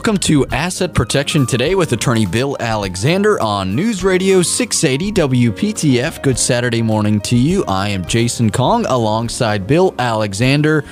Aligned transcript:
Welcome 0.00 0.16
to 0.20 0.46
Asset 0.46 0.94
Protection 0.94 1.44
Today 1.44 1.74
with 1.74 1.92
attorney 1.92 2.24
Bill 2.24 2.56
Alexander 2.58 3.38
on 3.42 3.76
News 3.76 4.02
Radio 4.02 4.40
680 4.40 5.12
WPTF. 5.52 6.22
Good 6.22 6.38
Saturday 6.38 6.80
morning 6.80 7.20
to 7.20 7.36
you. 7.36 7.66
I 7.68 7.90
am 7.90 8.06
Jason 8.06 8.48
Kong 8.48 8.86
alongside 8.86 9.66
Bill 9.66 9.94
Alexander. 9.98 10.86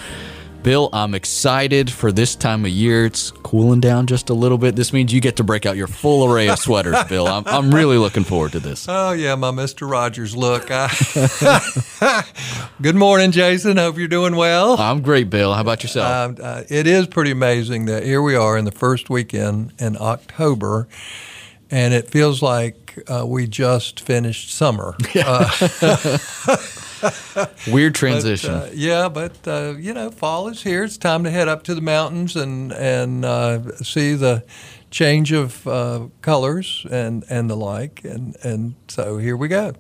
Bill, 0.69 0.91
I'm 0.93 1.15
excited 1.15 1.91
for 1.91 2.13
this 2.13 2.35
time 2.35 2.67
of 2.67 2.71
year. 2.71 3.07
It's 3.07 3.31
cooling 3.31 3.81
down 3.81 4.07
just 4.07 4.29
a 4.29 4.35
little 4.35 4.59
bit. 4.59 4.77
This 4.77 4.93
means 4.93 5.15
you 5.15 5.21
get 5.23 5.37
to 5.37 5.43
break 5.43 5.65
out 5.65 5.79
your 5.79 5.87
full 5.87 6.31
array 6.31 6.51
of 6.51 6.59
sweaters, 6.59 7.03
Bill. 7.05 7.27
I'm, 7.27 7.45
I'm 7.47 7.75
really 7.75 7.97
looking 7.97 8.23
forward 8.23 8.53
to 8.53 8.61
this. 8.61 8.85
Oh, 8.87 9.13
yeah, 9.13 9.35
my 9.35 9.51
Mr. 9.51 9.91
Rogers 9.91 10.37
look. 10.37 10.67
I... 10.71 10.91
Good 12.83 12.97
morning, 12.97 13.31
Jason. 13.33 13.79
Hope 13.79 13.97
you're 13.97 14.09
doing 14.09 14.37
well. 14.37 14.79
I'm 14.79 15.01
great, 15.01 15.31
Bill. 15.31 15.55
How 15.55 15.63
about 15.63 15.83
yourself? 15.83 16.39
Uh, 16.39 16.43
uh, 16.43 16.65
it 16.69 16.87
is 16.87 17.07
pretty 17.07 17.31
amazing 17.31 17.87
that 17.87 18.03
here 18.03 18.21
we 18.21 18.35
are 18.35 18.59
in 18.59 18.67
the 18.67 18.71
first 18.71 19.09
weekend 19.09 19.73
in 19.79 19.97
October, 19.99 20.87
and 21.71 21.95
it 21.95 22.11
feels 22.11 22.43
like 22.43 23.03
uh, 23.09 23.25
we 23.27 23.47
just 23.47 24.01
finished 24.01 24.53
summer. 24.53 24.95
Weird 27.69 27.95
transition. 27.95 28.53
But, 28.53 28.69
uh, 28.69 28.71
yeah, 28.75 29.09
but 29.09 29.37
uh, 29.47 29.75
you 29.79 29.95
know, 29.95 30.11
fall 30.11 30.49
is 30.49 30.63
here. 30.63 30.85
It's 30.85 30.97
time 30.97 31.25
to 31.25 31.31
head 31.31 31.49
up 31.49 31.63
to 31.65 31.75
the 31.75 31.81
mountains 31.81 32.37
and 32.37 32.73
and 32.73 33.25
uh, 33.25 33.75
see 33.77 34.15
the 34.15 34.45
change 34.91 35.33
of 35.33 35.67
uh, 35.67 36.09
colors 36.23 36.87
and 36.91 37.25
and 37.29 37.49
the 37.49 37.57
like. 37.57 38.05
And 38.05 38.37
and 38.43 38.75
so 38.89 39.19
here 39.19 39.37
we 39.37 39.49
go. 39.49 39.75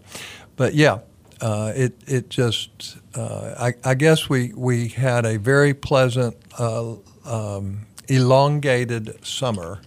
But 0.57 0.75
yeah, 0.75 1.01
uh, 1.41 1.73
it 1.75 2.01
it 2.07 2.31
just 2.31 2.99
uh, 3.15 3.55
I, 3.59 3.75
I, 3.85 3.95
guess 3.95 4.29
we 4.29 4.53
we 4.55 4.89
had 4.89 5.25
a 5.25 5.39
very 5.39 5.75
pleasant 5.75 6.37
um, 6.59 7.87
elongated 8.09 9.25
summer, 9.25 9.81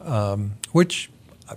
um, 0.00 0.54
which 0.72 1.10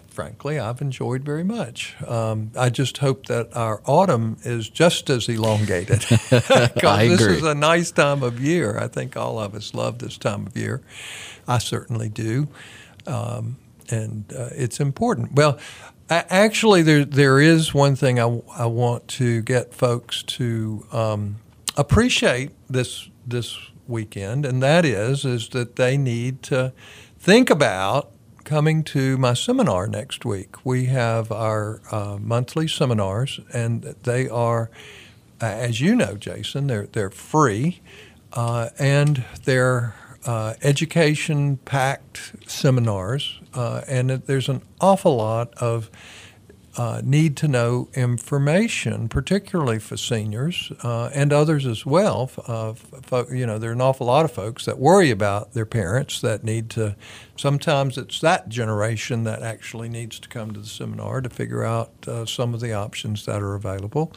frankly, 0.10 0.60
I've 0.60 0.82
enjoyed 0.82 1.24
very 1.24 1.44
much. 1.44 1.96
Um, 2.06 2.52
I 2.58 2.70
just 2.70 2.98
hope 2.98 3.28
that 3.28 3.56
our 3.56 3.82
autumn 3.86 4.38
is 4.44 4.70
just 4.70 5.10
as 5.10 5.30
elongated 5.30 6.00
because 6.30 7.10
this 7.10 7.22
is 7.22 7.44
a 7.44 7.56
nice 7.56 7.92
time 7.92 8.24
of 8.24 8.40
year. 8.40 8.78
I 8.78 8.88
think 8.88 9.16
all 9.16 9.40
of 9.40 9.56
us 9.56 9.74
love 9.74 10.00
this 10.00 10.18
time 10.18 10.48
of 10.48 10.58
year. 10.58 10.82
I 11.48 11.58
certainly 11.60 12.10
do, 12.10 12.50
um, 13.06 13.58
and 13.90 14.26
uh, 14.38 14.50
it's 14.52 14.80
important. 14.80 15.34
Well, 15.34 15.58
actually, 16.10 16.82
there 16.82 17.06
there 17.06 17.40
is 17.40 17.74
one 17.74 17.96
thing 17.96 18.20
I, 18.20 18.42
I 18.56 18.66
want 18.66 19.08
to 19.10 19.42
get 19.42 19.74
folks 19.74 20.24
to 20.24 20.86
um, 20.92 21.38
appreciate 21.78 22.52
this 22.70 23.10
this 23.26 23.58
weekend, 23.88 24.46
and 24.46 24.62
that 24.62 24.84
is 24.84 25.24
is 25.24 25.50
that 25.50 25.78
they 25.78 25.98
need 25.98 26.44
to 26.44 26.74
think 27.18 27.50
about 27.50 28.12
coming 28.48 28.82
to 28.82 29.18
my 29.18 29.34
seminar 29.34 29.88
next 29.88 30.24
week. 30.24 30.66
We 30.66 30.86
have 30.86 31.34
our 31.34 31.82
uh, 31.92 32.18
monthly 32.18 32.66
seminars, 32.66 33.42
and 33.54 33.84
they 34.04 34.30
are, 34.30 34.70
as 35.42 35.82
you 35.82 35.94
know, 35.98 36.16
Jason, 36.16 36.68
they're 36.68 36.88
they're 36.88 37.10
free, 37.10 37.82
uh, 38.32 38.70
and 38.80 39.26
they're 39.44 39.96
uh, 40.26 40.54
education 40.62 41.58
packed 41.66 42.36
seminars, 42.50 43.38
uh, 43.54 43.82
and 43.86 44.10
there's 44.12 44.48
an 44.48 44.62
awful 44.80 45.18
lot 45.18 45.54
of 45.56 45.92
uh, 46.78 47.02
need 47.04 47.36
to 47.36 47.48
know 47.48 47.90
information, 47.96 49.10
particularly 49.10 49.80
for 49.80 49.98
seniors 49.98 50.72
uh, 50.84 51.10
and 51.14 51.34
others 51.34 51.66
as 51.66 51.88
well. 51.88 52.30
Uh, 52.48 52.74
you 53.32 53.48
know, 53.48 53.58
there 53.58 53.72
are 53.72 53.74
an 53.74 53.82
awful 53.82 54.06
lot 54.06 54.24
of 54.24 54.32
folks 54.32 54.66
that 54.66 54.78
worry 54.78 55.10
about 55.10 55.54
their 55.54 55.66
parents 55.66 56.22
that 56.22 56.44
need 56.44 56.70
to. 56.70 56.96
Sometimes 57.36 57.98
it's 57.98 58.22
that 58.22 58.48
generation 58.48 59.24
that 59.24 59.42
actually 59.42 59.90
needs 59.90 60.20
to 60.20 60.30
come 60.30 60.54
to 60.54 60.60
the 60.60 60.68
seminar 60.68 61.22
to 61.22 61.30
figure 61.30 61.64
out 61.64 61.90
uh, 62.08 62.26
some 62.28 62.54
of 62.54 62.60
the 62.60 62.74
options 62.74 63.26
that 63.26 63.42
are 63.42 63.56
available. 63.56 64.14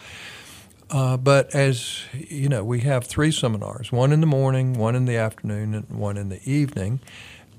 Uh, 0.90 1.16
but 1.16 1.54
as 1.54 2.02
you 2.12 2.48
know, 2.48 2.62
we 2.62 2.80
have 2.80 3.06
three 3.06 3.30
seminars: 3.30 3.90
one 3.90 4.12
in 4.12 4.20
the 4.20 4.26
morning, 4.26 4.74
one 4.74 4.94
in 4.94 5.06
the 5.06 5.16
afternoon, 5.16 5.72
and 5.72 5.88
one 5.88 6.18
in 6.18 6.28
the 6.28 6.40
evening. 6.44 7.00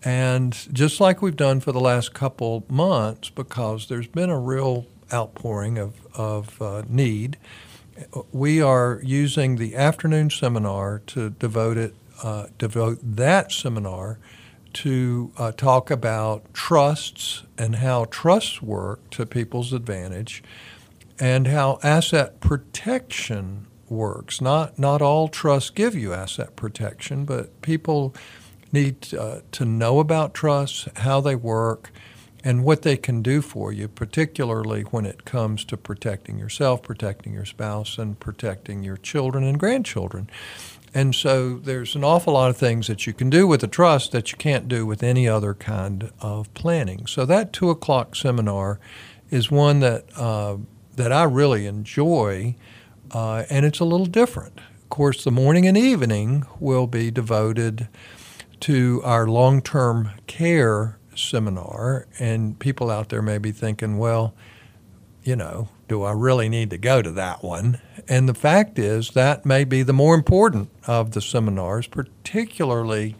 And 0.03 0.53
just 0.73 0.99
like 0.99 1.21
we've 1.21 1.35
done 1.35 1.59
for 1.59 1.71
the 1.71 1.79
last 1.79 2.13
couple 2.13 2.65
months, 2.67 3.29
because 3.29 3.87
there's 3.87 4.07
been 4.07 4.29
a 4.29 4.39
real 4.39 4.87
outpouring 5.13 5.77
of, 5.77 5.95
of 6.15 6.61
uh, 6.61 6.83
need, 6.87 7.37
we 8.31 8.61
are 8.61 9.01
using 9.03 9.57
the 9.57 9.75
afternoon 9.75 10.29
seminar 10.29 10.99
to 11.07 11.29
devote 11.31 11.77
it, 11.77 11.95
uh, 12.23 12.47
devote 12.57 12.99
that 13.03 13.51
seminar 13.51 14.19
to 14.73 15.31
uh, 15.37 15.51
talk 15.51 15.91
about 15.91 16.53
trusts 16.53 17.43
and 17.57 17.75
how 17.77 18.05
trusts 18.05 18.61
work 18.61 19.09
to 19.11 19.25
people's 19.25 19.73
advantage, 19.73 20.43
and 21.19 21.47
how 21.47 21.79
asset 21.83 22.39
protection 22.39 23.67
works. 23.89 24.39
Not 24.39 24.79
not 24.79 25.01
all 25.01 25.27
trusts 25.27 25.69
give 25.69 25.93
you 25.95 26.13
asset 26.13 26.55
protection, 26.55 27.25
but 27.25 27.61
people 27.61 28.15
need 28.71 29.13
uh, 29.13 29.41
to 29.51 29.65
know 29.65 29.99
about 29.99 30.33
trusts, 30.33 30.87
how 30.95 31.19
they 31.19 31.35
work, 31.35 31.91
and 32.43 32.63
what 32.63 32.81
they 32.81 32.97
can 32.97 33.21
do 33.21 33.41
for 33.41 33.71
you, 33.71 33.87
particularly 33.87 34.81
when 34.83 35.05
it 35.05 35.25
comes 35.25 35.63
to 35.65 35.77
protecting 35.77 36.37
yourself, 36.37 36.81
protecting 36.81 37.33
your 37.33 37.45
spouse, 37.45 37.97
and 37.97 38.19
protecting 38.19 38.83
your 38.83 38.97
children 38.97 39.43
and 39.43 39.59
grandchildren. 39.59 40.29
And 40.93 41.15
so 41.15 41.57
there's 41.57 41.95
an 41.95 42.03
awful 42.03 42.33
lot 42.33 42.49
of 42.49 42.57
things 42.57 42.87
that 42.87 43.07
you 43.07 43.13
can 43.13 43.29
do 43.29 43.47
with 43.47 43.63
a 43.63 43.67
trust 43.67 44.11
that 44.11 44.31
you 44.31 44.37
can't 44.37 44.67
do 44.67 44.85
with 44.85 45.03
any 45.03 45.27
other 45.27 45.53
kind 45.53 46.11
of 46.19 46.53
planning. 46.53 47.05
So 47.05 47.25
that 47.25 47.53
two 47.53 47.69
o'clock 47.69 48.15
seminar 48.15 48.79
is 49.29 49.49
one 49.49 49.79
that 49.79 50.05
uh, 50.17 50.57
that 50.95 51.13
I 51.13 51.23
really 51.23 51.65
enjoy, 51.65 52.55
uh, 53.11 53.45
and 53.49 53.65
it's 53.65 53.79
a 53.79 53.85
little 53.85 54.05
different. 54.05 54.57
Of 54.57 54.89
course, 54.89 55.23
the 55.23 55.31
morning 55.31 55.65
and 55.65 55.77
evening 55.77 56.45
will 56.59 56.87
be 56.87 57.09
devoted 57.09 57.87
to 58.61 59.01
our 59.05 59.27
long 59.27 59.61
term 59.61 60.11
care 60.27 60.97
seminar, 61.29 62.07
and 62.19 62.57
people 62.59 62.89
out 62.89 63.09
there 63.09 63.21
may 63.21 63.37
be 63.37 63.51
thinking, 63.51 63.97
well, 63.97 64.33
you 65.23 65.35
know, 65.35 65.69
do 65.87 66.03
I 66.03 66.11
really 66.13 66.49
need 66.49 66.69
to 66.71 66.77
go 66.77 67.01
to 67.01 67.11
that 67.11 67.43
one? 67.43 67.79
And 68.07 68.27
the 68.27 68.33
fact 68.33 68.79
is, 68.79 69.11
that 69.11 69.45
may 69.45 69.63
be 69.63 69.83
the 69.83 69.93
more 69.93 70.15
important 70.15 70.69
of 70.87 71.11
the 71.11 71.21
seminars, 71.21 71.87
particularly 71.87 73.15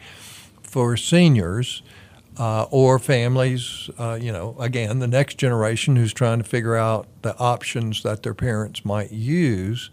for 0.64 0.98
seniors 0.98 1.84
uh, 2.38 2.64
or 2.72 2.98
families, 2.98 3.90
uh, 4.00 4.18
you 4.20 4.32
know, 4.32 4.56
again, 4.60 5.00
the 5.00 5.08
next 5.08 5.38
generation 5.38 5.96
who's 5.96 6.14
trying 6.14 6.40
to 6.40 6.44
figure 6.44 6.76
out 6.76 7.08
the 7.22 7.38
options 7.38 8.04
that 8.04 8.24
their 8.24 8.34
parents 8.34 8.84
might 8.86 9.12
use. 9.12 9.92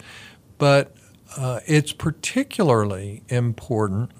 But 0.56 0.96
uh, 1.36 1.60
it's 1.66 1.92
particularly 1.92 3.22
important 3.28 4.12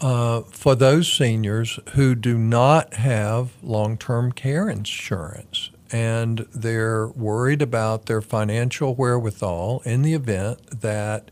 uh, 0.00 0.42
for 0.42 0.74
those 0.74 1.12
seniors 1.12 1.78
who 1.92 2.14
do 2.14 2.38
not 2.38 2.94
have 2.94 3.52
long 3.62 3.96
term 3.96 4.32
care 4.32 4.68
insurance 4.68 5.70
and 5.92 6.46
they're 6.54 7.08
worried 7.08 7.62
about 7.62 8.06
their 8.06 8.20
financial 8.20 8.94
wherewithal 8.94 9.82
in 9.84 10.02
the 10.02 10.14
event 10.14 10.80
that 10.80 11.30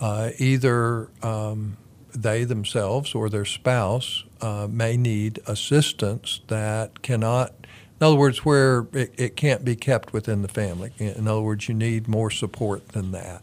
uh, 0.00 0.30
either 0.38 1.08
um, 1.22 1.76
they 2.12 2.44
themselves 2.44 3.14
or 3.14 3.28
their 3.28 3.44
spouse 3.44 4.24
uh, 4.40 4.66
may 4.68 4.96
need 4.96 5.40
assistance 5.46 6.40
that 6.48 7.02
cannot, 7.02 7.52
in 8.00 8.06
other 8.06 8.16
words, 8.16 8.44
where 8.44 8.86
it, 8.92 9.14
it 9.16 9.36
can't 9.36 9.64
be 9.64 9.76
kept 9.76 10.12
within 10.12 10.42
the 10.42 10.48
family. 10.48 10.92
In 10.98 11.28
other 11.28 11.40
words, 11.40 11.68
you 11.68 11.74
need 11.74 12.08
more 12.08 12.30
support 12.30 12.88
than 12.88 13.12
that. 13.12 13.42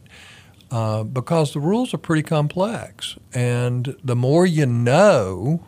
Uh, 0.72 1.04
because 1.04 1.52
the 1.52 1.60
rules 1.60 1.94
are 1.94 1.98
pretty 1.98 2.24
complex. 2.24 3.18
And 3.34 3.98
the 4.04 4.16
more 4.16 4.46
you 4.46 4.66
know, 4.66 5.66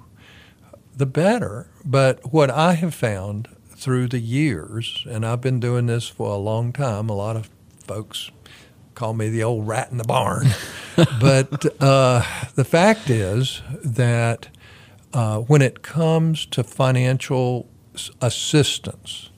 the 0.96 1.06
better. 1.06 1.68
But 1.84 2.32
what 2.32 2.50
I 2.50 2.74
have 2.74 2.96
found 2.96 3.50
through 3.76 4.08
the 4.08 4.20
years, 4.20 5.06
and 5.10 5.26
I've 5.26 5.42
been 5.42 5.60
doing 5.60 5.88
this 5.88 6.08
for 6.08 6.32
a 6.32 6.38
long 6.38 6.72
time, 6.72 7.10
a 7.10 7.16
lot 7.16 7.36
of 7.36 7.50
folks 7.86 8.32
call 8.96 9.14
me 9.14 9.30
the 9.30 9.44
old 9.44 9.68
rat 9.68 9.92
in 9.92 9.98
the 9.98 10.04
barn. 10.04 10.48
but 11.20 11.82
uh, 11.82 12.24
the 12.56 12.64
fact 12.64 13.10
is 13.10 13.62
that 13.84 14.48
uh, 15.14 15.40
when 15.40 15.62
it 15.62 15.82
comes 15.82 16.46
to 16.46 16.64
financial 16.64 17.68
assistance, 18.22 19.30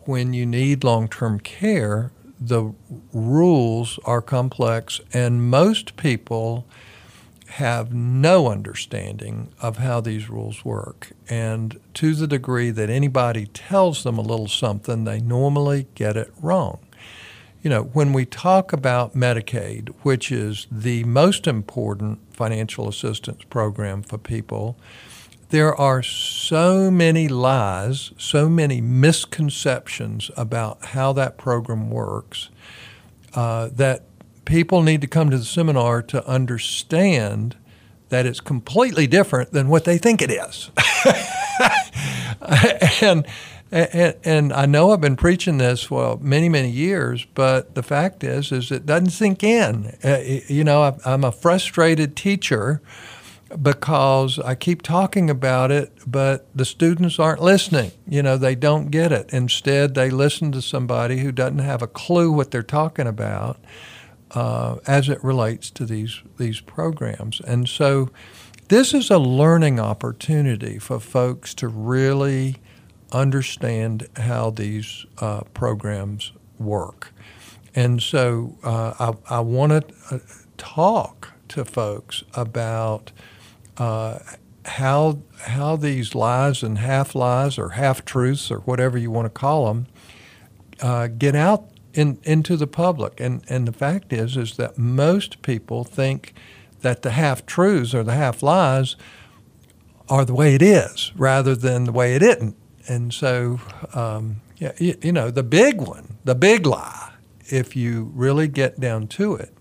when 0.00 0.32
you 0.32 0.44
need 0.44 0.82
long 0.82 1.08
term 1.08 1.38
care, 1.38 2.10
the 2.46 2.72
rules 3.12 3.98
are 4.04 4.22
complex, 4.22 5.00
and 5.12 5.50
most 5.50 5.96
people 5.96 6.66
have 7.46 7.92
no 7.92 8.48
understanding 8.48 9.52
of 9.60 9.76
how 9.76 10.00
these 10.00 10.30
rules 10.30 10.64
work. 10.64 11.12
And 11.28 11.78
to 11.94 12.14
the 12.14 12.26
degree 12.26 12.70
that 12.70 12.88
anybody 12.88 13.46
tells 13.46 14.04
them 14.04 14.16
a 14.16 14.22
little 14.22 14.48
something, 14.48 15.04
they 15.04 15.20
normally 15.20 15.86
get 15.94 16.16
it 16.16 16.32
wrong. 16.40 16.78
You 17.62 17.70
know, 17.70 17.82
when 17.82 18.12
we 18.12 18.24
talk 18.24 18.72
about 18.72 19.14
Medicaid, 19.14 19.90
which 20.02 20.32
is 20.32 20.66
the 20.70 21.04
most 21.04 21.46
important 21.46 22.18
financial 22.32 22.88
assistance 22.88 23.44
program 23.44 24.02
for 24.02 24.18
people, 24.18 24.76
there 25.52 25.78
are 25.78 26.02
so 26.02 26.90
many 26.90 27.28
lies, 27.28 28.10
so 28.16 28.48
many 28.48 28.80
misconceptions 28.80 30.30
about 30.34 30.82
how 30.86 31.12
that 31.12 31.36
program 31.36 31.90
works 31.90 32.48
uh, 33.34 33.68
that 33.74 34.02
people 34.46 34.82
need 34.82 35.02
to 35.02 35.06
come 35.06 35.28
to 35.28 35.36
the 35.36 35.44
seminar 35.44 36.00
to 36.00 36.26
understand 36.26 37.54
that 38.08 38.24
it's 38.24 38.40
completely 38.40 39.06
different 39.06 39.52
than 39.52 39.68
what 39.68 39.84
they 39.84 39.98
think 39.98 40.22
it 40.22 40.30
is. 40.30 40.70
and, 43.02 43.26
and, 43.70 44.16
and 44.24 44.52
I 44.54 44.64
know 44.64 44.90
I've 44.92 45.02
been 45.02 45.16
preaching 45.16 45.58
this 45.58 45.82
for 45.82 46.16
many 46.16 46.48
many 46.48 46.70
years, 46.70 47.26
but 47.34 47.74
the 47.74 47.82
fact 47.82 48.24
is 48.24 48.52
is 48.52 48.72
it 48.72 48.86
doesn't 48.86 49.10
sink 49.10 49.42
in. 49.42 49.98
Uh, 50.02 50.20
you 50.48 50.64
know, 50.64 50.96
I'm 51.04 51.24
a 51.24 51.32
frustrated 51.32 52.16
teacher 52.16 52.80
because 53.60 54.38
I 54.38 54.54
keep 54.54 54.82
talking 54.82 55.28
about 55.28 55.70
it, 55.70 55.92
but 56.06 56.46
the 56.56 56.64
students 56.64 57.18
aren't 57.18 57.42
listening. 57.42 57.92
You 58.06 58.22
know, 58.22 58.36
they 58.36 58.54
don't 58.54 58.90
get 58.90 59.12
it. 59.12 59.32
Instead, 59.32 59.94
they 59.94 60.10
listen 60.10 60.52
to 60.52 60.62
somebody 60.62 61.18
who 61.18 61.32
doesn't 61.32 61.58
have 61.58 61.82
a 61.82 61.86
clue 61.86 62.32
what 62.32 62.50
they're 62.50 62.62
talking 62.62 63.06
about 63.06 63.58
uh, 64.32 64.76
as 64.86 65.08
it 65.08 65.22
relates 65.22 65.70
to 65.70 65.84
these 65.84 66.22
these 66.38 66.60
programs. 66.60 67.40
And 67.40 67.68
so, 67.68 68.10
this 68.68 68.94
is 68.94 69.10
a 69.10 69.18
learning 69.18 69.78
opportunity 69.78 70.78
for 70.78 70.98
folks 70.98 71.54
to 71.54 71.68
really 71.68 72.56
understand 73.12 74.08
how 74.16 74.50
these 74.50 75.04
uh, 75.18 75.40
programs 75.52 76.32
work. 76.58 77.12
And 77.74 78.02
so, 78.02 78.56
uh, 78.62 79.12
I, 79.28 79.36
I 79.36 79.40
want 79.40 79.72
to 79.72 79.94
uh, 80.14 80.18
talk 80.56 81.32
to 81.48 81.64
folks 81.64 82.22
about 82.34 83.12
uh, 83.78 84.18
how 84.64 85.18
how 85.40 85.76
these 85.76 86.14
lies 86.14 86.62
and 86.62 86.78
half 86.78 87.14
lies 87.14 87.58
or 87.58 87.70
half 87.70 88.04
truths 88.04 88.50
or 88.50 88.58
whatever 88.60 88.96
you 88.96 89.10
want 89.10 89.26
to 89.26 89.30
call 89.30 89.66
them 89.66 89.86
uh, 90.80 91.08
get 91.08 91.34
out 91.34 91.68
in, 91.94 92.18
into 92.22 92.56
the 92.56 92.66
public. 92.66 93.20
And 93.20 93.42
and 93.48 93.66
the 93.66 93.72
fact 93.72 94.12
is 94.12 94.36
is 94.36 94.56
that 94.56 94.78
most 94.78 95.42
people 95.42 95.84
think 95.84 96.34
that 96.80 97.02
the 97.02 97.10
half 97.10 97.46
truths 97.46 97.94
or 97.94 98.02
the 98.02 98.14
half 98.14 98.42
lies 98.42 98.96
are 100.08 100.24
the 100.24 100.34
way 100.34 100.54
it 100.54 100.62
is 100.62 101.12
rather 101.16 101.54
than 101.54 101.84
the 101.84 101.92
way 101.92 102.14
it 102.14 102.22
isn't. 102.22 102.56
And 102.88 103.14
so, 103.14 103.60
um, 103.94 104.40
yeah, 104.56 104.72
you, 104.78 104.96
you 105.00 105.12
know, 105.12 105.30
the 105.30 105.44
big 105.44 105.80
one, 105.80 106.18
the 106.24 106.34
big 106.34 106.66
lie, 106.66 107.12
if 107.46 107.76
you 107.76 108.10
really 108.14 108.48
get 108.48 108.80
down 108.80 109.06
to 109.08 109.34
it, 109.36 109.54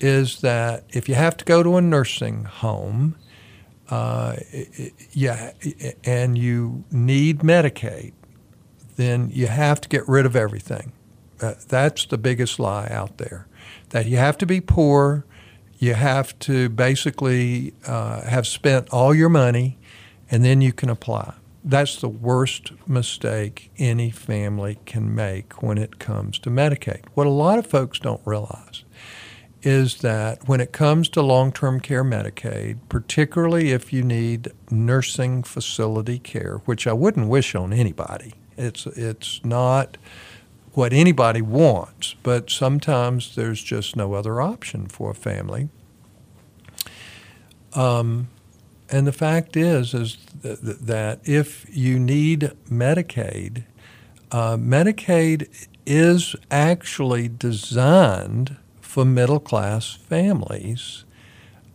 is 0.00 0.40
that 0.40 0.84
if 0.90 1.08
you 1.08 1.16
have 1.16 1.36
to 1.38 1.44
go 1.44 1.62
to 1.62 1.76
a 1.76 1.82
nursing 1.82 2.44
home, 2.44 3.16
uh, 3.90 4.36
yeah, 5.12 5.52
and 6.04 6.38
you 6.38 6.84
need 6.90 7.40
Medicaid, 7.40 8.12
then 8.96 9.30
you 9.32 9.46
have 9.46 9.80
to 9.82 9.88
get 9.88 10.08
rid 10.08 10.26
of 10.26 10.36
everything. 10.36 10.92
Uh, 11.40 11.54
that's 11.68 12.06
the 12.06 12.18
biggest 12.18 12.58
lie 12.58 12.88
out 12.90 13.18
there. 13.18 13.46
That 13.90 14.06
you 14.06 14.16
have 14.16 14.38
to 14.38 14.46
be 14.46 14.60
poor, 14.60 15.24
you 15.78 15.94
have 15.94 16.38
to 16.40 16.68
basically 16.68 17.74
uh, 17.86 18.22
have 18.22 18.46
spent 18.46 18.88
all 18.90 19.14
your 19.14 19.28
money, 19.28 19.78
and 20.30 20.44
then 20.44 20.60
you 20.60 20.72
can 20.72 20.88
apply. 20.88 21.34
That's 21.62 22.00
the 22.00 22.08
worst 22.08 22.72
mistake 22.86 23.70
any 23.78 24.10
family 24.10 24.78
can 24.84 25.14
make 25.14 25.62
when 25.62 25.78
it 25.78 25.98
comes 25.98 26.38
to 26.40 26.50
Medicaid. 26.50 27.04
What 27.14 27.26
a 27.26 27.30
lot 27.30 27.58
of 27.58 27.66
folks 27.66 27.98
don't 27.98 28.20
realize 28.24 28.84
is 29.64 29.96
that 29.98 30.46
when 30.46 30.60
it 30.60 30.72
comes 30.72 31.08
to 31.08 31.22
long 31.22 31.50
term 31.52 31.80
care 31.80 32.04
Medicaid, 32.04 32.78
particularly 32.88 33.72
if 33.72 33.92
you 33.92 34.02
need 34.02 34.52
nursing 34.70 35.42
facility 35.42 36.18
care, 36.18 36.60
which 36.64 36.86
I 36.86 36.92
wouldn't 36.92 37.28
wish 37.28 37.54
on 37.54 37.72
anybody, 37.72 38.34
it's, 38.56 38.86
it's 38.86 39.44
not 39.44 39.96
what 40.72 40.92
anybody 40.92 41.40
wants, 41.40 42.14
but 42.22 42.50
sometimes 42.50 43.34
there's 43.36 43.62
just 43.62 43.96
no 43.96 44.12
other 44.12 44.40
option 44.40 44.86
for 44.86 45.10
a 45.10 45.14
family. 45.14 45.68
Um, 47.74 48.28
and 48.90 49.06
the 49.06 49.12
fact 49.12 49.56
is, 49.56 49.94
is 49.94 50.18
th- 50.42 50.58
that 50.60 51.20
if 51.24 51.66
you 51.70 51.98
need 51.98 52.52
Medicaid, 52.70 53.64
uh, 54.30 54.56
Medicaid 54.56 55.48
is 55.86 56.36
actually 56.50 57.28
designed 57.28 58.56
for 58.94 59.04
middle 59.04 59.40
class 59.40 59.92
families 59.92 61.04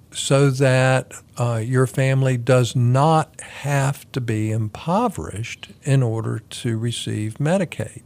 so 0.10 0.50
that 0.50 1.12
uh, 1.38 1.58
your 1.58 1.86
family 1.86 2.38
does 2.38 2.78
not 2.78 3.42
have 3.42 4.10
to 4.14 4.22
be 4.22 4.52
impoverished 4.52 5.68
in 5.84 6.02
order 6.02 6.40
to 6.40 6.78
receive 6.78 7.34
Medicaid. 7.34 8.04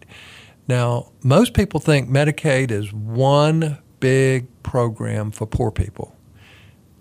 Now, 0.67 1.11
most 1.21 1.53
people 1.53 1.79
think 1.79 2.09
Medicaid 2.09 2.71
is 2.71 2.91
one 2.91 3.77
big 3.99 4.47
program 4.63 5.29
for 5.29 5.45
poor 5.45 5.69
people, 5.69 6.15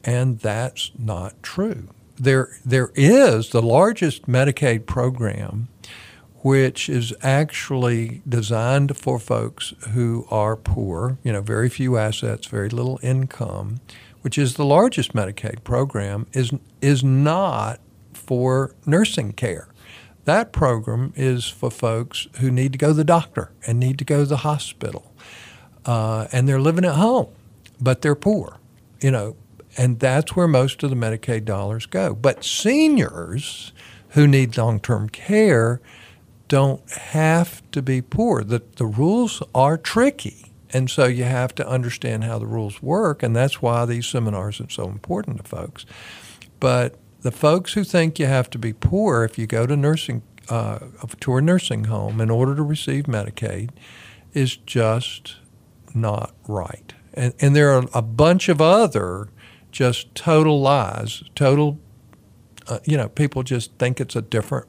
and 0.04 0.38
that's 0.38 0.90
not 0.98 1.42
true. 1.42 1.88
There, 2.16 2.50
there 2.62 2.92
is 2.94 3.48
the 3.52 3.62
largest 3.62 4.26
Medicaid 4.26 4.84
program 4.84 5.68
which 6.42 6.88
is 6.88 7.14
actually 7.22 8.20
designed 8.28 8.96
for 8.96 9.18
folks 9.18 9.74
who 9.90 10.26
are 10.30 10.56
poor, 10.56 11.16
you 11.22 11.32
know, 11.32 11.40
very 11.40 11.68
few 11.68 11.96
assets, 11.96 12.46
very 12.46 12.68
little 12.68 12.98
income, 13.02 13.80
which 14.22 14.36
is 14.36 14.54
the 14.54 14.64
largest 14.64 15.12
Medicaid 15.14 15.62
program, 15.64 16.26
is, 16.32 16.52
is 16.80 17.02
not 17.04 17.80
for 18.12 18.74
nursing 18.84 19.32
care. 19.32 19.68
That 20.24 20.52
program 20.52 21.12
is 21.16 21.48
for 21.48 21.70
folks 21.70 22.28
who 22.40 22.50
need 22.50 22.72
to 22.72 22.78
go 22.78 22.88
to 22.88 22.94
the 22.94 23.04
doctor 23.04 23.52
and 23.66 23.78
need 23.78 23.98
to 23.98 24.04
go 24.04 24.18
to 24.18 24.26
the 24.26 24.38
hospital. 24.38 25.12
Uh, 25.84 26.26
and 26.32 26.48
they're 26.48 26.60
living 26.60 26.84
at 26.84 26.94
home, 26.94 27.28
but 27.80 28.02
they're 28.02 28.14
poor, 28.14 28.58
you 29.00 29.10
know, 29.10 29.36
and 29.76 29.98
that's 29.98 30.36
where 30.36 30.46
most 30.46 30.82
of 30.82 30.90
the 30.90 30.96
Medicaid 30.96 31.44
dollars 31.44 31.86
go. 31.86 32.14
But 32.14 32.44
seniors 32.44 33.72
who 34.10 34.26
need 34.28 34.56
long 34.56 34.78
term 34.80 35.08
care, 35.08 35.80
don't 36.52 36.86
have 36.90 37.62
to 37.70 37.80
be 37.80 38.02
poor. 38.02 38.44
The, 38.44 38.62
the 38.76 38.84
rules 38.84 39.42
are 39.54 39.78
tricky. 39.78 40.52
And 40.68 40.90
so 40.90 41.06
you 41.06 41.24
have 41.24 41.54
to 41.54 41.66
understand 41.66 42.24
how 42.24 42.38
the 42.38 42.46
rules 42.46 42.82
work. 42.82 43.22
And 43.22 43.34
that's 43.34 43.62
why 43.62 43.86
these 43.86 44.06
seminars 44.06 44.60
are 44.60 44.68
so 44.68 44.84
important 44.84 45.38
to 45.38 45.44
folks. 45.44 45.86
But 46.60 46.98
the 47.22 47.30
folks 47.30 47.72
who 47.72 47.84
think 47.84 48.18
you 48.18 48.26
have 48.26 48.50
to 48.50 48.58
be 48.58 48.74
poor 48.74 49.24
if 49.24 49.38
you 49.38 49.46
go 49.46 49.64
to 49.64 49.74
nursing 49.74 50.20
uh, 50.50 50.80
to 51.20 51.36
a 51.36 51.40
nursing 51.40 51.84
home 51.84 52.20
in 52.20 52.28
order 52.28 52.54
to 52.54 52.62
receive 52.62 53.04
Medicaid 53.04 53.70
is 54.34 54.54
just 54.54 55.36
not 55.94 56.34
right. 56.46 56.92
And, 57.14 57.32
and 57.40 57.56
there 57.56 57.70
are 57.70 57.86
a 57.94 58.02
bunch 58.02 58.50
of 58.50 58.60
other 58.60 59.30
just 59.70 60.14
total 60.14 60.60
lies, 60.60 61.22
total, 61.34 61.78
uh, 62.68 62.80
you 62.84 62.98
know, 62.98 63.08
people 63.08 63.42
just 63.42 63.78
think 63.78 64.02
it's 64.02 64.16
a 64.16 64.20
different 64.20 64.66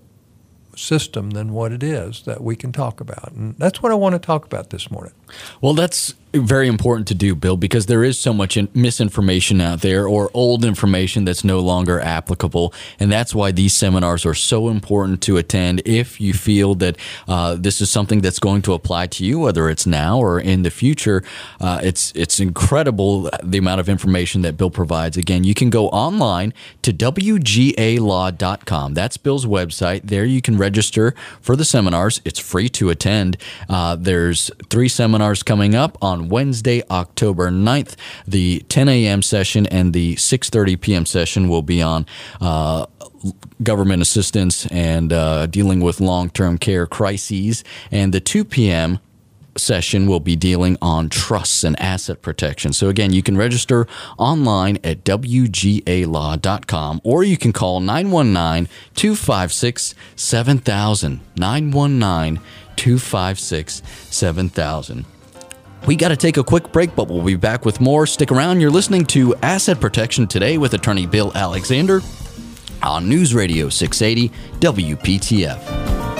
system 0.75 1.31
than 1.31 1.53
what 1.53 1.71
it 1.71 1.83
is 1.83 2.23
that 2.23 2.41
we 2.41 2.55
can 2.55 2.71
talk 2.71 2.99
about. 2.99 3.31
And 3.31 3.55
that's 3.57 3.81
what 3.81 3.91
I 3.91 3.95
want 3.95 4.13
to 4.13 4.19
talk 4.19 4.45
about 4.45 4.69
this 4.69 4.89
morning. 4.89 5.13
Well, 5.61 5.73
that's 5.73 6.13
very 6.33 6.67
important 6.67 7.07
to 7.09 7.13
do, 7.13 7.35
Bill, 7.35 7.57
because 7.57 7.85
there 7.85 8.03
is 8.03 8.17
so 8.17 8.33
much 8.33 8.57
misinformation 8.73 9.61
out 9.61 9.81
there 9.81 10.07
or 10.07 10.31
old 10.33 10.65
information 10.65 11.25
that's 11.25 11.43
no 11.43 11.59
longer 11.59 11.99
applicable. 11.99 12.73
And 12.99 13.11
that's 13.11 13.35
why 13.35 13.51
these 13.51 13.73
seminars 13.73 14.25
are 14.25 14.33
so 14.33 14.69
important 14.69 15.21
to 15.23 15.37
attend 15.37 15.83
if 15.85 16.19
you 16.19 16.33
feel 16.33 16.73
that 16.75 16.97
uh, 17.27 17.55
this 17.55 17.81
is 17.81 17.91
something 17.91 18.21
that's 18.21 18.39
going 18.39 18.63
to 18.63 18.73
apply 18.73 19.07
to 19.07 19.23
you, 19.23 19.39
whether 19.39 19.69
it's 19.69 19.85
now 19.85 20.17
or 20.19 20.39
in 20.39 20.63
the 20.63 20.71
future. 20.71 21.23
Uh, 21.61 21.79
it's, 21.83 22.11
it's 22.15 22.39
incredible 22.39 23.29
the 23.43 23.59
amount 23.59 23.79
of 23.79 23.87
information 23.87 24.41
that 24.41 24.57
Bill 24.57 24.71
provides. 24.71 25.17
Again, 25.17 25.43
you 25.43 25.53
can 25.53 25.69
go 25.69 25.89
online 25.89 26.53
to 26.81 26.91
WGAlaw.com. 26.91 27.43
That's 28.93 29.17
Bill's 29.17 29.45
website. 29.45 30.01
There 30.03 30.25
you 30.25 30.41
can 30.41 30.57
register 30.57 31.13
for 31.41 31.55
the 31.55 31.65
seminars. 31.65 32.21
It's 32.25 32.39
free 32.39 32.69
to 32.69 32.89
attend. 32.89 33.37
Uh, 33.69 33.95
there's 33.95 34.49
three 34.69 34.89
seminars 34.89 35.43
coming 35.43 35.75
up 35.75 35.97
on 36.01 36.22
Wednesday, 36.29 36.83
October 36.89 37.49
9th. 37.49 37.95
The 38.27 38.59
10 38.69 38.89
a.m. 38.89 39.21
session 39.21 39.65
and 39.67 39.93
the 39.93 40.15
6:30 40.15 40.79
p.m. 40.79 41.05
session 41.05 41.47
will 41.47 41.61
be 41.61 41.81
on 41.81 42.05
uh, 42.41 42.85
government 43.61 44.01
assistance 44.01 44.65
and 44.67 45.13
uh, 45.13 45.45
dealing 45.47 45.79
with 45.79 46.01
long-term 46.01 46.57
care 46.57 46.85
crises, 46.85 47.63
and 47.91 48.13
the 48.13 48.19
2 48.19 48.43
p.m 48.43 48.99
session 49.57 50.07
will 50.07 50.19
be 50.19 50.35
dealing 50.35 50.77
on 50.81 51.07
trusts 51.09 51.63
and 51.63 51.79
asset 51.79 52.21
protection. 52.21 52.73
So 52.73 52.89
again, 52.89 53.13
you 53.13 53.23
can 53.23 53.37
register 53.37 53.87
online 54.17 54.79
at 54.83 55.03
wgalaw.com 55.03 57.01
or 57.03 57.23
you 57.23 57.37
can 57.37 57.53
call 57.53 57.79
919-256 57.81 59.93
7000 60.15 61.19
919 61.37 62.39
256 62.75 63.83
7000. 64.09 65.05
We 65.85 65.97
got 65.97 66.09
to 66.09 66.15
take 66.17 66.37
a 66.37 66.43
quick 66.43 66.71
break, 66.71 66.95
but 66.95 67.09
we'll 67.09 67.25
be 67.25 67.35
back 67.35 67.65
with 67.65 67.81
more. 67.81 68.07
Stick 68.07 68.31
around. 68.31 68.61
You're 68.61 68.71
listening 68.71 69.05
to 69.07 69.35
Asset 69.43 69.81
Protection 69.81 70.27
Today 70.27 70.57
with 70.57 70.73
attorney 70.73 71.05
Bill 71.05 71.31
Alexander. 71.35 72.01
on 72.81 73.07
News 73.07 73.33
Radio 73.33 73.69
680 73.69 74.29
WPTF. 74.59 76.12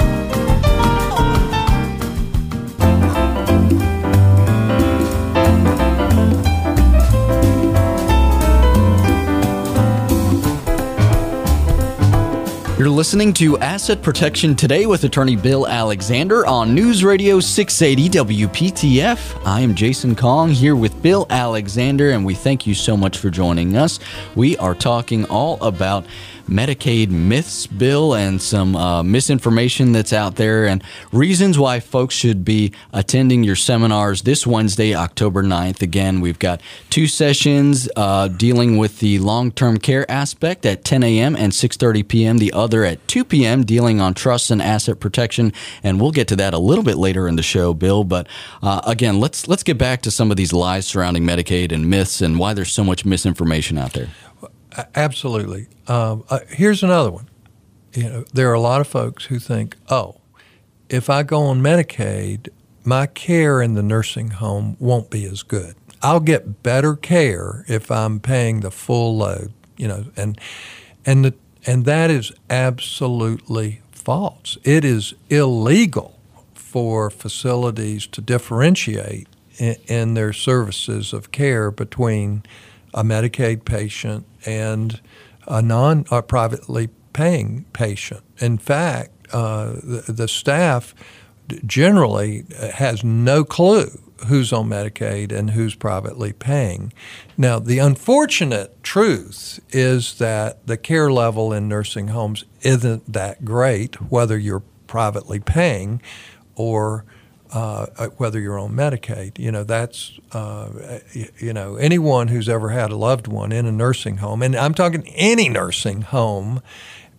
You're 12.83 12.91
listening 12.91 13.31
to 13.35 13.57
Asset 13.59 14.01
Protection 14.01 14.57
Today 14.57 14.85
with 14.85 15.05
attorney 15.05 15.37
Bill 15.37 15.65
Alexander 15.65 16.45
on 16.45 16.75
News 16.75 17.01
Radio 17.01 17.39
680 17.39 18.35
WPTF. 18.45 19.41
I 19.45 19.61
am 19.61 19.73
Jason 19.73 20.17
Kong 20.17 20.49
here 20.49 20.75
with 20.75 21.01
Bill 21.01 21.25
Alexander, 21.29 22.09
and 22.09 22.25
we 22.25 22.35
thank 22.35 22.67
you 22.67 22.73
so 22.73 22.97
much 22.97 23.19
for 23.19 23.29
joining 23.29 23.77
us. 23.77 24.01
We 24.35 24.57
are 24.57 24.75
talking 24.75 25.23
all 25.27 25.63
about 25.63 26.05
Medicaid 26.53 27.09
myths, 27.09 27.65
Bill, 27.65 28.13
and 28.13 28.39
some 28.39 28.75
uh, 28.75 29.01
misinformation 29.01 29.91
that's 29.91 30.13
out 30.13 30.35
there, 30.35 30.67
and 30.67 30.83
reasons 31.11 31.57
why 31.57 31.79
folks 31.79 32.13
should 32.13 32.45
be 32.45 32.71
attending 32.93 33.43
your 33.43 33.55
seminars 33.55 34.21
this 34.21 34.45
Wednesday, 34.45 34.93
October 34.93 35.41
9th. 35.41 35.81
Again, 35.81 36.21
we've 36.21 36.37
got 36.37 36.61
two 36.91 37.07
sessions 37.07 37.89
uh, 37.95 38.27
dealing 38.27 38.77
with 38.77 38.99
the 38.99 39.17
long-term 39.17 39.79
care 39.79 40.09
aspect 40.09 40.63
at 40.63 40.85
10 40.85 41.01
a.m. 41.01 41.35
and 41.35 41.53
6:30 41.53 42.07
p.m. 42.07 42.37
The 42.37 42.53
other 42.53 42.85
at 42.85 43.05
2 43.07 43.25
p.m. 43.25 43.63
dealing 43.63 43.99
on 43.99 44.13
trust 44.13 44.51
and 44.51 44.61
asset 44.61 44.99
protection, 44.99 45.53
and 45.81 45.99
we'll 45.99 46.11
get 46.11 46.27
to 46.27 46.35
that 46.35 46.53
a 46.53 46.59
little 46.59 46.83
bit 46.83 46.97
later 46.97 47.27
in 47.27 47.35
the 47.35 47.41
show, 47.41 47.73
Bill. 47.73 48.03
But 48.03 48.27
uh, 48.61 48.81
again, 48.85 49.19
let's 49.19 49.47
let's 49.47 49.63
get 49.63 49.79
back 49.79 50.03
to 50.03 50.11
some 50.11 50.29
of 50.29 50.37
these 50.37 50.53
lies 50.53 50.85
surrounding 50.85 51.23
Medicaid 51.23 51.71
and 51.71 51.89
myths 51.89 52.21
and 52.21 52.37
why 52.37 52.53
there's 52.53 52.71
so 52.71 52.83
much 52.83 53.05
misinformation 53.05 53.79
out 53.79 53.93
there. 53.93 54.09
Absolutely. 54.95 55.67
Um, 55.87 56.23
uh, 56.29 56.39
here's 56.49 56.83
another 56.83 57.11
one. 57.11 57.29
You 57.93 58.09
know, 58.09 58.25
there 58.33 58.49
are 58.49 58.55
a 58.55 58.59
lot 58.59 58.81
of 58.81 58.87
folks 58.87 59.25
who 59.25 59.39
think, 59.39 59.75
oh, 59.89 60.19
if 60.89 61.09
I 61.09 61.23
go 61.23 61.43
on 61.43 61.61
Medicaid, 61.61 62.49
my 62.83 63.05
care 63.05 63.61
in 63.61 63.75
the 63.75 63.83
nursing 63.83 64.31
home 64.31 64.77
won't 64.79 65.09
be 65.09 65.25
as 65.25 65.43
good. 65.43 65.75
I'll 66.01 66.19
get 66.19 66.63
better 66.63 66.95
care 66.95 67.63
if 67.67 67.89
I'm 67.89 68.19
paying 68.19 68.59
the 68.59 68.71
full 68.71 69.17
load. 69.17 69.53
You 69.77 69.87
know, 69.87 70.05
and 70.17 70.39
and 71.05 71.25
the 71.25 71.33
and 71.65 71.85
that 71.85 72.11
is 72.11 72.31
absolutely 72.49 73.81
false. 73.91 74.57
It 74.63 74.83
is 74.83 75.13
illegal 75.29 76.19
for 76.53 77.09
facilities 77.09 78.05
to 78.07 78.21
differentiate 78.21 79.27
in, 79.57 79.75
in 79.87 80.13
their 80.13 80.33
services 80.33 81.13
of 81.13 81.31
care 81.31 81.71
between 81.71 82.43
a 82.93 83.03
Medicaid 83.03 83.65
patient 83.65 84.25
and 84.45 85.01
a 85.47 85.61
non 85.61 86.05
a 86.11 86.21
privately 86.21 86.89
paying 87.13 87.65
patient. 87.73 88.21
In 88.39 88.57
fact, 88.57 89.11
uh, 89.31 89.73
the, 89.83 90.05
the 90.07 90.27
staff 90.27 90.93
generally 91.65 92.45
has 92.73 93.03
no 93.03 93.43
clue 93.43 93.99
who's 94.27 94.53
on 94.53 94.69
Medicaid 94.69 95.31
and 95.31 95.51
who's 95.51 95.75
privately 95.75 96.33
paying. 96.33 96.93
Now, 97.37 97.59
the 97.59 97.79
unfortunate 97.79 98.81
truth 98.83 99.59
is 99.71 100.17
that 100.19 100.65
the 100.65 100.77
care 100.77 101.11
level 101.11 101.51
in 101.51 101.67
nursing 101.67 102.09
homes 102.09 102.45
isn't 102.61 103.11
that 103.11 103.43
great, 103.43 103.95
whether 104.09 104.37
you're 104.37 104.63
privately 104.87 105.39
paying 105.39 106.01
or 106.55 107.05
uh, 107.53 107.85
uh, 107.97 108.07
whether 108.17 108.39
you're 108.39 108.57
on 108.57 108.71
Medicaid. 108.73 109.37
You 109.37 109.51
know, 109.51 109.63
that's, 109.63 110.19
uh, 110.31 110.99
you 111.37 111.53
know, 111.53 111.75
anyone 111.75 112.29
who's 112.29 112.49
ever 112.49 112.69
had 112.69 112.91
a 112.91 112.95
loved 112.95 113.27
one 113.27 113.51
in 113.51 113.65
a 113.65 113.71
nursing 113.71 114.17
home, 114.17 114.41
and 114.41 114.55
I'm 114.55 114.73
talking 114.73 115.07
any 115.09 115.49
nursing 115.49 116.01
home, 116.01 116.61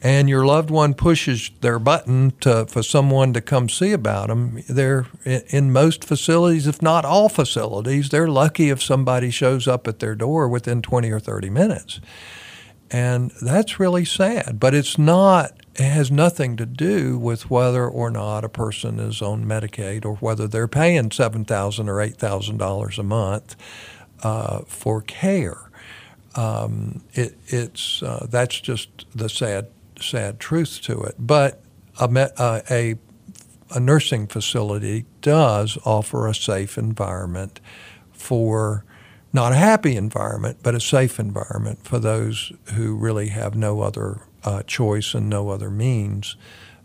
and 0.02 0.28
your 0.28 0.44
loved 0.44 0.70
one 0.70 0.92
pushes 0.94 1.50
their 1.60 1.78
button 1.78 2.32
to, 2.40 2.66
for 2.66 2.82
someone 2.82 3.32
to 3.32 3.40
come 3.40 3.68
see 3.68 3.92
about 3.92 4.28
them, 4.28 4.62
they're 4.68 5.06
in 5.24 5.72
most 5.72 6.04
facilities, 6.04 6.66
if 6.66 6.82
not 6.82 7.04
all 7.04 7.28
facilities, 7.28 8.08
they're 8.08 8.28
lucky 8.28 8.70
if 8.70 8.82
somebody 8.82 9.30
shows 9.30 9.68
up 9.68 9.86
at 9.86 10.00
their 10.00 10.14
door 10.14 10.48
within 10.48 10.82
20 10.82 11.10
or 11.10 11.20
30 11.20 11.48
minutes. 11.48 12.00
And 12.90 13.30
that's 13.40 13.80
really 13.80 14.04
sad, 14.04 14.58
but 14.60 14.74
it's 14.74 14.98
not 14.98 15.63
it 15.76 15.84
has 15.84 16.10
nothing 16.10 16.56
to 16.56 16.66
do 16.66 17.18
with 17.18 17.50
whether 17.50 17.86
or 17.88 18.10
not 18.10 18.44
a 18.44 18.48
person 18.48 19.00
is 19.00 19.20
on 19.20 19.44
Medicaid 19.44 20.04
or 20.04 20.14
whether 20.16 20.46
they're 20.46 20.68
paying 20.68 21.10
seven 21.10 21.44
thousand 21.44 21.88
or 21.88 22.00
eight 22.00 22.16
thousand 22.16 22.58
dollars 22.58 22.98
a 22.98 23.02
month 23.02 23.56
uh, 24.22 24.60
for 24.66 25.02
care. 25.02 25.70
Um, 26.36 27.02
it, 27.14 27.36
it's 27.46 28.02
uh, 28.02 28.26
that's 28.30 28.60
just 28.60 29.06
the 29.16 29.28
sad 29.28 29.68
sad 30.00 30.40
truth 30.40 30.80
to 30.82 31.02
it. 31.02 31.16
But 31.18 31.62
a, 32.00 32.04
uh, 32.38 32.60
a 32.70 32.96
a 33.70 33.80
nursing 33.80 34.26
facility 34.28 35.06
does 35.20 35.78
offer 35.84 36.28
a 36.28 36.34
safe 36.34 36.78
environment 36.78 37.60
for 38.12 38.84
not 39.32 39.50
a 39.52 39.56
happy 39.56 39.96
environment, 39.96 40.58
but 40.62 40.76
a 40.76 40.80
safe 40.80 41.18
environment 41.18 41.80
for 41.82 41.98
those 41.98 42.52
who 42.74 42.94
really 42.94 43.28
have 43.28 43.56
no 43.56 43.80
other 43.80 44.20
uh, 44.44 44.62
choice 44.62 45.14
and 45.14 45.28
no 45.28 45.48
other 45.48 45.70
means 45.70 46.36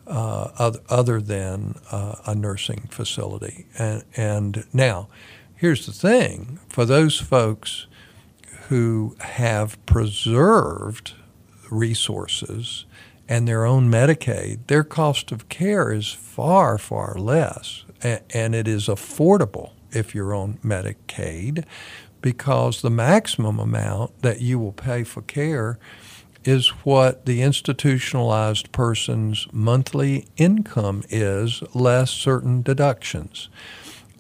uh, 0.08 0.52
other, 0.58 0.80
other, 0.90 1.22
than 1.22 1.76
uh, 1.92 2.16
a 2.26 2.34
nursing 2.34 2.88
facility. 2.90 3.68
And, 3.78 4.04
and 4.16 4.66
now, 4.74 5.08
here's 5.56 5.86
the 5.86 5.92
thing 5.92 6.60
for 6.68 6.86
those 6.86 7.20
folks 7.20 7.86
who 8.70 9.16
have 9.20 9.84
preserved 9.86 11.14
resources 11.70 12.86
and 13.28 13.48
their 13.48 13.66
own 13.66 13.92
Medicaid, 13.92 14.66
their 14.68 14.84
cost 14.84 15.32
of 15.32 15.50
care 15.50 15.92
is 15.92 16.12
far, 16.12 16.80
far 16.80 17.16
less. 17.16 17.84
And 18.02 18.56
it 18.56 18.68
is 18.68 18.88
affordable 18.88 19.72
if 19.92 20.16
you're 20.16 20.34
on 20.34 20.58
Medicaid 20.64 21.66
because 22.22 22.82
the 22.82 22.90
maximum 22.90 23.60
amount 23.60 24.22
that 24.22 24.42
you 24.42 24.58
will 24.58 24.72
pay 24.72 25.04
for 25.04 25.22
care 25.22 25.78
is 26.50 26.70
what 26.84 27.28
the 27.28 27.44
institutionalized 27.44 28.72
person's 28.72 29.48
monthly 29.52 30.26
income 30.36 31.04
is, 31.10 31.62
less 31.76 32.10
certain 32.10 32.64
deductions. 32.64 33.50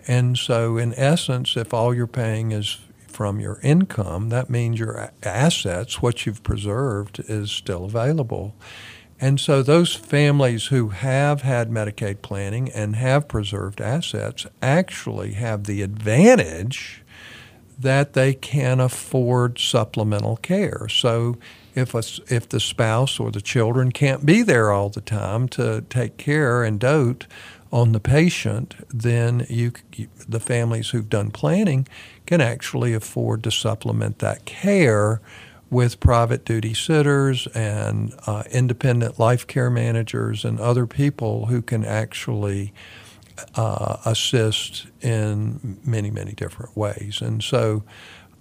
And 0.07 0.37
so, 0.37 0.77
in 0.77 0.93
essence, 0.93 1.57
if 1.57 1.73
all 1.73 1.93
you're 1.93 2.05
paying 2.05 2.51
is 2.51 2.77
from 3.07 3.39
your 3.39 3.59
income, 3.63 4.29
that 4.29 4.49
means 4.49 4.79
your 4.79 5.11
assets, 5.23 6.01
what 6.01 6.25
you've 6.25 6.43
preserved, 6.43 7.19
is 7.27 7.51
still 7.51 7.85
available. 7.85 8.53
And 9.19 9.39
so, 9.39 9.63
those 9.63 9.95
families 9.95 10.67
who 10.67 10.89
have 10.89 11.41
had 11.41 11.71
Medicaid 11.71 12.21
planning 12.21 12.69
and 12.69 12.95
have 12.95 13.27
preserved 13.27 13.81
assets 13.81 14.45
actually 14.61 15.33
have 15.33 15.63
the 15.63 15.81
advantage 15.81 17.03
that 17.77 18.13
they 18.13 18.33
can 18.33 18.79
afford 18.79 19.57
supplemental 19.57 20.37
care. 20.37 20.87
So, 20.89 21.37
if 21.79 21.93
a, 21.93 22.03
if 22.33 22.49
the 22.49 22.59
spouse 22.59 23.19
or 23.19 23.31
the 23.31 23.41
children 23.41 23.91
can't 23.91 24.25
be 24.25 24.41
there 24.41 24.71
all 24.71 24.89
the 24.89 25.01
time 25.01 25.47
to 25.49 25.81
take 25.89 26.17
care 26.17 26.63
and 26.63 26.79
dote 26.79 27.27
on 27.71 27.91
the 27.91 27.99
patient, 27.99 28.75
then 28.89 29.45
you, 29.49 29.71
the 30.27 30.39
families 30.39 30.89
who've 30.89 31.09
done 31.09 31.31
planning 31.31 31.87
can 32.25 32.41
actually 32.41 32.93
afford 32.93 33.43
to 33.43 33.51
supplement 33.51 34.19
that 34.19 34.45
care 34.45 35.21
with 35.69 35.99
private 35.99 36.45
duty 36.45 36.73
sitters 36.73 37.47
and 37.53 38.13
uh, 38.25 38.43
independent 38.51 39.19
life 39.19 39.45
care 39.45 39.69
managers 39.69 40.43
and 40.43 40.59
other 40.59 40.87
people 40.87 41.45
who 41.45 41.61
can 41.61 41.85
actually 41.85 42.73
uh, 43.55 43.97
assist 44.05 44.87
in 45.01 45.79
many, 45.85 46.09
many 46.09 46.33
different 46.33 46.75
ways. 46.75 47.21
And 47.21 47.43
so 47.43 47.83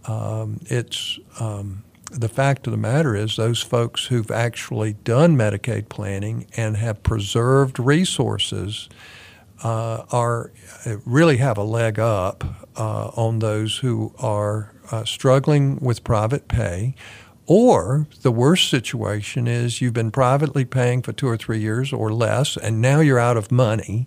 um, 0.06 0.60
it's 0.66 1.18
um, 1.38 1.84
the 2.10 2.28
fact 2.28 2.66
of 2.66 2.70
the 2.70 2.78
matter 2.78 3.14
is, 3.14 3.36
those 3.36 3.62
folks 3.62 4.06
who've 4.06 4.30
actually 4.30 4.94
done 4.94 5.36
Medicaid 5.36 5.88
planning 5.88 6.46
and 6.56 6.76
have 6.76 7.02
preserved 7.02 7.78
resources 7.78 8.88
uh, 9.62 10.04
are 10.10 10.52
really 11.04 11.38
have 11.38 11.58
a 11.58 11.62
leg 11.62 11.98
up 11.98 12.44
uh, 12.76 13.08
on 13.08 13.40
those 13.40 13.78
who 13.78 14.14
are 14.18 14.72
uh, 14.90 15.04
struggling 15.04 15.78
with 15.80 16.04
private 16.04 16.48
pay. 16.48 16.94
Or 17.46 18.06
the 18.22 18.30
worst 18.30 18.68
situation 18.68 19.46
is 19.46 19.80
you've 19.80 19.94
been 19.94 20.10
privately 20.10 20.64
paying 20.64 21.02
for 21.02 21.12
two 21.12 21.28
or 21.28 21.36
three 21.36 21.60
years 21.60 21.92
or 21.92 22.12
less, 22.12 22.56
and 22.56 22.80
now 22.80 23.00
you're 23.00 23.18
out 23.18 23.36
of 23.36 23.50
money. 23.50 24.06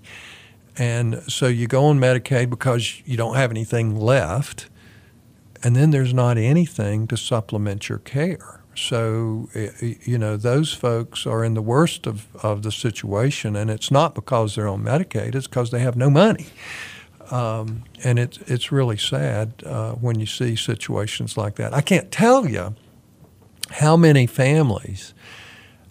And 0.78 1.22
so 1.28 1.48
you 1.48 1.68
go 1.68 1.86
on 1.86 2.00
Medicaid 2.00 2.50
because 2.50 3.02
you 3.06 3.18
don't 3.18 3.36
have 3.36 3.52
anything 3.52 4.00
left 4.00 4.70
and 5.64 5.76
then 5.76 5.92
there's 5.92 6.14
not 6.14 6.38
anything 6.38 7.08
to 7.08 7.18
supplement 7.18 7.90
your 7.90 8.00
care. 8.00 8.62
So, 8.76 9.50
you 9.82 10.18
know, 10.18 10.38
those 10.38 10.74
folks 10.74 11.28
are 11.28 11.44
in 11.44 11.56
the 11.56 11.62
worst 11.62 12.08
of, 12.08 12.28
of 12.44 12.64
the 12.64 12.72
situation, 12.72 13.56
and 13.56 13.70
it's 13.70 13.92
not 13.92 14.16
because 14.16 14.56
they're 14.56 14.68
on 14.68 14.84
Medicaid, 14.84 15.36
it's 15.36 15.48
because 15.48 15.72
they 15.72 15.80
have 15.80 15.98
no 15.98 16.10
money. 16.10 16.48
Um, 17.30 17.84
and 18.04 18.18
it's, 18.18 18.38
it's 18.48 18.72
really 18.72 18.98
sad 18.98 19.64
uh, 19.66 19.94
when 19.94 20.20
you 20.20 20.26
see 20.26 20.56
situations 20.56 21.38
like 21.38 21.56
that. 21.56 21.74
I 21.74 21.82
can't 21.82 22.12
tell 22.12 22.48
you 22.48 22.76
how 23.72 23.96
many 23.98 24.26
families 24.28 25.14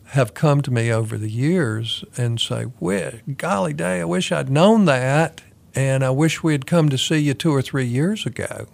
have 0.09 0.35
come 0.35 0.61
to 0.63 0.71
me 0.71 0.91
over 0.91 1.17
the 1.17 1.31
years 1.31 2.05
and 2.17 2.41
say, 2.41 2.67
well, 2.81 3.13
golly 3.37 3.73
day, 3.73 4.01
I 4.01 4.05
wish 4.05 4.33
I'd 4.33 4.51
known 4.51 4.85
that, 4.87 5.43
and 5.75 6.03
I 6.03 6.11
wish 6.11 6.43
we 6.43 6.53
had 6.53 6.67
come 6.67 6.89
to 6.89 6.99
see 6.99 7.19
you 7.19 7.35
two 7.35 7.55
or 7.55 7.63
three 7.63 7.87
years 7.87 8.27
ago, 8.27 8.67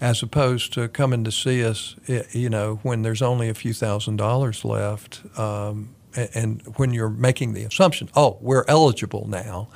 as 0.00 0.22
opposed 0.22 0.72
to 0.72 0.88
coming 0.88 1.24
to 1.24 1.32
see 1.32 1.64
us, 1.64 1.96
you 2.32 2.48
know, 2.48 2.80
when 2.82 3.02
there's 3.02 3.22
only 3.22 3.48
a 3.48 3.54
few 3.54 3.72
thousand 3.72 4.16
dollars 4.16 4.64
left, 4.64 5.22
um, 5.38 5.94
and 6.34 6.62
when 6.76 6.92
you're 6.92 7.10
making 7.10 7.52
the 7.52 7.62
assumption, 7.62 8.08
oh, 8.16 8.38
we're 8.40 8.64
eligible 8.66 9.28
now. 9.28 9.68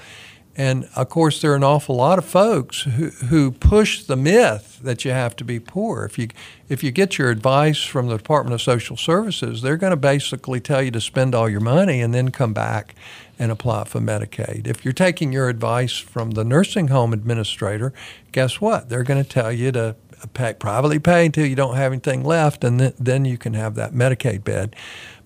And 0.57 0.89
of 0.95 1.09
course, 1.09 1.41
there 1.41 1.53
are 1.53 1.57
an 1.57 1.65
awful 1.65 1.97
lot 1.97 2.19
of 2.19 2.25
folks 2.25 2.83
who, 2.83 3.11
who 3.11 3.51
push 3.51 4.05
the 4.05 4.17
myth 4.17 4.79
that 4.83 5.05
you 5.05 5.11
have 5.11 5.35
to 5.37 5.45
be 5.45 5.59
poor. 5.59 6.05
If 6.05 6.17
you, 6.17 6.29
if 6.69 6.85
you 6.85 6.93
get 6.93 7.19
your 7.19 7.31
advice 7.31 7.83
from 7.83 8.07
the 8.07 8.17
Department 8.17 8.55
of 8.55 8.63
Social 8.63 8.97
Services, 8.97 9.63
they're 9.63 9.77
going 9.77 9.91
to 9.91 9.97
basically 9.97 10.61
tell 10.61 10.81
you 10.81 10.93
to 10.93 11.01
spend 11.01 11.35
all 11.35 11.49
your 11.49 11.61
money 11.61 12.01
and 12.01 12.15
then 12.15 12.31
come 12.31 12.53
back 12.53 12.95
and 13.37 13.51
apply 13.51 13.85
for 13.85 14.01
Medicaid. 14.01 14.69
If 14.69 14.85
you're 14.85 14.95
taking 14.95 15.33
your 15.33 15.49
advice 15.49 15.97
from 15.97 16.33
the 16.33 16.45
nursing 16.45 16.87
home 16.87 17.13
administrator, 17.13 17.93
guess 18.31 18.61
what? 18.61 18.89
They're 18.89 19.03
going 19.03 19.23
to 19.23 19.29
tell 19.29 19.51
you 19.51 19.73
to 19.73 19.97
pay, 20.33 20.55
privately 20.55 20.99
pay 20.99 21.27
until 21.27 21.47
you 21.47 21.55
don't 21.55 21.77
have 21.77 21.93
anything 21.93 22.25
left, 22.25 22.65
and 22.65 22.81
then, 22.81 22.95
then 22.99 23.25
you 23.25 23.39
can 23.39 23.55
have 23.55 23.75
that 23.75 23.93
Medicaid 23.93 24.45
bed. 24.45 24.75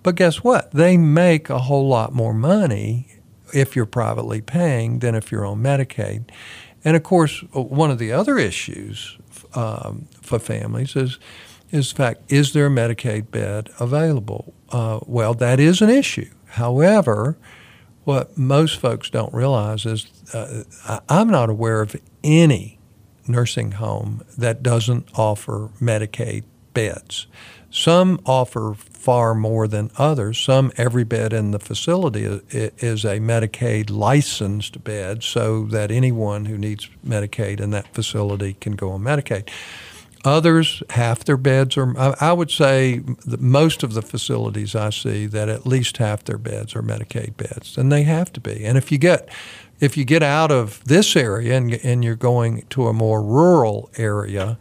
But 0.03 0.17
guess 0.17 0.43
what? 0.45 0.71
They 0.73 0.97
make 0.97 1.51
a 1.51 1.59
whole 1.59 1.89
lot 1.89 2.15
more 2.15 2.35
money 2.35 3.09
if 3.53 3.75
you're 3.75 3.87
privately 3.87 4.41
paying 4.41 5.01
than 5.01 5.15
if 5.15 5.33
you're 5.33 5.47
on 5.47 5.63
Medicaid. 5.63 6.31
And 6.85 6.97
of 6.97 7.03
course, 7.03 7.41
one 7.53 7.91
of 7.91 7.99
the 7.99 8.13
other 8.13 8.39
issues 8.39 9.19
um, 9.55 10.09
for 10.21 10.39
families 10.39 10.97
is 10.97 11.19
is 11.71 11.91
the 11.91 11.97
fact 11.97 12.33
is 12.33 12.55
there 12.55 12.67
a 12.67 12.71
Medicaid 12.71 13.31
bed 13.31 13.69
available? 13.79 14.55
Uh, 14.71 15.01
well, 15.07 15.35
that 15.35 15.61
is 15.61 15.83
an 15.83 15.91
issue. 15.91 16.31
However, 16.47 17.37
what 18.05 18.39
most 18.39 18.81
folks 18.81 19.11
don't 19.11 19.35
realize 19.35 19.85
is 19.85 20.07
uh, 20.33 21.01
I'm 21.11 21.29
not 21.29 21.51
aware 21.51 21.83
of 21.83 21.95
any 22.25 22.78
nursing 23.29 23.73
home 23.73 24.23
that 24.37 24.63
doesn't 24.63 25.09
offer 25.15 25.71
Medicaid 25.81 26.45
beds. 26.75 27.27
Some 27.71 28.21
offer 28.25 28.75
far 28.75 29.35
more 29.35 29.69
than 29.69 29.91
others. 29.99 30.39
Some, 30.39 30.73
every 30.77 31.05
bed 31.05 31.33
in 31.35 31.51
the 31.51 31.59
facility 31.59 32.25
is 32.51 33.05
a 33.05 33.19
Medicaid 33.19 33.91
licensed 33.91 34.83
bed 34.85 35.23
so 35.23 35.65
that 35.67 35.91
anyone 35.91 36.47
who 36.47 36.57
needs 36.57 36.89
Medicaid 37.07 37.61
in 37.61 37.71
that 37.71 37.93
facility 37.93 38.55
can 38.55 38.73
go 38.73 38.93
on 38.93 39.03
Medicaid. 39.03 39.51
Others, 40.25 40.83
half 40.91 41.25
their 41.25 41.37
beds 41.37 41.77
are, 41.77 41.95
I 42.21 42.33
would 42.33 42.51
say 42.51 43.03
most 43.39 43.83
of 43.83 43.93
the 43.95 44.03
facilities 44.03 44.75
I 44.75 44.91
see 44.91 45.27
that 45.27 45.49
at 45.49 45.67
least 45.67 45.99
half 45.99 46.25
their 46.25 46.39
beds 46.39 46.75
are 46.75 46.83
Medicaid 46.83 47.37
beds, 47.37 47.79
and 47.79 47.93
they 47.93 48.03
have 48.03 48.33
to 48.33 48.41
be. 48.41 48.65
And 48.65 48.77
if 48.77 48.91
you 48.91 48.99
get, 48.99 49.29
if 49.81 49.97
you 49.97 50.05
get 50.05 50.23
out 50.23 50.51
of 50.51 50.83
this 50.85 51.17
area 51.17 51.57
and, 51.57 51.75
and 51.85 52.05
you're 52.05 52.17
going 52.17 52.65
to 52.71 52.89
a 52.89 52.93
more 52.93 53.23
rural 53.23 53.91
area, 53.97 54.59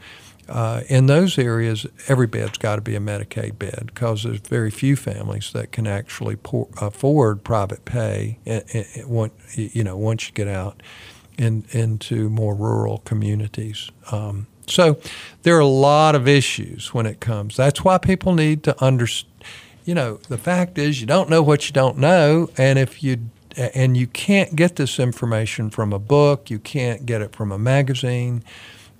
uh, 0.49 0.81
in 0.87 1.07
those 1.07 1.37
areas, 1.37 1.85
every 2.07 2.27
bed's 2.27 2.57
got 2.57 2.75
to 2.77 2.81
be 2.81 2.95
a 2.95 2.99
Medicaid 2.99 3.59
bed 3.59 3.87
because 3.87 4.23
there's 4.23 4.39
very 4.39 4.71
few 4.71 4.95
families 4.95 5.51
that 5.51 5.71
can 5.71 5.85
actually 5.85 6.37
pour, 6.37 6.69
afford 6.79 7.43
private 7.43 7.83
pay. 7.83 8.37
you 9.55 9.83
know, 9.83 9.97
once 9.97 10.27
you 10.27 10.33
get 10.33 10.47
out 10.47 10.81
in, 11.37 11.65
into 11.71 12.29
more 12.29 12.55
rural 12.55 12.99
communities. 12.99 13.91
Um, 14.11 14.47
so 14.67 14.99
there 15.43 15.55
are 15.55 15.61
a 15.61 15.65
lot 15.65 16.15
of 16.15 16.27
issues 16.27 16.93
when 16.93 17.05
it 17.05 17.19
comes. 17.19 17.55
That's 17.55 17.83
why 17.83 17.97
people 17.97 18.33
need 18.33 18.63
to 18.63 18.83
understand. 18.83 19.33
You 19.85 19.95
know, 19.95 20.15
the 20.27 20.37
fact 20.37 20.77
is 20.77 20.99
you 20.99 21.07
don't 21.07 21.29
know 21.29 21.41
what 21.41 21.69
you 21.69 21.73
don't 21.73 21.97
know, 21.97 22.49
and 22.57 22.77
if 22.77 23.01
you 23.01 23.29
and 23.57 23.97
you 23.97 24.07
can't 24.07 24.55
get 24.55 24.75
this 24.75 24.99
information 24.99 25.69
from 25.69 25.91
a 25.91 25.99
book, 25.99 26.49
you 26.49 26.59
can't 26.59 27.05
get 27.05 27.21
it 27.21 27.35
from 27.35 27.51
a 27.51 27.57
magazine 27.57 28.43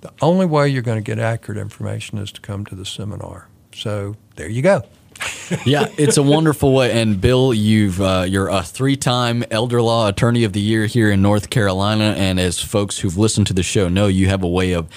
the 0.00 0.12
only 0.20 0.46
way 0.46 0.68
you're 0.68 0.82
going 0.82 1.02
to 1.02 1.04
get 1.04 1.18
accurate 1.18 1.58
information 1.58 2.18
is 2.18 2.30
to 2.32 2.40
come 2.40 2.64
to 2.66 2.74
the 2.74 2.86
seminar. 2.86 3.48
So 3.74 4.16
there 4.36 4.48
you 4.48 4.62
go. 4.62 4.82
yeah, 5.64 5.86
it's 5.98 6.16
a 6.16 6.22
wonderful 6.22 6.72
way. 6.72 6.92
And 6.92 7.20
Bill, 7.20 7.52
you've 7.52 8.00
uh, 8.00 8.24
you're 8.28 8.48
a 8.48 8.62
three-time 8.62 9.44
elder 9.50 9.82
law 9.82 10.08
attorney 10.08 10.44
of 10.44 10.52
the 10.52 10.60
year 10.60 10.86
here 10.86 11.10
in 11.10 11.22
North 11.22 11.50
Carolina, 11.50 12.14
and 12.16 12.38
as 12.38 12.60
folks 12.60 12.98
who've 12.98 13.16
listened 13.16 13.48
to 13.48 13.52
the 13.52 13.64
show 13.64 13.88
know, 13.88 14.06
you 14.06 14.28
have 14.28 14.44
a 14.44 14.48
way 14.48 14.72
of 14.72 14.88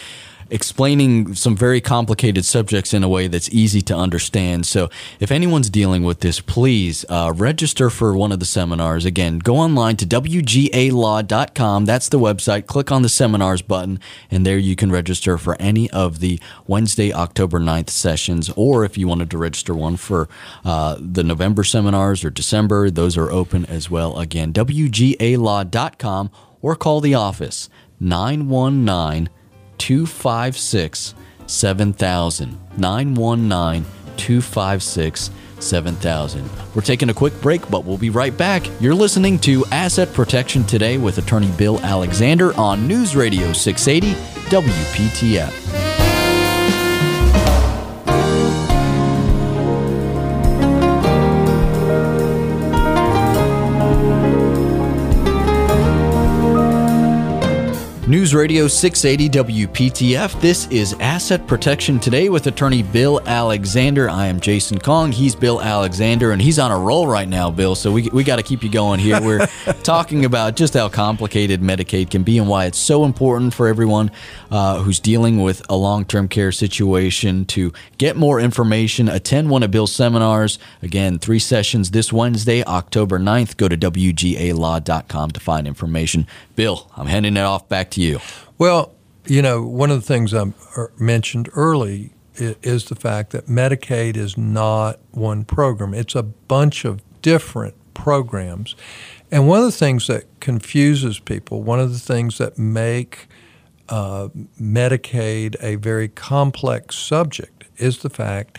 explaining 0.51 1.33
some 1.33 1.55
very 1.55 1.81
complicated 1.81 2.45
subjects 2.45 2.93
in 2.93 3.03
a 3.03 3.09
way 3.09 3.27
that's 3.27 3.49
easy 3.49 3.81
to 3.81 3.95
understand. 3.95 4.65
So, 4.67 4.89
if 5.19 5.31
anyone's 5.31 5.69
dealing 5.69 6.03
with 6.03 6.19
this, 6.19 6.39
please 6.39 7.05
uh, 7.09 7.33
register 7.35 7.89
for 7.89 8.15
one 8.15 8.31
of 8.31 8.39
the 8.39 8.45
seminars. 8.45 9.05
Again, 9.05 9.39
go 9.39 9.57
online 9.57 9.97
to 9.97 10.05
WGALaw.com. 10.05 11.85
That's 11.85 12.09
the 12.09 12.19
website. 12.19 12.67
Click 12.67 12.91
on 12.91 13.01
the 13.01 13.09
seminars 13.09 13.61
button, 13.61 13.99
and 14.29 14.45
there 14.45 14.57
you 14.57 14.75
can 14.75 14.91
register 14.91 15.37
for 15.37 15.59
any 15.59 15.89
of 15.91 16.19
the 16.19 16.39
Wednesday, 16.67 17.11
October 17.13 17.59
9th 17.59 17.89
sessions. 17.89 18.51
Or 18.55 18.85
if 18.85 18.97
you 18.97 19.07
wanted 19.07 19.31
to 19.31 19.37
register 19.37 19.73
one 19.73 19.95
for 19.95 20.27
uh, 20.63 20.97
the 20.99 21.23
November 21.23 21.63
seminars 21.63 22.23
or 22.23 22.29
December, 22.29 22.89
those 22.91 23.17
are 23.17 23.31
open 23.31 23.65
as 23.65 23.89
well. 23.89 24.19
Again, 24.19 24.53
WGALaw.com 24.53 26.29
or 26.61 26.75
call 26.75 27.01
the 27.01 27.15
office 27.15 27.69
919 27.99 29.29
256 29.81 31.15
7000. 31.47 32.57
919 32.77 33.85
256 34.15 35.31
7000. 35.59 36.49
We're 36.75 36.81
taking 36.81 37.09
a 37.09 37.13
quick 37.13 37.39
break, 37.41 37.67
but 37.69 37.83
we'll 37.83 37.97
be 37.97 38.11
right 38.11 38.35
back. 38.37 38.63
You're 38.79 38.93
listening 38.93 39.39
to 39.39 39.65
Asset 39.71 40.13
Protection 40.13 40.63
Today 40.65 40.99
with 40.99 41.17
attorney 41.17 41.51
Bill 41.57 41.79
Alexander 41.79 42.55
on 42.57 42.87
News 42.87 43.15
Radio 43.15 43.53
680 43.53 44.13
WPTF. 44.55 45.80
News 58.31 58.35
Radio 58.37 58.67
680 58.69 59.67
WPTF. 59.67 60.39
This 60.39 60.65
is 60.67 60.93
Asset 61.01 61.45
Protection 61.47 61.99
Today 61.99 62.29
with 62.29 62.47
attorney 62.47 62.81
Bill 62.81 63.19
Alexander. 63.25 64.09
I 64.09 64.27
am 64.27 64.39
Jason 64.39 64.79
Kong. 64.79 65.11
He's 65.11 65.35
Bill 65.35 65.61
Alexander, 65.61 66.31
and 66.31 66.41
he's 66.41 66.57
on 66.57 66.71
a 66.71 66.79
roll 66.79 67.07
right 67.07 67.27
now, 67.27 67.51
Bill. 67.51 67.75
So 67.75 67.91
we, 67.91 68.07
we 68.13 68.23
got 68.23 68.37
to 68.37 68.43
keep 68.43 68.63
you 68.63 68.71
going 68.71 69.01
here. 69.01 69.19
We're 69.21 69.47
talking 69.83 70.23
about 70.23 70.55
just 70.55 70.75
how 70.75 70.87
complicated 70.87 71.59
Medicaid 71.59 72.09
can 72.09 72.23
be 72.23 72.37
and 72.37 72.47
why 72.47 72.67
it's 72.67 72.77
so 72.77 73.03
important 73.03 73.53
for 73.53 73.67
everyone 73.67 74.11
uh, 74.49 74.81
who's 74.81 75.01
dealing 75.01 75.41
with 75.41 75.61
a 75.69 75.75
long 75.75 76.05
term 76.05 76.29
care 76.29 76.53
situation 76.53 77.43
to 77.47 77.73
get 77.97 78.15
more 78.15 78.39
information. 78.39 79.09
Attend 79.09 79.49
one 79.49 79.61
of 79.61 79.71
Bill's 79.71 79.93
seminars. 79.93 80.57
Again, 80.81 81.19
three 81.19 81.39
sessions 81.39 81.91
this 81.91 82.13
Wednesday, 82.13 82.63
October 82.63 83.19
9th. 83.19 83.57
Go 83.57 83.67
to 83.67 83.75
WGALaw.com 83.75 85.31
to 85.31 85.39
find 85.41 85.67
information. 85.67 86.27
Bill, 86.55 86.89
I'm 86.95 87.07
handing 87.07 87.35
it 87.35 87.41
off 87.41 87.67
back 87.67 87.91
to 87.91 88.01
you? 88.01 88.20
Well, 88.57 88.93
you 89.25 89.41
know, 89.41 89.63
one 89.63 89.91
of 89.91 89.99
the 89.99 90.05
things 90.05 90.33
I 90.33 90.53
er, 90.77 90.91
mentioned 90.97 91.49
early 91.53 92.13
is 92.35 92.85
the 92.85 92.95
fact 92.95 93.31
that 93.31 93.47
Medicaid 93.47 94.17
is 94.17 94.37
not 94.37 94.99
one 95.11 95.43
program. 95.43 95.93
It's 95.93 96.15
a 96.15 96.23
bunch 96.23 96.85
of 96.85 97.01
different 97.21 97.75
programs. 97.93 98.75
And 99.29 99.47
one 99.47 99.59
of 99.59 99.65
the 99.65 99.71
things 99.71 100.07
that 100.07 100.25
confuses 100.39 101.19
people, 101.19 101.61
one 101.61 101.79
of 101.79 101.91
the 101.91 101.99
things 101.99 102.37
that 102.37 102.57
make 102.57 103.27
uh, 103.89 104.29
Medicaid 104.59 105.55
a 105.61 105.75
very 105.75 106.07
complex 106.07 106.95
subject 106.95 107.65
is 107.77 107.99
the 107.99 108.09
fact 108.09 108.57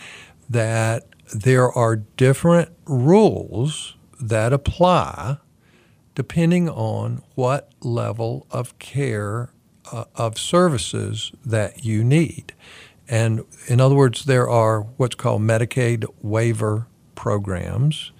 that 0.49 1.07
there 1.33 1.71
are 1.71 1.95
different 1.95 2.69
rules 2.85 3.95
that 4.19 4.53
apply 4.53 5.37
depending 6.15 6.69
on 6.69 7.23
what 7.33 7.71
level 7.81 8.45
of 8.51 8.77
care 8.77 9.49
uh, 9.91 10.05
of 10.15 10.37
services 10.37 11.31
that 11.45 11.85
you 11.85 12.03
need. 12.03 12.53
And 13.07 13.43
in 13.67 13.81
other 13.81 13.95
words, 13.95 14.25
there 14.25 14.49
are 14.49 14.81
what's 14.97 15.15
called 15.15 15.41
Medicaid 15.41 16.05
waiver 16.21 16.87
programs, 17.15 18.11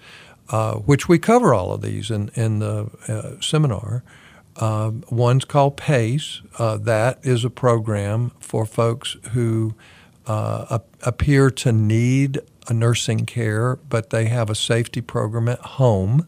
uh, 0.50 0.74
which 0.74 1.08
we 1.08 1.18
cover 1.18 1.54
all 1.54 1.72
of 1.72 1.82
these 1.82 2.10
in, 2.10 2.30
in 2.34 2.58
the 2.58 2.90
uh, 3.08 3.40
seminar. 3.40 4.04
Uh, 4.56 4.92
one's 5.10 5.44
called 5.44 5.76
PACE. 5.76 6.42
Uh, 6.58 6.76
that 6.76 7.18
is 7.22 7.44
a 7.44 7.50
program 7.50 8.30
for 8.38 8.66
folks 8.66 9.16
who 9.32 9.74
uh, 10.26 10.78
appear 11.02 11.50
to 11.50 11.72
need 11.72 12.40
a 12.68 12.72
nursing 12.72 13.26
care, 13.26 13.76
but 13.76 14.10
they 14.10 14.26
have 14.26 14.48
a 14.48 14.54
safety 14.54 15.00
program 15.00 15.48
at 15.48 15.60
home. 15.60 16.26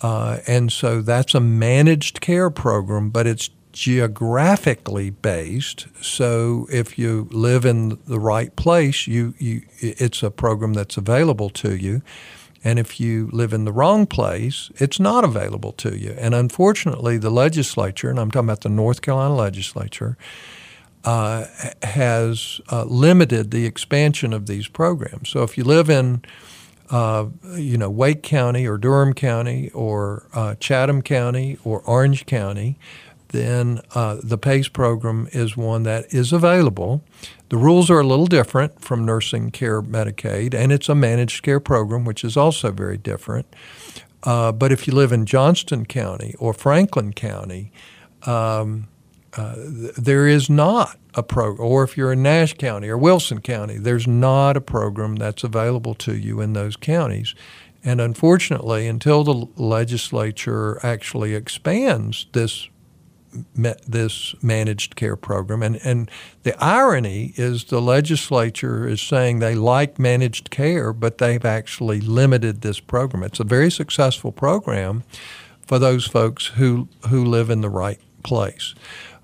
Uh, 0.00 0.38
and 0.46 0.70
so 0.70 1.00
that's 1.00 1.34
a 1.34 1.40
managed 1.40 2.20
care 2.20 2.50
program, 2.50 3.10
but 3.10 3.26
it's 3.26 3.50
geographically 3.74 5.10
based. 5.10 5.88
So 6.00 6.66
if 6.70 6.96
you 6.96 7.28
live 7.32 7.64
in 7.64 7.98
the 8.06 8.20
right 8.20 8.54
place, 8.54 9.08
you, 9.08 9.34
you 9.38 9.62
it's 9.80 10.22
a 10.22 10.30
program 10.30 10.74
that's 10.74 10.96
available 10.96 11.50
to 11.50 11.76
you. 11.76 12.00
And 12.62 12.78
if 12.78 13.00
you 13.00 13.28
live 13.32 13.52
in 13.52 13.64
the 13.64 13.72
wrong 13.72 14.06
place, 14.06 14.70
it's 14.76 15.00
not 15.00 15.24
available 15.24 15.72
to 15.72 15.98
you. 15.98 16.14
And 16.18 16.34
unfortunately, 16.34 17.18
the 17.18 17.30
legislature, 17.30 18.08
and 18.08 18.18
I'm 18.18 18.30
talking 18.30 18.48
about 18.48 18.60
the 18.62 18.68
North 18.68 19.02
Carolina 19.02 19.34
legislature, 19.34 20.16
uh, 21.04 21.46
has 21.82 22.60
uh, 22.70 22.84
limited 22.84 23.50
the 23.50 23.66
expansion 23.66 24.32
of 24.32 24.46
these 24.46 24.68
programs. 24.68 25.28
So 25.28 25.42
if 25.42 25.58
you 25.58 25.64
live 25.64 25.90
in, 25.90 26.22
uh, 26.90 27.26
you 27.56 27.76
know, 27.76 27.90
Wake 27.90 28.22
County 28.22 28.66
or 28.66 28.78
Durham 28.78 29.14
County 29.14 29.68
or 29.70 30.28
uh, 30.32 30.54
Chatham 30.54 31.02
County 31.02 31.58
or 31.64 31.82
Orange 31.82 32.24
County, 32.24 32.78
then 33.34 33.80
uh, 33.96 34.18
the 34.22 34.38
PACE 34.38 34.68
program 34.68 35.28
is 35.32 35.56
one 35.56 35.82
that 35.82 36.14
is 36.14 36.32
available. 36.32 37.02
The 37.48 37.56
rules 37.56 37.90
are 37.90 37.98
a 37.98 38.06
little 38.06 38.26
different 38.26 38.80
from 38.80 39.04
nursing 39.04 39.50
care 39.50 39.82
Medicaid, 39.82 40.54
and 40.54 40.70
it's 40.70 40.88
a 40.88 40.94
managed 40.94 41.42
care 41.42 41.58
program, 41.58 42.04
which 42.04 42.22
is 42.22 42.36
also 42.36 42.70
very 42.70 42.96
different. 42.96 43.46
Uh, 44.22 44.52
but 44.52 44.70
if 44.70 44.86
you 44.86 44.94
live 44.94 45.10
in 45.10 45.26
Johnston 45.26 45.84
County 45.84 46.36
or 46.38 46.54
Franklin 46.54 47.12
County, 47.12 47.72
um, 48.22 48.86
uh, 49.36 49.56
there 49.98 50.28
is 50.28 50.48
not 50.48 50.96
a 51.14 51.22
program, 51.24 51.66
or 51.66 51.82
if 51.82 51.96
you're 51.96 52.12
in 52.12 52.22
Nash 52.22 52.54
County 52.54 52.88
or 52.88 52.96
Wilson 52.96 53.40
County, 53.40 53.78
there's 53.78 54.06
not 54.06 54.56
a 54.56 54.60
program 54.60 55.16
that's 55.16 55.42
available 55.42 55.94
to 55.96 56.16
you 56.16 56.40
in 56.40 56.52
those 56.52 56.76
counties. 56.76 57.34
And 57.82 58.00
unfortunately, 58.00 58.86
until 58.86 59.24
the 59.24 59.48
legislature 59.56 60.78
actually 60.86 61.34
expands 61.34 62.26
this 62.32 62.68
this 63.54 64.34
managed 64.42 64.96
care 64.96 65.16
program. 65.16 65.62
And, 65.62 65.76
and 65.84 66.10
the 66.42 66.62
irony 66.62 67.32
is 67.36 67.64
the 67.64 67.80
legislature 67.80 68.86
is 68.86 69.00
saying 69.00 69.38
they 69.38 69.54
like 69.54 69.98
managed 69.98 70.50
care, 70.50 70.92
but 70.92 71.18
they've 71.18 71.44
actually 71.44 72.00
limited 72.00 72.60
this 72.60 72.80
program. 72.80 73.22
It's 73.22 73.40
a 73.40 73.44
very 73.44 73.70
successful 73.70 74.32
program 74.32 75.04
for 75.66 75.78
those 75.78 76.06
folks 76.06 76.46
who, 76.46 76.88
who 77.08 77.24
live 77.24 77.50
in 77.50 77.60
the 77.60 77.70
right 77.70 78.00
place. 78.22 78.74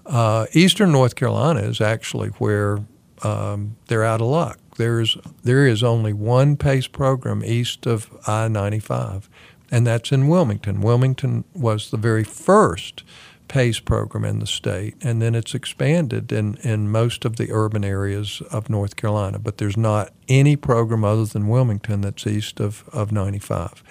Uh, 0.06 0.46
Eastern 0.52 0.92
North 0.92 1.14
Carolina 1.14 1.60
is 1.60 1.80
actually 1.80 2.28
where 2.30 2.80
um, 3.22 3.76
they're 3.86 4.04
out 4.04 4.20
of 4.20 4.26
luck. 4.28 4.58
There's, 4.76 5.16
there 5.42 5.66
is 5.66 5.82
only 5.82 6.12
one 6.12 6.56
PACE 6.56 6.86
program 6.86 7.44
east 7.44 7.86
of 7.86 8.10
I 8.26 8.48
95, 8.48 9.28
and 9.70 9.86
that's 9.86 10.10
in 10.10 10.28
Wilmington. 10.28 10.80
Wilmington 10.80 11.44
was 11.54 11.90
the 11.90 11.96
very 11.96 12.24
first 12.24 13.04
PACE 13.50 13.80
program 13.80 14.24
in 14.24 14.38
the 14.38 14.46
state, 14.46 14.94
and 15.02 15.20
then 15.20 15.34
it's 15.34 15.56
expanded 15.56 16.30
in, 16.30 16.54
in 16.62 16.88
most 16.88 17.24
of 17.24 17.34
the 17.34 17.50
urban 17.50 17.84
areas 17.84 18.40
of 18.52 18.70
North 18.70 18.94
Carolina. 18.94 19.40
But 19.40 19.58
there's 19.58 19.76
not 19.76 20.12
any 20.28 20.54
program 20.54 21.02
other 21.02 21.24
than 21.24 21.48
Wilmington 21.48 22.00
that's 22.00 22.28
east 22.28 22.60
of, 22.60 22.88
of 22.92 23.10
95. 23.10 23.82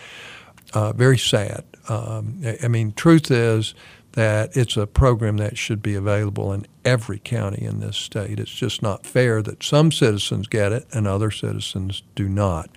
Uh, 0.74 0.94
very 0.94 1.18
sad. 1.18 1.66
Um, 1.90 2.42
I 2.64 2.70
mean, 2.70 2.94
truth 2.94 3.30
is 3.30 3.76
that 4.14 4.56
it's 4.56 4.78
a 4.78 4.88
program 4.88 5.36
that 5.38 5.58
should 5.58 5.82
be 5.82 5.94
available 5.94 6.54
in 6.54 6.66
every 6.86 7.20
county 7.20 7.66
in 7.66 7.82
this 7.82 7.98
state. 7.98 8.40
It's 8.40 8.50
just 8.50 8.82
not 8.82 9.06
fair 9.06 9.42
that 9.42 9.62
some 9.62 9.92
citizens 9.92 10.48
get 10.48 10.72
it 10.72 10.88
and 10.94 11.06
other 11.06 11.32
citizens 11.32 12.02
do 12.16 12.30
not. 12.30 12.70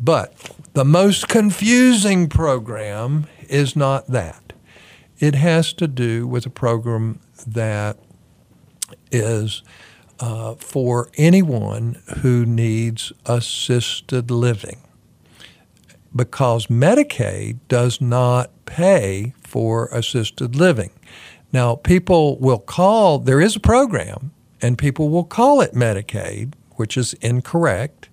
But 0.00 0.34
the 0.72 0.84
most 0.84 1.28
confusing 1.28 2.28
program 2.28 3.28
is 3.48 3.76
not 3.76 4.08
that. 4.08 4.54
It 5.20 5.34
has 5.34 5.74
to 5.74 5.86
do 5.86 6.26
with 6.26 6.46
a 6.46 6.50
program 6.50 7.20
that 7.46 7.98
is 9.12 9.62
uh, 10.18 10.54
for 10.54 11.10
anyone 11.16 12.00
who 12.22 12.46
needs 12.46 13.12
assisted 13.26 14.30
living 14.30 14.80
because 16.14 16.66
Medicaid 16.66 17.58
does 17.68 18.00
not 18.00 18.50
pay 18.66 19.34
for 19.42 19.86
assisted 19.92 20.56
living. 20.56 20.90
Now, 21.52 21.76
people 21.76 22.38
will 22.38 22.58
call, 22.58 23.18
there 23.18 23.40
is 23.40 23.56
a 23.56 23.60
program, 23.60 24.32
and 24.62 24.78
people 24.78 25.10
will 25.10 25.24
call 25.24 25.60
it 25.60 25.74
Medicaid, 25.74 26.54
which 26.76 26.96
is 26.96 27.12
incorrect. 27.14 28.08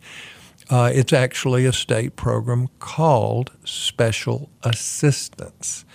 Uh, 0.70 0.91
it's 0.93 1.13
actually 1.13 1.65
a 1.65 1.74
state 1.74 2.15
program 2.15 2.67
called 2.80 3.52
Special 3.63 4.50
Assistance. 4.63 5.86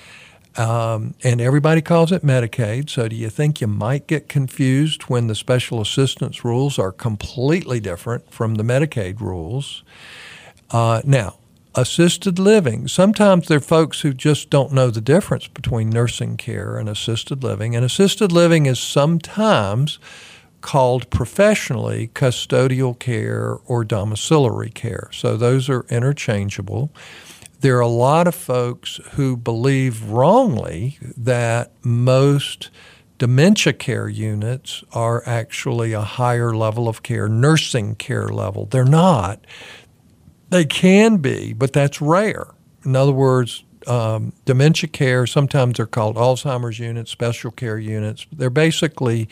Um, 0.57 1.15
and 1.23 1.41
everybody 1.41 1.81
calls 1.81 2.13
it 2.13 2.23
Medicaid. 2.23 2.91
So, 2.91 3.09
do 3.09 3.17
you 3.17 3.31
think 3.31 3.61
you 3.61 3.67
might 3.67 4.07
get 4.07 4.29
confused 4.29 5.05
when 5.05 5.27
the 5.27 5.35
special 5.35 5.81
assistance 5.81 6.45
rules 6.45 6.79
are 6.79 6.93
completely 6.93 7.81
different 7.81 8.31
from 8.31 8.57
the 8.57 8.63
Medicaid 8.63 9.21
rules? 9.21 9.83
Uh, 10.71 11.01
now, 11.05 11.37
assisted 11.75 12.39
living. 12.39 12.87
Sometimes 12.87 13.49
there 13.49 13.59
are 13.59 13.61
folks 13.61 14.03
who 14.03 14.13
just 14.13 14.51
don't 14.51 14.73
know 14.73 14.91
the 14.91 15.01
difference 15.01 15.49
between 15.49 15.89
nursing 15.89 16.37
care 16.37 16.77
and 16.77 16.89
assisted 16.89 17.43
living. 17.43 17.75
And 17.75 17.85
assisted 17.85 18.31
living 18.31 18.67
is 18.67 18.79
sometimes 18.79 19.99
called 20.61 21.09
professionally 21.11 22.11
custodial 22.15 22.97
care 22.99 23.57
or 23.67 23.85
domiciliary 23.85 24.71
care. 24.71 25.09
So, 25.13 25.39
those 25.39 25.71
are 25.71 25.87
interchangeable 25.89 26.91
there 27.63 27.77
are 27.77 27.81
a 27.81 27.89
lot 27.89 28.27
of 28.27 28.35
folks 28.35 29.01
who 29.13 29.37
believe 29.37 30.03
wrongly 30.03 30.99
that 31.17 31.73
most 31.83 32.71
dementia 33.19 33.73
care 33.73 34.09
units 34.09 34.83
are 34.93 35.23
actually 35.27 35.93
a 35.93 36.01
higher 36.01 36.55
level 36.57 36.89
of 36.89 37.05
care, 37.05 37.29
nursing 37.29 37.95
care 37.95 38.29
level. 38.29 38.67
They're 38.67 38.85
not. 38.85 39.47
They 40.51 40.65
can 40.65 41.19
be, 41.19 41.53
but 41.53 41.73
that's 41.73 42.03
rare. 42.03 42.49
In 42.85 42.97
other 42.97 43.13
words, 43.13 43.63
um, 43.87 44.33
dementia 44.45 44.89
care, 44.89 45.25
sometimes 45.25 45.77
they're 45.77 45.87
called 45.87 46.17
Alzheimer's 46.17 46.81
units, 46.81 47.13
special 47.13 47.53
care 47.53 47.79
units. 47.79 48.27
They're 48.33 48.51
basically 48.51 49.29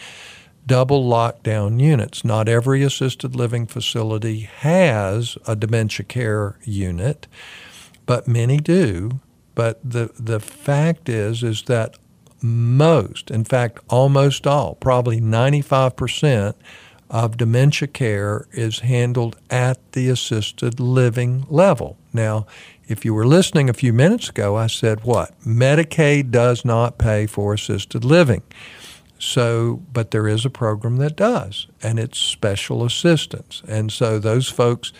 double 0.66 1.04
lockdown 1.04 1.80
units. 1.80 2.24
Not 2.24 2.48
every 2.48 2.84
assisted 2.84 3.34
living 3.34 3.66
facility 3.66 4.40
has 4.58 5.36
a 5.48 5.56
dementia 5.56 6.06
care 6.06 6.58
unit 6.62 7.26
but 8.10 8.26
many 8.26 8.56
do. 8.56 9.20
But 9.54 9.78
the 9.88 10.10
the 10.18 10.40
fact 10.40 11.08
is 11.08 11.44
is 11.44 11.62
that 11.74 11.96
most, 12.42 13.30
in 13.30 13.44
fact, 13.44 13.78
almost 13.88 14.48
all, 14.48 14.74
probably 14.74 15.20
95% 15.20 16.54
of 17.08 17.36
dementia 17.36 17.86
care 17.86 18.48
is 18.50 18.80
handled 18.80 19.36
at 19.48 19.78
the 19.92 20.08
assisted 20.08 20.80
living 20.80 21.46
level. 21.48 21.98
Now, 22.12 22.46
if 22.88 23.04
you 23.04 23.14
were 23.14 23.28
listening 23.28 23.70
a 23.70 23.74
few 23.74 23.92
minutes 23.92 24.28
ago, 24.28 24.56
I 24.56 24.66
said 24.66 25.04
what? 25.04 25.40
Medicaid 25.42 26.32
does 26.32 26.64
not 26.64 26.98
pay 26.98 27.26
for 27.26 27.54
assisted 27.54 28.04
living. 28.04 28.42
So, 29.20 29.82
but 29.92 30.10
there 30.10 30.26
is 30.26 30.44
a 30.44 30.50
program 30.50 30.96
that 30.96 31.14
does, 31.14 31.68
and 31.80 32.00
it's 32.00 32.18
special 32.18 32.82
assistance. 32.82 33.62
And 33.68 33.92
so 33.92 34.18
those 34.18 34.48
folks 34.48 34.92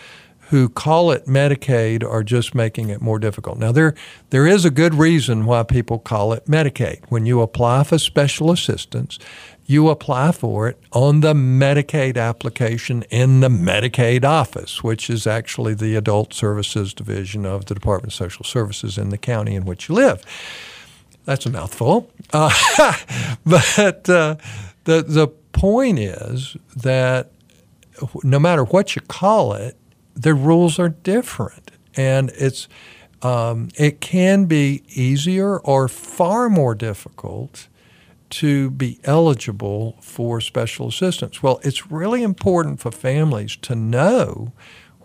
who 0.51 0.69
call 0.69 1.13
it 1.13 1.27
Medicaid 1.27 2.03
are 2.03 2.25
just 2.25 2.57
making 2.57 2.89
it 2.91 3.01
more 3.01 3.21
difficult. 3.21 3.57
Now, 3.57 3.71
there, 3.71 3.95
there 4.31 4.49
is 4.49 4.65
a 4.65 4.71
good 4.71 4.95
reason 4.95 5.47
why 5.47 5.63
people 5.63 6.01
call 6.01 6.33
it 6.33 6.47
Medicaid. 6.47 7.05
When 7.09 7.25
you 7.25 7.41
apply 7.41 7.85
for 7.85 7.99
special 7.99 8.51
assistance, 8.51 9.21
you 9.65 9.89
apply 9.89 10.33
for 10.33 10.69
it 10.69 10.77
on 10.91 11.21
the 11.21 11.35
Medicaid 11.35 12.17
application 12.17 13.05
in 13.11 13.39
the 13.39 13.49
Medicaid 13.49 14.25
office, 14.25 14.83
which 14.83 15.09
is 15.09 15.25
actually 15.25 15.75
the 15.75 15.95
Adult 15.95 16.35
Services 16.35 16.93
Division 16.93 17.47
of 17.47 17.67
the 17.67 17.75
Department 17.75 18.13
of 18.13 18.17
Social 18.17 18.45
Services 18.45 18.99
in 18.99 19.11
the 19.11 19.19
county 19.19 19.55
in 19.55 19.65
which 19.65 19.89
you 19.89 19.95
live. 19.95 20.21
That's 21.27 21.47
a 21.47 21.51
mouthful. 21.51 22.11
Uh, 22.33 22.51
but 23.47 24.09
uh, 24.09 24.35
the, 24.83 25.03
the 25.07 25.29
point 25.53 26.01
is 26.01 26.57
that 26.75 27.31
no 28.25 28.41
matter 28.41 28.65
what 28.65 28.97
you 28.97 29.03
call 29.03 29.53
it, 29.53 29.77
the 30.15 30.35
rules 30.35 30.79
are 30.79 30.89
different, 30.89 31.71
and 31.97 32.31
it's 32.37 32.69
um, 33.23 33.69
it 33.77 34.01
can 34.01 34.47
be 34.47 34.83
easier 34.89 35.59
or 35.59 35.89
far 35.89 36.49
more 36.49 36.75
difficult 36.75 37.69
to 38.31 38.71
be 38.71 39.01
eligible 39.05 39.97
for 40.01 40.41
special 40.41 40.89
assistance. 40.89 41.43
Well, 41.43 41.61
it's 41.63 41.91
really 41.91 42.23
important 42.23 42.81
for 42.81 42.93
families 42.93 43.57
to 43.57 43.75
know 43.75 44.53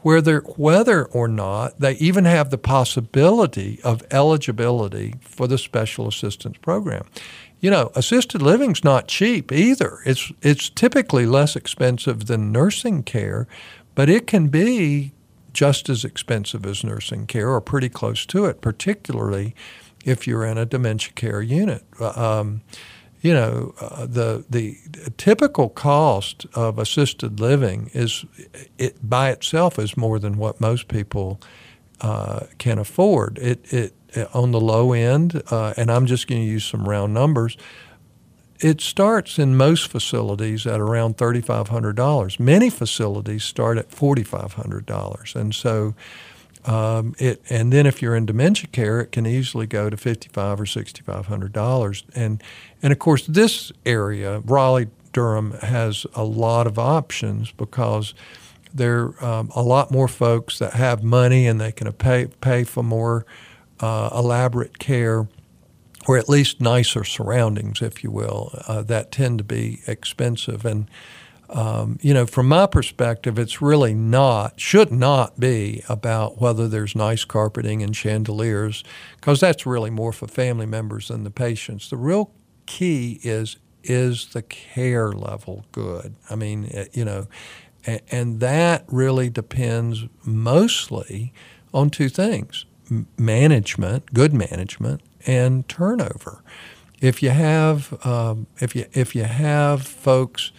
whether 0.06 0.42
whether 0.56 1.06
or 1.06 1.28
not 1.28 1.80
they 1.80 1.94
even 1.94 2.26
have 2.26 2.52
the 2.52 2.60
possibility 2.60 3.80
of 3.84 4.04
eligibility 4.12 5.16
for 5.20 5.48
the 5.48 5.58
special 5.58 6.08
assistance 6.08 6.58
program. 6.60 7.04
You 7.60 7.72
know, 7.72 7.92
assisted 7.96 8.44
living's 8.44 8.84
not 8.84 9.08
cheap 9.08 9.52
either. 9.52 10.00
It's 10.06 10.32
it's 10.44 10.70
typically 10.70 11.26
less 11.26 11.56
expensive 11.56 12.28
than 12.28 12.52
nursing 12.52 13.02
care, 13.02 13.48
but 13.96 14.10
it 14.10 14.28
can 14.28 14.48
be 14.48 15.14
just 15.54 15.90
as 15.90 16.04
expensive 16.04 16.66
as 16.66 16.84
nursing 16.84 17.26
care 17.26 17.50
or 17.50 17.62
pretty 17.62 17.90
close 17.90 18.26
to 18.26 18.46
it, 18.46 18.62
particularly 18.62 19.56
if 20.04 20.28
you're 20.28 20.46
in 20.46 20.58
a 20.58 20.66
dementia 20.66 21.14
care 21.14 21.42
unit. 21.42 21.84
Um, 22.00 22.62
you 23.22 23.34
know, 23.34 23.74
uh, 23.82 24.06
the 24.06 24.46
the 24.50 24.78
typical 25.18 25.70
cost 25.70 26.46
of 26.54 26.78
assisted 26.78 27.40
living 27.40 27.90
is 27.94 28.24
it 28.78 29.10
by 29.10 29.32
itself 29.32 29.80
is 29.80 29.98
more 29.98 30.20
than 30.20 30.38
what 30.38 30.62
most 30.62 30.88
people 30.88 31.42
uh, 32.02 32.42
can 32.60 32.78
afford. 32.78 33.40
It, 33.40 33.74
it, 33.74 33.94
on 34.34 34.52
the 34.52 34.62
low 34.62 34.94
end, 34.94 35.42
uh, 35.52 35.74
and 35.76 35.92
I'm 35.92 36.06
just 36.06 36.28
going 36.28 36.42
to 36.42 36.48
use 36.48 36.64
some 36.64 36.88
round 36.88 37.14
numbers. 37.14 37.58
It 38.60 38.82
starts 38.82 39.38
in 39.38 39.58
most 39.58 39.90
facilities 39.90 40.66
at 40.66 40.80
around 40.80 41.18
$3,500. 41.18 42.40
Many 42.40 42.70
facilities 42.70 43.44
start 43.44 43.78
at 43.78 43.90
$4,500, 43.92 45.36
and 45.36 45.54
so 45.54 45.94
um, 46.66 47.14
it, 47.20 47.42
and 47.50 47.72
then 47.72 47.86
if 47.86 48.02
you're 48.02 48.16
in 48.16 48.26
dementia 48.26 48.68
care, 48.68 49.02
it 49.02 49.12
can 49.12 49.26
easily 49.28 49.68
go 49.68 49.90
to 49.90 49.98
fifty-five 49.98 50.60
or 50.60 50.66
sixty-five 50.66 51.28
hundred 51.28 51.54
dollars. 51.54 52.04
And 52.16 52.42
and 52.82 52.92
of 52.92 53.00
course, 53.00 53.28
this 53.28 53.72
area, 53.86 54.40
Raleigh 54.40 54.88
Durham, 55.14 55.52
has 55.62 56.08
a 56.16 56.24
lot 56.24 56.66
of 56.66 56.80
options 56.80 57.52
because 57.52 58.16
there 58.74 59.14
are 59.22 59.24
um, 59.24 59.52
a 59.56 59.62
lot 59.62 59.92
more 59.92 60.08
folks 60.08 60.58
that 60.60 60.74
have 60.74 61.04
money 61.04 61.46
and 61.48 61.62
they 61.62 61.72
can 61.72 61.92
pay 61.94 62.28
pay 62.42 62.64
for 62.64 62.84
more 62.84 63.26
uh, 63.80 64.10
elaborate 64.14 64.80
care, 64.80 65.28
or 66.08 66.18
at 66.18 66.30
least 66.30 66.62
nicer 66.62 67.04
surroundings, 67.04 67.82
if 67.82 68.04
you 68.04 68.12
will, 68.12 68.52
uh, 68.68 68.82
that 68.84 69.12
tend 69.12 69.40
to 69.40 69.44
be 69.44 69.82
expensive 69.88 70.66
and 70.66 70.90
um, 71.50 72.00
you 72.02 72.14
know, 72.14 72.26
from 72.26 72.48
my 72.48 72.66
perspective, 72.66 73.38
it's 73.38 73.62
really 73.62 73.94
not, 73.94 74.60
should 74.60 74.92
not 74.92 75.40
be 75.40 75.84
about 75.88 76.42
whether 76.42 76.68
there's 76.68 76.96
nice 76.96 77.24
carpeting 77.24 77.84
and 77.84 77.96
chandeliers, 77.96 78.84
because 79.18 79.40
that's 79.40 79.66
really 79.66 79.92
more 79.92 80.12
for 80.12 80.28
family 80.28 80.66
members 80.66 81.10
than 81.10 81.24
the 81.24 81.30
patients. 81.30 81.90
The 81.90 81.98
real 81.98 82.32
key 82.66 83.20
is 83.24 83.58
is 83.84 84.30
the 84.30 84.42
care 84.42 85.12
level 85.12 85.64
good? 85.72 86.16
I 86.30 86.36
mean, 86.36 86.68
eh, 86.72 86.86
you 86.94 87.06
know, 87.06 87.28
and, 87.86 88.02
and 88.12 88.40
that 88.40 88.84
really 88.88 89.30
depends 89.30 90.06
mostly 90.24 91.34
on 91.74 91.90
two 91.90 92.10
things 92.10 92.66
management, 93.18 94.14
good 94.14 94.34
management, 94.34 95.02
and 95.26 95.68
turnover. 95.68 96.44
If 97.02 97.22
you 97.22 97.30
have, 97.30 98.06
um, 98.06 98.48
if 98.60 98.76
you 98.76 98.86
if 98.94 99.16
you 99.16 99.24
have 99.24 99.84
folks 99.84 100.52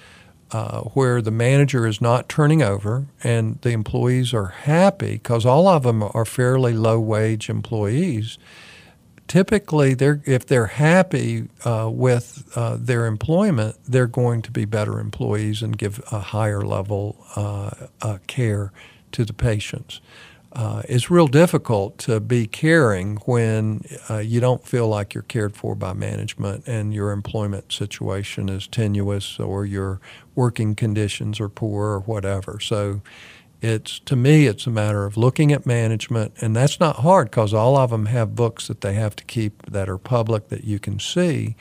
uh, 0.53 0.83
where 0.83 1.21
the 1.21 1.31
manager 1.31 1.87
is 1.87 2.01
not 2.01 2.29
turning 2.29 2.63
over 2.63 3.07
and 3.25 3.61
the 3.63 3.71
employees 3.71 4.33
are 4.33 4.47
happy 4.47 5.13
because 5.13 5.45
all 5.45 5.67
of 5.67 5.83
them 5.83 6.03
are 6.03 6.25
fairly 6.25 6.73
low 6.73 7.01
wage 7.01 7.49
employees. 7.49 8.39
Typically, 9.27 9.93
they're, 9.93 10.23
if 10.25 10.47
they're 10.47 10.67
happy 10.67 11.49
uh, 11.65 11.91
with 11.93 12.49
uh, 12.55 12.77
their 12.79 13.07
employment, 13.07 13.77
they're 13.85 14.07
going 14.07 14.41
to 14.41 14.53
be 14.53 14.65
better 14.65 15.01
employees 15.01 15.63
and 15.63 15.77
give 15.77 16.01
a 16.13 16.21
higher 16.21 16.63
level 16.63 17.17
uh, 17.35 17.71
uh, 18.01 18.19
care 18.29 18.73
to 19.11 19.25
the 19.25 19.33
patients 19.33 20.01
uh, 20.57 20.81
it's 20.89 21.11
real 21.11 21.27
difficult 21.27 21.99
to 21.99 22.19
be 22.19 22.47
caring 22.47 23.17
when 23.27 23.83
uh, 24.09 24.17
you 24.19 24.41
don't 24.41 24.67
feel 24.67 24.89
like 24.89 25.13
you're 25.13 25.23
cared 25.23 25.55
for 25.55 25.75
by 25.75 25.93
management 25.93 26.67
and 26.67 26.95
your 26.95 27.13
employment 27.13 27.71
situation 27.71 28.49
is 28.49 28.67
tenuous 28.67 29.39
or 29.39 29.67
your 29.67 30.01
working 30.35 30.75
conditions 30.75 31.41
are 31.41 31.51
poor 31.51 31.89
or 31.89 32.01
whatever. 32.01 32.59
So 32.59 33.03
it's 33.61 33.99
to 34.01 34.17
me 34.17 34.47
it's 34.47 34.67
a 34.67 34.71
matter 34.71 35.05
of 35.05 35.19
looking 35.19 35.53
at 35.53 35.67
management 35.67 36.33
and 36.41 36.57
that's 36.57 36.81
not 36.81 36.97
hard 36.97 37.31
because 37.31 37.53
all 37.53 37.77
of 37.77 37.91
them 37.91 38.07
have 38.07 38.35
books 38.35 38.69
that 38.69 38.81
they 38.81 38.95
have 38.95 39.15
to 39.17 39.25
keep 39.25 39.63
that 39.71 39.91
are 39.91 39.99
public 39.99 40.49
that 40.49 40.65
you 40.65 40.79
can 40.79 40.99
see 40.99 41.55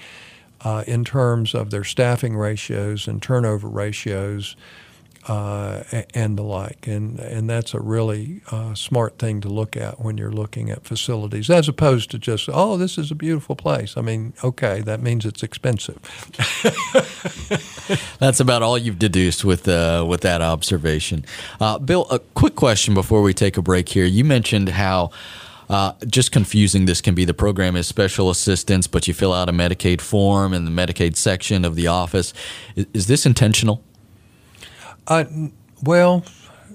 uh, 0.62 0.86
in 0.88 1.04
terms 1.04 1.54
of 1.54 1.70
their 1.70 1.84
staffing 1.84 2.38
ratios 2.38 3.10
and 3.10 3.22
turnover 3.22 3.68
ratios 3.68 4.56
uh, 5.28 5.84
and 6.14 6.38
the 6.38 6.44
like. 6.44 6.88
And, 6.88 7.20
and 7.20 7.50
that's 7.50 7.74
a 7.74 7.80
really 7.80 8.42
uh, 8.52 8.76
smart 8.76 9.18
thing 9.18 9.42
to 9.42 9.50
look 9.50 9.76
at 9.76 10.00
when 10.00 10.18
you're 10.18 10.32
looking 10.32 10.70
at 10.70 10.84
facilities, 10.84 11.50
as 11.50 11.68
opposed 11.68 12.12
to 12.12 12.20
just, 12.20 12.50
oh, 12.52 12.78
this 12.78 12.98
is 12.98 13.12
a 13.12 13.16
beautiful 13.16 13.56
place. 13.56 13.98
I 13.98 14.02
mean, 14.02 14.34
okay, 14.44 14.82
that 14.82 15.02
means 15.02 15.26
it's 15.26 15.44
expensive. 15.44 15.98
that's 18.20 18.40
about 18.40 18.62
all 18.62 18.78
you've 18.78 19.00
deduced 19.00 19.44
with, 19.44 19.68
uh, 19.68 20.06
with 20.08 20.22
that 20.22 20.42
observation. 20.42 21.26
Uh, 21.60 21.80
Bill, 21.80 22.08
a 22.12 22.20
quick 22.20 22.56
question 22.56 22.94
before 22.94 23.22
we 23.22 23.34
take 23.34 23.58
a 23.58 23.62
break 23.62 23.90
here. 23.90 24.06
You 24.06 24.24
mentioned 24.24 24.70
how. 24.70 25.12
Uh, 25.68 25.94
just 26.06 26.32
confusing 26.32 26.86
this 26.86 27.02
can 27.02 27.16
be. 27.16 27.26
The 27.26 27.34
program 27.34 27.76
is 27.76 27.88
special 27.88 28.30
assistance, 28.30 28.86
but 28.86 29.08
you 29.08 29.16
fill 29.16 29.34
out 29.34 29.50
a 29.50 29.52
Medicaid 29.52 30.00
form 30.00 30.54
in 30.54 30.64
the 30.64 30.70
Medicaid 30.70 31.16
section 31.16 31.66
of 31.66 31.74
the 31.74 31.88
office. 31.88 32.36
Is, 32.76 32.86
is 32.94 33.08
this 33.08 33.26
intentional? 33.26 33.82
Uh, 35.08 35.26
well, 35.84 36.24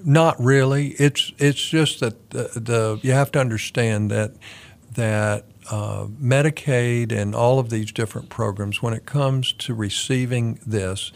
not 0.03 0.39
really. 0.39 0.89
It's 0.89 1.31
it's 1.37 1.63
just 1.67 1.99
that 1.99 2.29
the, 2.31 2.43
the 2.55 2.99
you 3.01 3.11
have 3.11 3.31
to 3.33 3.39
understand 3.39 4.09
that 4.11 4.33
that 4.93 5.45
uh, 5.69 6.05
Medicaid 6.21 7.11
and 7.11 7.35
all 7.35 7.59
of 7.59 7.69
these 7.69 7.91
different 7.91 8.29
programs, 8.29 8.81
when 8.81 8.93
it 8.93 9.05
comes 9.05 9.53
to 9.53 9.73
receiving 9.73 10.59
this, 10.65 11.11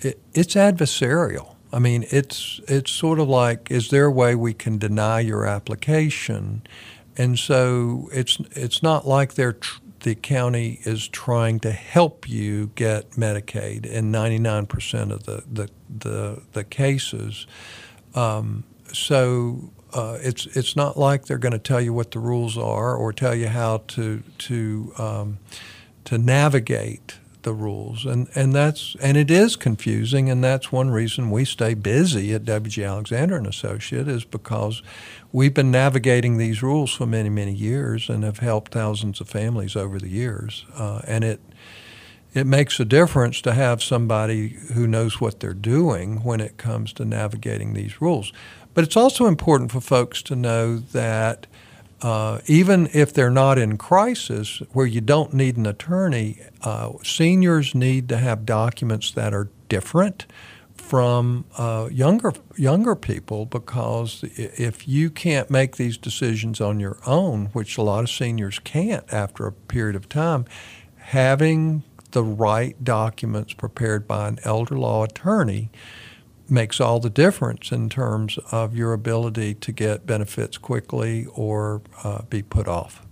it, 0.00 0.20
it's 0.34 0.54
adversarial. 0.54 1.54
I 1.72 1.78
mean, 1.78 2.04
it's 2.10 2.60
it's 2.68 2.90
sort 2.90 3.18
of 3.18 3.28
like, 3.28 3.70
is 3.70 3.88
there 3.88 4.06
a 4.06 4.10
way 4.12 4.34
we 4.34 4.54
can 4.54 4.78
deny 4.78 5.20
your 5.20 5.46
application? 5.46 6.62
And 7.16 7.38
so 7.38 8.08
it's 8.12 8.38
it's 8.52 8.82
not 8.82 9.06
like 9.06 9.34
they're 9.34 9.54
tr- 9.54 9.80
the 10.02 10.14
county 10.14 10.80
is 10.84 11.08
trying 11.08 11.60
to 11.60 11.72
help 11.72 12.28
you 12.28 12.70
get 12.74 13.12
Medicaid 13.12 13.86
in 13.86 14.12
99% 14.12 15.10
of 15.10 15.24
the, 15.24 15.44
the, 15.50 15.68
the, 15.88 16.42
the 16.52 16.64
cases. 16.64 17.46
Um, 18.14 18.64
so 18.92 19.70
uh, 19.92 20.18
it's, 20.20 20.46
it's 20.56 20.76
not 20.76 20.96
like 20.96 21.26
they're 21.26 21.38
going 21.38 21.52
to 21.52 21.58
tell 21.58 21.80
you 21.80 21.92
what 21.92 22.10
the 22.10 22.18
rules 22.18 22.58
are 22.58 22.96
or 22.96 23.12
tell 23.12 23.34
you 23.34 23.48
how 23.48 23.78
to, 23.88 24.22
to, 24.38 24.92
um, 24.98 25.38
to 26.04 26.18
navigate 26.18 27.18
the 27.42 27.52
rules. 27.52 28.04
And, 28.04 28.28
and, 28.34 28.52
that's, 28.52 28.96
and 29.00 29.16
it 29.16 29.30
is 29.30 29.56
confusing, 29.56 30.30
and 30.30 30.42
that's 30.42 30.72
one 30.72 30.90
reason 30.90 31.30
we 31.30 31.44
stay 31.44 31.74
busy 31.74 32.32
at 32.34 32.44
W.G. 32.44 32.82
Alexander 32.82 33.36
and 33.36 33.46
Associate 33.46 34.08
is 34.08 34.24
because 34.24 34.82
we've 35.32 35.54
been 35.54 35.70
navigating 35.70 36.38
these 36.38 36.62
rules 36.62 36.92
for 36.92 37.06
many, 37.06 37.28
many 37.28 37.52
years 37.52 38.08
and 38.08 38.24
have 38.24 38.38
helped 38.38 38.72
thousands 38.72 39.20
of 39.20 39.28
families 39.28 39.76
over 39.76 39.98
the 39.98 40.08
years. 40.08 40.64
Uh, 40.76 41.02
and 41.06 41.24
it 41.24 41.40
it 42.34 42.46
makes 42.46 42.80
a 42.80 42.84
difference 42.86 43.42
to 43.42 43.52
have 43.52 43.82
somebody 43.82 44.56
who 44.72 44.86
knows 44.86 45.20
what 45.20 45.40
they're 45.40 45.52
doing 45.52 46.24
when 46.24 46.40
it 46.40 46.56
comes 46.56 46.92
to 46.94 47.04
navigating 47.04 47.74
these 47.74 48.00
rules. 48.00 48.32
But 48.74 48.84
it's 48.84 48.96
also 48.96 49.26
important 49.26 49.70
for 49.70 49.82
folks 49.82 50.22
to 50.22 50.36
know 50.36 50.78
that 50.78 51.46
uh, 52.02 52.40
even 52.46 52.88
if 52.92 53.12
they're 53.12 53.30
not 53.30 53.58
in 53.58 53.78
crisis, 53.78 54.60
where 54.72 54.86
you 54.86 55.00
don't 55.00 55.32
need 55.32 55.56
an 55.56 55.66
attorney, 55.66 56.40
uh, 56.62 56.92
seniors 57.02 57.74
need 57.74 58.08
to 58.08 58.18
have 58.18 58.44
documents 58.44 59.12
that 59.12 59.32
are 59.32 59.48
different 59.68 60.26
from 60.74 61.44
uh, 61.56 61.88
younger 61.90 62.32
younger 62.56 62.94
people 62.94 63.46
because 63.46 64.24
if 64.34 64.86
you 64.86 65.08
can't 65.10 65.48
make 65.48 65.76
these 65.76 65.96
decisions 65.96 66.60
on 66.60 66.80
your 66.80 66.98
own, 67.06 67.46
which 67.46 67.78
a 67.78 67.82
lot 67.82 68.02
of 68.02 68.10
seniors 68.10 68.58
can't 68.58 69.04
after 69.12 69.46
a 69.46 69.52
period 69.52 69.96
of 69.96 70.08
time, 70.08 70.44
having 70.96 71.82
the 72.10 72.24
right 72.24 72.82
documents 72.84 73.52
prepared 73.54 74.06
by 74.06 74.28
an 74.28 74.38
elder 74.44 74.76
law 74.76 75.04
attorney 75.04 75.70
makes 76.48 76.80
all 76.80 77.00
the 77.00 77.10
difference 77.10 77.72
in 77.72 77.88
terms 77.88 78.38
of 78.50 78.76
your 78.76 78.92
ability 78.92 79.54
to 79.54 79.72
get 79.72 80.06
benefits 80.06 80.58
quickly 80.58 81.26
or 81.34 81.82
uh, 82.04 82.22
be 82.22 82.42
put 82.42 82.68
off. 82.68 83.02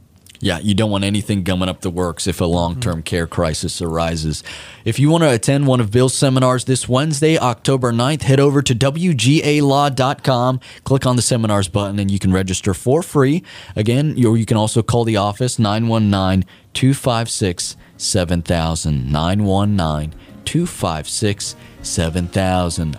Yeah, 0.43 0.59
you 0.59 0.73
don't 0.73 0.91
want 0.91 1.05
anything 1.05 1.43
gumming 1.43 1.69
up 1.69 1.83
the 1.83 1.91
works 1.91 2.27
if 2.27 2.41
a 2.41 2.47
long 2.47 2.81
term 2.81 2.97
mm-hmm. 2.97 3.03
care 3.03 3.27
crisis 3.27 3.83
arises. 3.83 4.43
If 4.87 4.99
you 4.99 5.11
want 5.11 5.23
to 5.23 5.31
attend 5.31 5.67
one 5.67 5.81
of 5.81 5.91
Bill's 5.91 6.15
seminars 6.15 6.65
this 6.65 6.89
Wednesday, 6.89 7.37
October 7.39 7.93
9th, 7.93 8.23
head 8.23 8.41
over 8.41 8.63
to 8.63 8.75
WGALaw.com, 8.75 10.61
click 10.85 11.05
on 11.05 11.17
the 11.17 11.23
seminars 11.23 11.69
button, 11.69 11.99
and 11.99 12.11
you 12.11 12.19
can 12.19 12.33
register 12.33 12.73
for 12.73 13.03
free. 13.03 13.45
Again, 13.77 14.17
you, 14.17 14.35
you 14.35 14.47
can 14.47 14.57
also 14.57 14.83
call 14.83 15.05
the 15.05 15.19
office 15.19 15.59
919 15.59 16.49
256 16.73 17.77
7000. 17.99 19.13
919 19.13 20.19
256 20.47 21.45
7000. 21.45 21.70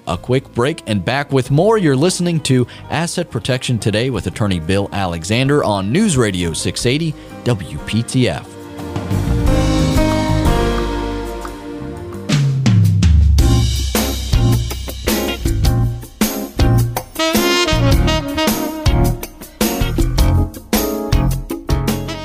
A 0.07 0.17
quick 0.17 0.51
break 0.53 0.83
and 0.87 1.03
back 1.03 1.31
with 1.31 1.51
more. 1.51 1.77
You're 1.77 1.95
listening 1.95 2.39
to 2.41 2.67
Asset 2.89 3.29
Protection 3.29 3.79
Today 3.79 4.09
with 4.09 4.27
attorney 4.27 4.59
Bill 4.59 4.89
Alexander 4.91 5.63
on 5.63 5.91
News 5.91 6.17
Radio 6.17 6.53
680 6.53 7.13
WPTF. 7.43 8.60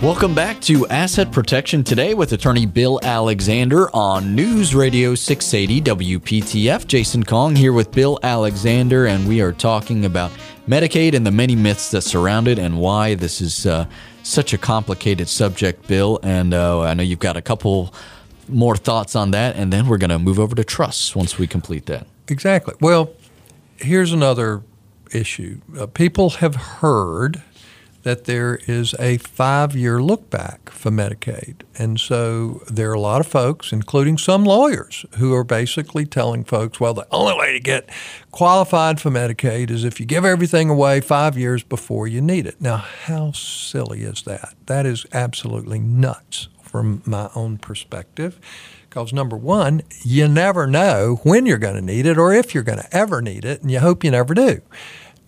Welcome 0.07 0.37
back 0.37 0.61
to 0.61 0.87
Asset 0.87 1.33
Protection 1.33 1.83
Today 1.83 2.14
with 2.14 2.33
attorney 2.33 2.64
Bill 2.64 3.01
Alexander 3.03 3.90
on 3.92 4.37
News 4.37 4.73
Radio 4.73 5.16
680 5.16 5.81
WPTF. 6.21 6.87
Jason 6.87 7.25
Kong 7.25 7.57
here 7.57 7.73
with 7.73 7.90
Bill 7.90 8.16
Alexander, 8.23 9.07
and 9.07 9.27
we 9.27 9.40
are 9.40 9.51
talking 9.51 10.05
about 10.05 10.31
Medicaid 10.69 11.14
and 11.14 11.27
the 11.27 11.33
many 11.33 11.57
myths 11.57 11.90
that 11.90 12.03
surround 12.03 12.47
it 12.47 12.57
and 12.57 12.79
why 12.79 13.16
this 13.16 13.40
is 13.40 13.66
uh, 13.66 13.85
such 14.23 14.53
a 14.53 14.59
complicated 14.59 15.29
subject, 15.29 15.88
Bill. 15.88 16.21
And 16.23 16.55
uh, 16.55 16.83
I 16.83 16.95
know 16.95 17.03
you've 17.03 17.19
got 17.19 17.37
a 17.37 17.42
couple 17.42 17.92
more 18.49 18.77
thoughts 18.77 19.16
on 19.16 19.33
that, 19.33 19.57
and 19.57 19.73
then 19.73 19.88
we're 19.88 19.99
going 19.99 20.11
to 20.11 20.21
move 20.21 20.38
over 20.38 20.55
to 20.55 20.62
trusts 20.62 21.16
once 21.16 21.37
we 21.37 21.49
complete 21.49 21.87
that. 21.87 22.07
Exactly. 22.29 22.75
Well, 22.81 23.11
here's 23.77 24.12
another 24.12 24.62
issue. 25.12 25.61
Uh, 25.77 25.87
people 25.87 26.31
have 26.31 26.55
heard 26.55 27.42
that 28.07 28.27
there 28.27 28.61
is 28.69 28.95
a 29.01 29.19
five 29.19 29.75
year 29.75 30.01
look 30.01 30.31
back 30.31 30.71
for 30.71 30.92
Medicaid. 30.92 31.62
And 31.77 31.99
so 31.99 32.62
there 32.71 32.88
are 32.88 32.95
a 32.95 33.01
lot 33.01 33.21
of 33.21 33.27
folks, 33.27 33.73
including 33.73 34.16
some 34.16 34.45
lawyers, 34.45 35.05
who 35.16 35.35
are 35.35 35.42
basically 35.42 36.07
telling 36.07 36.45
folks, 36.45 36.79
well, 36.79 36.95
the 36.95 37.09
only 37.11 37.37
way 37.37 37.51
to 37.51 37.59
get 37.59 37.90
qualified 38.31 39.01
for 39.01 39.11
Medicaid 39.11 39.71
is 39.71 39.83
if 39.83 39.99
you 39.99 40.07
give 40.07 40.25
everything 40.25 40.71
away 40.71 41.01
five 41.01 41.37
years 41.37 41.64
before 41.64 42.07
you 42.07 42.21
need 42.21 42.47
it. 42.47 42.61
Now, 42.61 42.77
how 42.77 43.33
silly 43.33 44.03
is 44.03 44.23
that? 44.23 44.55
That 44.66 44.87
is 44.87 45.05
absolutely 45.12 45.81
nuts 45.81 46.47
from 46.62 47.03
my 47.07 47.29
own 47.35 47.59
perspective. 47.59 48.38
Because 48.88 49.12
number 49.12 49.37
one, 49.37 49.83
you 50.05 50.29
never 50.29 50.69
know 50.69 51.19
when 51.25 51.45
you're 51.45 51.59
going 51.59 51.75
to 51.75 51.83
need 51.83 52.07
it 52.07 52.19
or 52.19 52.33
if 52.33 52.55
you're 52.55 52.62
going 52.62 52.79
to 52.79 52.97
ever 52.97 53.21
need 53.21 53.45
it, 53.45 53.62
and 53.62 53.71
you 53.71 53.81
hope 53.81 54.05
you 54.05 54.12
never 54.12 54.33
do. 54.33 54.62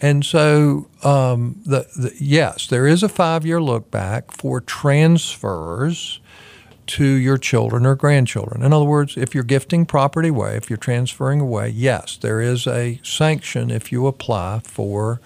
And 0.00 0.24
so, 0.24 0.88
um, 1.02 1.60
the, 1.64 1.86
the, 1.96 2.14
yes, 2.20 2.66
there 2.68 2.86
is 2.86 3.02
a 3.02 3.08
five 3.08 3.44
year 3.44 3.60
look 3.60 3.90
back 3.90 4.30
for 4.30 4.60
transfers 4.60 6.20
to 6.88 7.04
your 7.04 7.36
children 7.36 7.84
or 7.84 7.94
grandchildren. 7.94 8.62
In 8.62 8.72
other 8.72 8.84
words, 8.84 9.16
if 9.16 9.34
you're 9.34 9.44
gifting 9.44 9.84
property 9.84 10.28
away, 10.28 10.56
if 10.56 10.70
you're 10.70 10.78
transferring 10.78 11.40
away, 11.40 11.68
yes, 11.68 12.16
there 12.16 12.40
is 12.40 12.66
a 12.66 13.00
sanction 13.02 13.70
if 13.70 13.92
you 13.92 14.06
apply 14.06 14.60
for 14.64 15.20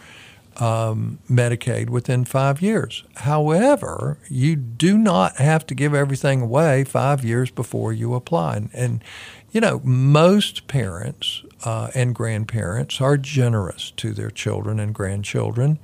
um, 0.56 1.18
Medicaid 1.30 1.88
within 1.88 2.24
five 2.24 2.60
years. 2.60 3.04
However, 3.16 4.18
you 4.28 4.56
do 4.56 4.98
not 4.98 5.36
have 5.36 5.66
to 5.66 5.74
give 5.74 5.94
everything 5.94 6.42
away 6.42 6.84
five 6.84 7.24
years 7.24 7.50
before 7.50 7.92
you 7.92 8.14
apply. 8.14 8.56
And, 8.56 8.70
and 8.74 9.04
you 9.52 9.60
know, 9.60 9.80
most 9.84 10.66
parents 10.66 11.42
uh, 11.64 11.90
and 11.94 12.14
grandparents 12.14 13.00
are 13.00 13.16
generous 13.16 13.92
to 13.92 14.12
their 14.12 14.30
children 14.30 14.80
and 14.80 14.94
grandchildren. 14.94 15.78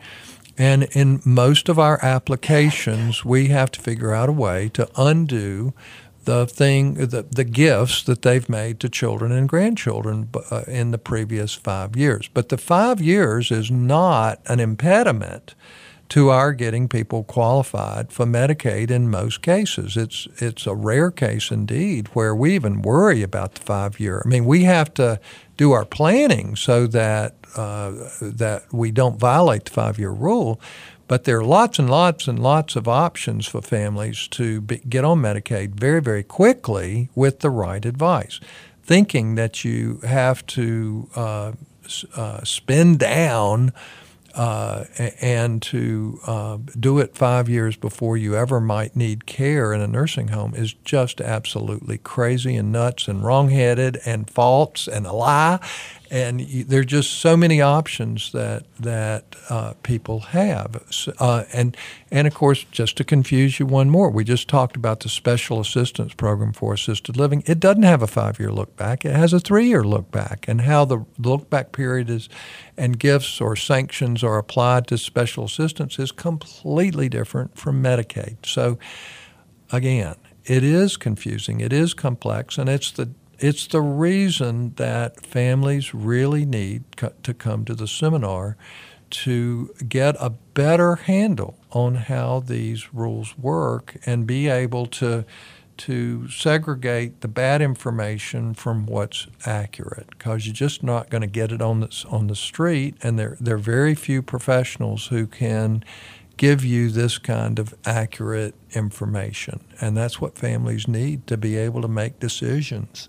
And 0.56 0.84
in 0.92 1.20
most 1.24 1.68
of 1.68 1.78
our 1.78 2.04
applications, 2.04 3.24
we 3.24 3.48
have 3.48 3.70
to 3.72 3.80
figure 3.80 4.12
out 4.12 4.28
a 4.28 4.32
way 4.32 4.70
to 4.70 4.88
undo 4.96 5.72
the 6.24 6.46
thing, 6.46 6.94
the, 6.94 7.22
the 7.30 7.44
gifts 7.44 8.02
that 8.02 8.22
they've 8.22 8.48
made 8.48 8.80
to 8.80 8.88
children 8.88 9.32
and 9.32 9.48
grandchildren 9.48 10.28
uh, 10.50 10.62
in 10.66 10.90
the 10.90 10.98
previous 10.98 11.54
five 11.54 11.96
years. 11.96 12.28
But 12.34 12.48
the 12.48 12.58
five 12.58 13.00
years 13.00 13.50
is 13.50 13.70
not 13.70 14.40
an 14.46 14.60
impediment 14.60 15.54
to 16.10 16.30
our 16.30 16.52
getting 16.52 16.88
people 16.88 17.22
qualified 17.24 18.10
for 18.12 18.24
Medicaid 18.24 18.90
in 18.90 19.10
most 19.10 19.42
cases. 19.42 19.96
It's 19.96 20.26
it's 20.38 20.66
a 20.66 20.74
rare 20.74 21.10
case 21.10 21.50
indeed 21.50 22.08
where 22.08 22.34
we 22.34 22.54
even 22.54 22.82
worry 22.82 23.22
about 23.22 23.54
the 23.54 23.62
five 23.62 24.00
year. 24.00 24.22
I 24.24 24.28
mean, 24.28 24.46
we 24.46 24.64
have 24.64 24.92
to 24.94 25.20
do 25.56 25.72
our 25.72 25.84
planning 25.84 26.56
so 26.56 26.86
that 26.86 27.34
uh, 27.56 27.90
that 28.20 28.72
we 28.72 28.90
don't 28.90 29.18
violate 29.18 29.66
the 29.66 29.70
five 29.70 29.98
year 29.98 30.10
rule. 30.10 30.60
But 31.08 31.24
there 31.24 31.38
are 31.38 31.44
lots 31.44 31.78
and 31.78 31.88
lots 31.88 32.28
and 32.28 32.38
lots 32.38 32.76
of 32.76 32.86
options 32.86 33.46
for 33.46 33.62
families 33.62 34.28
to 34.28 34.60
be, 34.60 34.76
get 34.76 35.06
on 35.06 35.22
Medicaid 35.22 35.70
very, 35.70 36.02
very 36.02 36.22
quickly 36.22 37.08
with 37.14 37.40
the 37.40 37.48
right 37.48 37.84
advice. 37.84 38.40
Thinking 38.82 39.34
that 39.34 39.64
you 39.64 40.00
have 40.00 40.44
to 40.48 41.08
uh, 41.16 41.52
uh, 42.14 42.44
spend 42.44 42.98
down 42.98 43.72
uh, 44.34 44.84
and 45.20 45.62
to 45.62 46.20
uh, 46.26 46.58
do 46.78 46.98
it 46.98 47.16
five 47.16 47.48
years 47.48 47.76
before 47.76 48.16
you 48.16 48.36
ever 48.36 48.60
might 48.60 48.94
need 48.94 49.26
care 49.26 49.72
in 49.72 49.80
a 49.80 49.86
nursing 49.86 50.28
home 50.28 50.54
is 50.54 50.72
just 50.84 51.20
absolutely 51.20 51.98
crazy 51.98 52.56
and 52.56 52.70
nuts 52.70 53.08
and 53.08 53.24
wrongheaded 53.24 53.98
and 54.04 54.30
false 54.30 54.86
and 54.86 55.06
a 55.06 55.12
lie 55.12 55.58
and 56.10 56.40
there 56.40 56.80
are 56.80 56.84
just 56.84 57.20
so 57.20 57.36
many 57.36 57.60
options 57.60 58.32
that 58.32 58.64
that 58.80 59.36
uh, 59.50 59.74
people 59.82 60.20
have, 60.20 60.82
uh, 61.18 61.44
and 61.52 61.76
and 62.10 62.26
of 62.26 62.34
course, 62.34 62.64
just 62.70 62.96
to 62.96 63.04
confuse 63.04 63.58
you 63.58 63.66
one 63.66 63.90
more, 63.90 64.10
we 64.10 64.24
just 64.24 64.48
talked 64.48 64.76
about 64.76 65.00
the 65.00 65.08
special 65.08 65.60
assistance 65.60 66.14
program 66.14 66.52
for 66.52 66.72
assisted 66.72 67.16
living. 67.16 67.42
It 67.46 67.60
doesn't 67.60 67.82
have 67.82 68.02
a 68.02 68.06
five-year 68.06 68.50
look 68.50 68.76
back; 68.76 69.04
it 69.04 69.14
has 69.14 69.32
a 69.32 69.40
three-year 69.40 69.84
look 69.84 70.10
back, 70.10 70.46
and 70.48 70.62
how 70.62 70.84
the 70.84 71.04
look 71.18 71.50
back 71.50 71.72
period 71.72 72.10
is, 72.10 72.28
and 72.76 72.98
gifts 72.98 73.40
or 73.40 73.56
sanctions 73.56 74.24
are 74.24 74.38
applied 74.38 74.86
to 74.88 74.98
special 74.98 75.44
assistance 75.44 75.98
is 75.98 76.12
completely 76.12 77.08
different 77.08 77.56
from 77.58 77.82
Medicaid. 77.82 78.36
So, 78.44 78.78
again, 79.70 80.16
it 80.44 80.64
is 80.64 80.96
confusing, 80.96 81.60
it 81.60 81.72
is 81.72 81.92
complex, 81.92 82.56
and 82.56 82.68
it's 82.68 82.90
the 82.90 83.10
it's 83.38 83.66
the 83.66 83.80
reason 83.80 84.74
that 84.76 85.24
families 85.24 85.94
really 85.94 86.44
need 86.44 86.84
to 87.22 87.34
come 87.34 87.64
to 87.64 87.74
the 87.74 87.86
seminar 87.86 88.56
to 89.10 89.72
get 89.88 90.16
a 90.20 90.30
better 90.30 90.96
handle 90.96 91.58
on 91.70 91.94
how 91.94 92.40
these 92.40 92.92
rules 92.92 93.38
work 93.38 93.96
and 94.04 94.26
be 94.26 94.48
able 94.48 94.86
to 94.86 95.24
to 95.78 96.28
segregate 96.28 97.20
the 97.20 97.28
bad 97.28 97.62
information 97.62 98.52
from 98.52 98.84
what's 98.84 99.28
accurate. 99.46 100.08
Because 100.10 100.44
you're 100.44 100.52
just 100.52 100.82
not 100.82 101.08
going 101.08 101.20
to 101.20 101.28
get 101.28 101.52
it 101.52 101.62
on 101.62 101.78
the, 101.80 102.04
on 102.10 102.26
the 102.26 102.34
street 102.34 102.96
and 103.02 103.18
there 103.18 103.36
there 103.40 103.54
are 103.54 103.58
very 103.58 103.94
few 103.94 104.20
professionals 104.20 105.06
who 105.06 105.26
can 105.26 105.84
give 106.38 106.64
you 106.64 106.88
this 106.90 107.18
kind 107.18 107.58
of 107.58 107.74
accurate 107.84 108.54
information. 108.72 109.60
And 109.80 109.96
that's 109.96 110.20
what 110.20 110.38
families 110.38 110.88
need 110.88 111.26
to 111.26 111.36
be 111.36 111.56
able 111.56 111.82
to 111.82 111.88
make 111.88 112.18
decisions. 112.20 113.08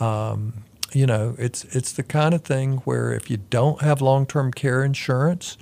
Um, 0.00 0.64
you 0.94 1.06
know, 1.06 1.34
it's 1.38 1.64
it's 1.76 1.92
the 1.92 2.02
kind 2.02 2.34
of 2.34 2.42
thing 2.42 2.78
where 2.84 3.12
if 3.12 3.30
you 3.30 3.38
don't 3.50 3.82
have 3.82 4.00
long-term 4.00 4.52
care 4.52 4.84
insurance, 4.84 5.58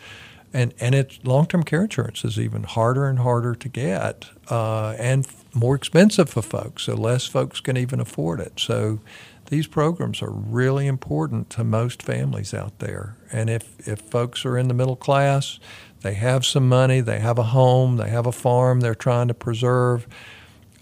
and 0.53 0.75
and 0.81 0.95
it 0.95 1.19
long-term 1.25 1.63
care 1.63 1.83
insurance 1.83 2.25
is 2.25 2.39
even 2.39 2.65
harder 2.65 3.07
and 3.07 3.21
harder 3.21 3.55
to 3.55 3.69
get, 3.69 4.27
uh, 4.49 4.95
and 4.99 5.27
more 5.55 5.77
expensive 5.77 6.29
for 6.29 6.43
folks. 6.43 6.85
So 6.85 6.95
less 6.95 7.27
folks 7.27 7.61
can 7.61 7.77
even 7.77 8.01
afford 8.01 8.41
it. 8.41 8.59
So 8.61 9.01
these 9.47 9.67
programs 9.67 10.23
are 10.23 10.31
really 10.31 10.87
important 10.87 11.51
to 11.51 11.65
most 11.65 12.03
families 12.03 12.55
out 12.55 12.79
there. 12.79 13.17
And 13.33 13.51
if 13.51 13.89
if 13.89 14.01
folks 14.01 14.45
are 14.45 14.59
in 14.59 14.69
the 14.69 14.75
middle 14.75 14.97
class, 14.97 15.61
they 16.03 16.15
have 16.15 16.45
some 16.47 16.69
money, 16.69 17.01
they 17.01 17.21
have 17.21 17.39
a 17.39 17.45
home, 17.45 17.97
they 17.97 18.09
have 18.09 18.27
a 18.27 18.33
farm 18.33 18.81
they're 18.81 18.95
trying 18.95 19.29
to 19.29 19.35
preserve. 19.35 20.07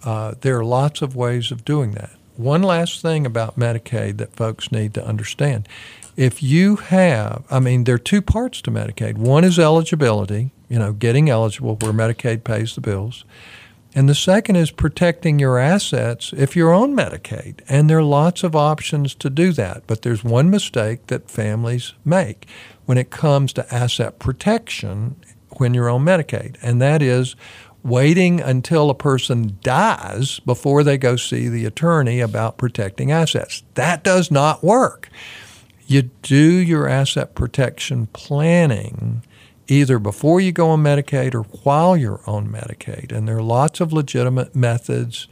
Uh, 0.04 0.34
there 0.40 0.58
are 0.58 0.64
lots 0.64 1.02
of 1.02 1.16
ways 1.16 1.50
of 1.50 1.64
doing 1.64 1.92
that. 1.92 2.10
One 2.36 2.62
last 2.62 3.02
thing 3.02 3.26
about 3.26 3.58
Medicaid 3.58 4.18
that 4.18 4.36
folks 4.36 4.70
need 4.70 4.94
to 4.94 5.04
understand. 5.04 5.68
If 6.16 6.42
you 6.42 6.76
have, 6.76 7.44
I 7.50 7.58
mean, 7.58 7.84
there 7.84 7.96
are 7.96 7.98
two 7.98 8.22
parts 8.22 8.62
to 8.62 8.70
Medicaid. 8.70 9.18
One 9.18 9.44
is 9.44 9.58
eligibility, 9.58 10.52
you 10.68 10.78
know, 10.78 10.92
getting 10.92 11.28
eligible 11.28 11.76
where 11.76 11.92
Medicaid 11.92 12.44
pays 12.44 12.74
the 12.74 12.80
bills. 12.80 13.24
And 13.94 14.08
the 14.08 14.14
second 14.14 14.56
is 14.56 14.70
protecting 14.70 15.38
your 15.38 15.58
assets 15.58 16.32
if 16.36 16.54
you're 16.54 16.74
on 16.74 16.94
Medicaid. 16.94 17.60
And 17.68 17.88
there 17.88 17.98
are 17.98 18.04
lots 18.04 18.44
of 18.44 18.54
options 18.54 19.14
to 19.16 19.30
do 19.30 19.52
that. 19.54 19.82
But 19.86 20.02
there's 20.02 20.22
one 20.22 20.50
mistake 20.50 21.06
that 21.08 21.30
families 21.30 21.94
make 22.04 22.46
when 22.88 22.96
it 22.96 23.10
comes 23.10 23.52
to 23.52 23.74
asset 23.74 24.18
protection 24.18 25.14
when 25.58 25.74
you're 25.74 25.90
on 25.90 26.02
Medicaid, 26.02 26.56
and 26.62 26.80
that 26.80 27.02
is 27.02 27.36
waiting 27.82 28.40
until 28.40 28.88
a 28.88 28.94
person 28.94 29.58
dies 29.62 30.40
before 30.40 30.82
they 30.82 30.96
go 30.96 31.14
see 31.14 31.50
the 31.50 31.66
attorney 31.66 32.18
about 32.20 32.56
protecting 32.56 33.12
assets. 33.12 33.62
That 33.74 34.02
does 34.02 34.30
not 34.30 34.64
work. 34.64 35.10
You 35.86 36.04
do 36.22 36.34
your 36.34 36.88
asset 36.88 37.34
protection 37.34 38.06
planning 38.14 39.22
either 39.66 39.98
before 39.98 40.40
you 40.40 40.50
go 40.50 40.70
on 40.70 40.82
Medicaid 40.82 41.34
or 41.34 41.42
while 41.42 41.94
you're 41.94 42.22
on 42.26 42.48
Medicaid. 42.48 43.12
And 43.12 43.28
there 43.28 43.36
are 43.36 43.42
lots 43.42 43.80
of 43.80 43.92
legitimate 43.92 44.56
methods, 44.56 45.28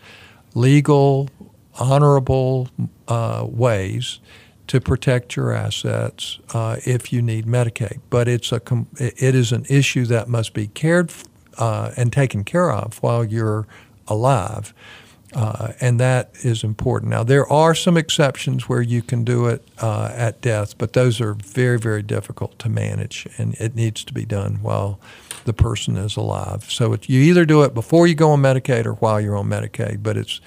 legal, 0.54 1.30
honorable 1.78 2.68
uh, 3.08 3.46
ways 3.48 4.20
to 4.66 4.80
protect 4.80 5.36
your 5.36 5.52
assets 5.52 6.38
uh, 6.52 6.76
if 6.84 7.12
you 7.12 7.22
need 7.22 7.46
Medicaid. 7.46 8.00
But 8.10 8.28
it's 8.28 8.52
a 8.52 8.60
it 8.98 9.34
is 9.34 9.52
an 9.52 9.64
issue 9.68 10.04
that 10.06 10.28
must 10.28 10.54
be 10.54 10.68
cared 10.68 11.12
uh, 11.58 11.92
and 11.96 12.12
taken 12.12 12.44
care 12.44 12.72
of 12.72 13.02
while 13.02 13.24
you're 13.24 13.66
alive. 14.08 14.74
Uh, 15.34 15.72
and 15.80 16.00
that 16.00 16.30
is 16.44 16.64
important. 16.64 17.10
Now, 17.10 17.22
there 17.22 17.46
are 17.52 17.74
some 17.74 17.96
exceptions 17.96 18.68
where 18.68 18.80
you 18.80 19.02
can 19.02 19.24
do 19.24 19.46
it 19.48 19.66
uh, 19.82 20.10
at 20.14 20.40
death, 20.40 20.78
but 20.78 20.92
those 20.92 21.20
are 21.20 21.34
very, 21.34 21.78
very 21.78 22.02
difficult 22.02 22.58
to 22.60 22.68
manage, 22.68 23.26
and 23.36 23.54
it 23.54 23.74
needs 23.74 24.04
to 24.04 24.14
be 24.14 24.24
done 24.24 24.60
while 24.62 24.98
the 25.44 25.52
person 25.52 25.96
is 25.96 26.16
alive. 26.16 26.70
So 26.70 26.96
you 27.06 27.20
either 27.20 27.44
do 27.44 27.62
it 27.64 27.74
before 27.74 28.06
you 28.06 28.14
go 28.14 28.30
on 28.30 28.40
Medicaid 28.40 28.86
or 28.86 28.94
while 28.94 29.20
you're 29.20 29.36
on 29.36 29.48
Medicaid, 29.48 30.02
but 30.02 30.16
it's 30.16 30.40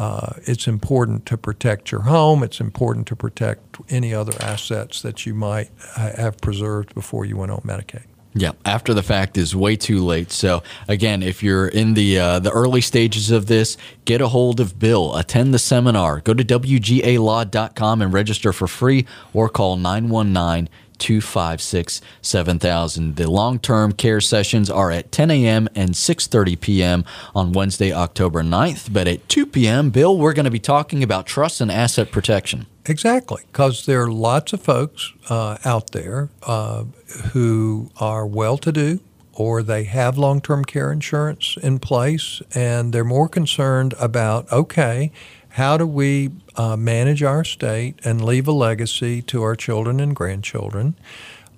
uh, 0.00 0.32
it's 0.44 0.66
important 0.66 1.26
to 1.26 1.36
protect 1.36 1.92
your 1.92 2.00
home. 2.00 2.42
It's 2.42 2.58
important 2.58 3.06
to 3.08 3.16
protect 3.16 3.76
any 3.90 4.14
other 4.14 4.32
assets 4.40 5.02
that 5.02 5.26
you 5.26 5.34
might 5.34 5.68
have 5.94 6.38
preserved 6.38 6.94
before 6.94 7.26
you 7.26 7.36
went 7.36 7.52
on 7.52 7.60
Medicaid. 7.60 8.04
Yeah, 8.32 8.52
after 8.64 8.94
the 8.94 9.02
fact 9.02 9.36
is 9.36 9.54
way 9.54 9.76
too 9.76 10.02
late. 10.02 10.30
So 10.30 10.62
again, 10.88 11.22
if 11.22 11.42
you're 11.42 11.68
in 11.68 11.92
the 11.92 12.18
uh, 12.18 12.38
the 12.38 12.50
early 12.50 12.80
stages 12.80 13.30
of 13.30 13.44
this, 13.44 13.76
get 14.06 14.22
a 14.22 14.28
hold 14.28 14.58
of 14.58 14.78
Bill, 14.78 15.14
attend 15.16 15.52
the 15.52 15.58
seminar, 15.58 16.20
go 16.20 16.32
to 16.32 16.44
wgalaw.com 16.44 18.00
and 18.00 18.10
register 18.10 18.54
for 18.54 18.68
free, 18.68 19.04
or 19.34 19.50
call 19.50 19.76
919 19.76 20.70
256 21.00 22.00
7000. 22.22 23.16
The 23.16 23.30
long 23.30 23.58
term 23.58 23.92
care 23.92 24.20
sessions 24.20 24.70
are 24.70 24.90
at 24.90 25.10
10 25.10 25.30
a.m. 25.30 25.68
and 25.74 25.90
6.30 25.90 26.60
p.m. 26.60 27.04
on 27.34 27.52
Wednesday, 27.52 27.92
October 27.92 28.42
9th. 28.42 28.92
But 28.92 29.08
at 29.08 29.28
2 29.28 29.46
p.m., 29.46 29.90
Bill, 29.90 30.16
we're 30.16 30.34
going 30.34 30.44
to 30.44 30.50
be 30.50 30.60
talking 30.60 31.02
about 31.02 31.26
trust 31.26 31.60
and 31.60 31.70
asset 31.70 32.12
protection. 32.12 32.66
Exactly, 32.86 33.42
because 33.50 33.86
there 33.86 34.02
are 34.02 34.10
lots 34.10 34.52
of 34.52 34.62
folks 34.62 35.12
uh, 35.28 35.58
out 35.64 35.92
there 35.92 36.30
uh, 36.42 36.84
who 37.32 37.90
are 37.98 38.26
well 38.26 38.56
to 38.58 38.72
do 38.72 39.00
or 39.40 39.62
they 39.62 39.84
have 39.84 40.18
long 40.18 40.40
term 40.40 40.64
care 40.64 40.92
insurance 40.92 41.56
in 41.62 41.78
place 41.78 42.42
and 42.54 42.92
they're 42.92 43.04
more 43.04 43.28
concerned 43.28 43.94
about, 43.98 44.50
okay, 44.52 45.10
how 45.50 45.76
do 45.76 45.86
we 45.86 46.30
uh, 46.60 46.76
manage 46.76 47.22
our 47.22 47.40
estate 47.40 47.98
and 48.04 48.22
leave 48.22 48.46
a 48.46 48.52
legacy 48.52 49.22
to 49.22 49.42
our 49.42 49.56
children 49.56 49.98
and 49.98 50.14
grandchildren? 50.14 50.94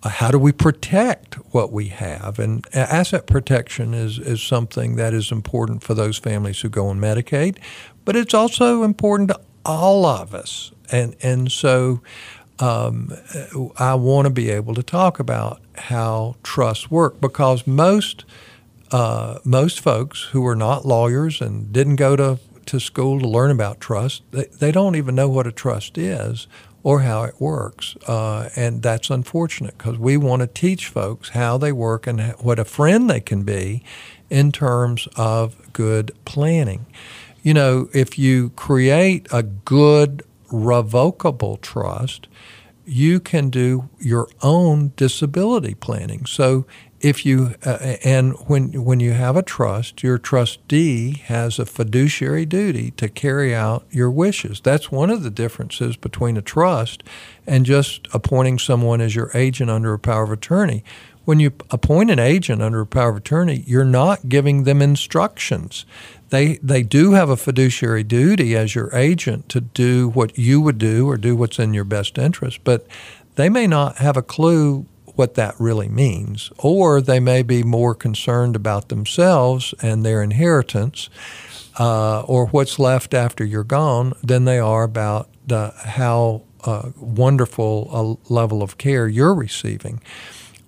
Uh, 0.00 0.08
how 0.08 0.30
do 0.30 0.38
we 0.38 0.52
protect 0.52 1.34
what 1.52 1.72
we 1.72 1.88
have? 1.88 2.38
And 2.38 2.64
asset 2.72 3.26
protection 3.26 3.94
is, 3.94 4.20
is 4.20 4.40
something 4.40 4.94
that 4.94 5.12
is 5.12 5.32
important 5.32 5.82
for 5.82 5.94
those 5.94 6.18
families 6.18 6.60
who 6.60 6.68
go 6.68 6.86
on 6.86 7.00
Medicaid, 7.00 7.58
but 8.04 8.14
it's 8.14 8.32
also 8.32 8.84
important 8.84 9.30
to 9.30 9.40
all 9.66 10.06
of 10.06 10.34
us. 10.34 10.70
And, 10.92 11.16
and 11.20 11.50
so 11.50 12.00
um, 12.60 13.12
I 13.78 13.96
want 13.96 14.26
to 14.26 14.30
be 14.32 14.50
able 14.50 14.74
to 14.76 14.84
talk 14.84 15.18
about 15.18 15.60
how 15.74 16.36
trusts 16.44 16.92
work 16.92 17.20
because 17.20 17.66
most 17.66 18.24
uh, 18.92 19.38
most 19.42 19.80
folks 19.80 20.24
who 20.32 20.46
are 20.46 20.54
not 20.54 20.84
lawyers 20.84 21.40
and 21.40 21.72
didn't 21.72 21.96
go 21.96 22.14
to 22.14 22.38
to 22.66 22.80
school 22.80 23.20
to 23.20 23.28
learn 23.28 23.50
about 23.50 23.80
trust. 23.80 24.22
They, 24.30 24.44
they 24.44 24.72
don't 24.72 24.96
even 24.96 25.14
know 25.14 25.28
what 25.28 25.46
a 25.46 25.52
trust 25.52 25.98
is 25.98 26.46
or 26.82 27.00
how 27.00 27.22
it 27.24 27.40
works. 27.40 27.96
Uh, 28.08 28.48
and 28.56 28.82
that's 28.82 29.10
unfortunate 29.10 29.78
because 29.78 29.98
we 29.98 30.16
want 30.16 30.40
to 30.40 30.46
teach 30.46 30.88
folks 30.88 31.30
how 31.30 31.58
they 31.58 31.72
work 31.72 32.06
and 32.06 32.20
what 32.40 32.58
a 32.58 32.64
friend 32.64 33.08
they 33.08 33.20
can 33.20 33.42
be 33.42 33.84
in 34.30 34.50
terms 34.50 35.06
of 35.16 35.72
good 35.72 36.10
planning. 36.24 36.86
You 37.42 37.54
know, 37.54 37.88
if 37.92 38.18
you 38.18 38.50
create 38.50 39.26
a 39.32 39.42
good 39.42 40.22
revocable 40.50 41.56
trust, 41.58 42.28
you 42.84 43.20
can 43.20 43.50
do 43.50 43.88
your 44.00 44.28
own 44.42 44.92
disability 44.96 45.74
planning. 45.74 46.26
So 46.26 46.66
if 47.02 47.26
you 47.26 47.54
uh, 47.66 47.96
and 48.04 48.32
when 48.46 48.84
when 48.84 49.00
you 49.00 49.12
have 49.12 49.36
a 49.36 49.42
trust, 49.42 50.02
your 50.02 50.18
trustee 50.18 51.22
has 51.26 51.58
a 51.58 51.66
fiduciary 51.66 52.46
duty 52.46 52.92
to 52.92 53.08
carry 53.08 53.54
out 53.54 53.84
your 53.90 54.10
wishes. 54.10 54.60
That's 54.60 54.92
one 54.92 55.10
of 55.10 55.22
the 55.22 55.30
differences 55.30 55.96
between 55.96 56.36
a 56.36 56.42
trust 56.42 57.02
and 57.46 57.66
just 57.66 58.06
appointing 58.14 58.58
someone 58.60 59.00
as 59.00 59.16
your 59.16 59.30
agent 59.34 59.68
under 59.68 59.92
a 59.92 59.98
power 59.98 60.22
of 60.22 60.30
attorney. 60.30 60.84
When 61.24 61.40
you 61.40 61.52
appoint 61.70 62.10
an 62.10 62.18
agent 62.18 62.62
under 62.62 62.80
a 62.80 62.86
power 62.86 63.10
of 63.10 63.16
attorney, 63.16 63.64
you're 63.66 63.84
not 63.84 64.28
giving 64.28 64.64
them 64.64 64.80
instructions. 64.80 65.84
They 66.30 66.56
they 66.62 66.82
do 66.82 67.12
have 67.12 67.30
a 67.30 67.36
fiduciary 67.36 68.04
duty 68.04 68.56
as 68.56 68.76
your 68.76 68.94
agent 68.94 69.48
to 69.50 69.60
do 69.60 70.08
what 70.08 70.38
you 70.38 70.60
would 70.60 70.78
do 70.78 71.08
or 71.08 71.16
do 71.16 71.34
what's 71.34 71.58
in 71.58 71.74
your 71.74 71.84
best 71.84 72.16
interest, 72.16 72.60
but 72.62 72.86
they 73.34 73.48
may 73.48 73.66
not 73.66 73.96
have 73.96 74.16
a 74.16 74.22
clue 74.22 74.86
what 75.14 75.34
that 75.34 75.54
really 75.58 75.88
means. 75.88 76.50
Or 76.58 77.00
they 77.00 77.20
may 77.20 77.42
be 77.42 77.62
more 77.62 77.94
concerned 77.94 78.56
about 78.56 78.88
themselves 78.88 79.74
and 79.82 80.04
their 80.04 80.22
inheritance 80.22 81.08
uh, 81.78 82.20
or 82.22 82.46
what's 82.48 82.78
left 82.78 83.14
after 83.14 83.44
you're 83.44 83.64
gone 83.64 84.12
than 84.22 84.44
they 84.44 84.58
are 84.58 84.82
about 84.82 85.28
the, 85.46 85.72
how 85.76 86.42
uh, 86.64 86.90
wonderful 86.96 88.18
a 88.28 88.32
level 88.32 88.62
of 88.62 88.78
care 88.78 89.08
you're 89.08 89.34
receiving. 89.34 90.00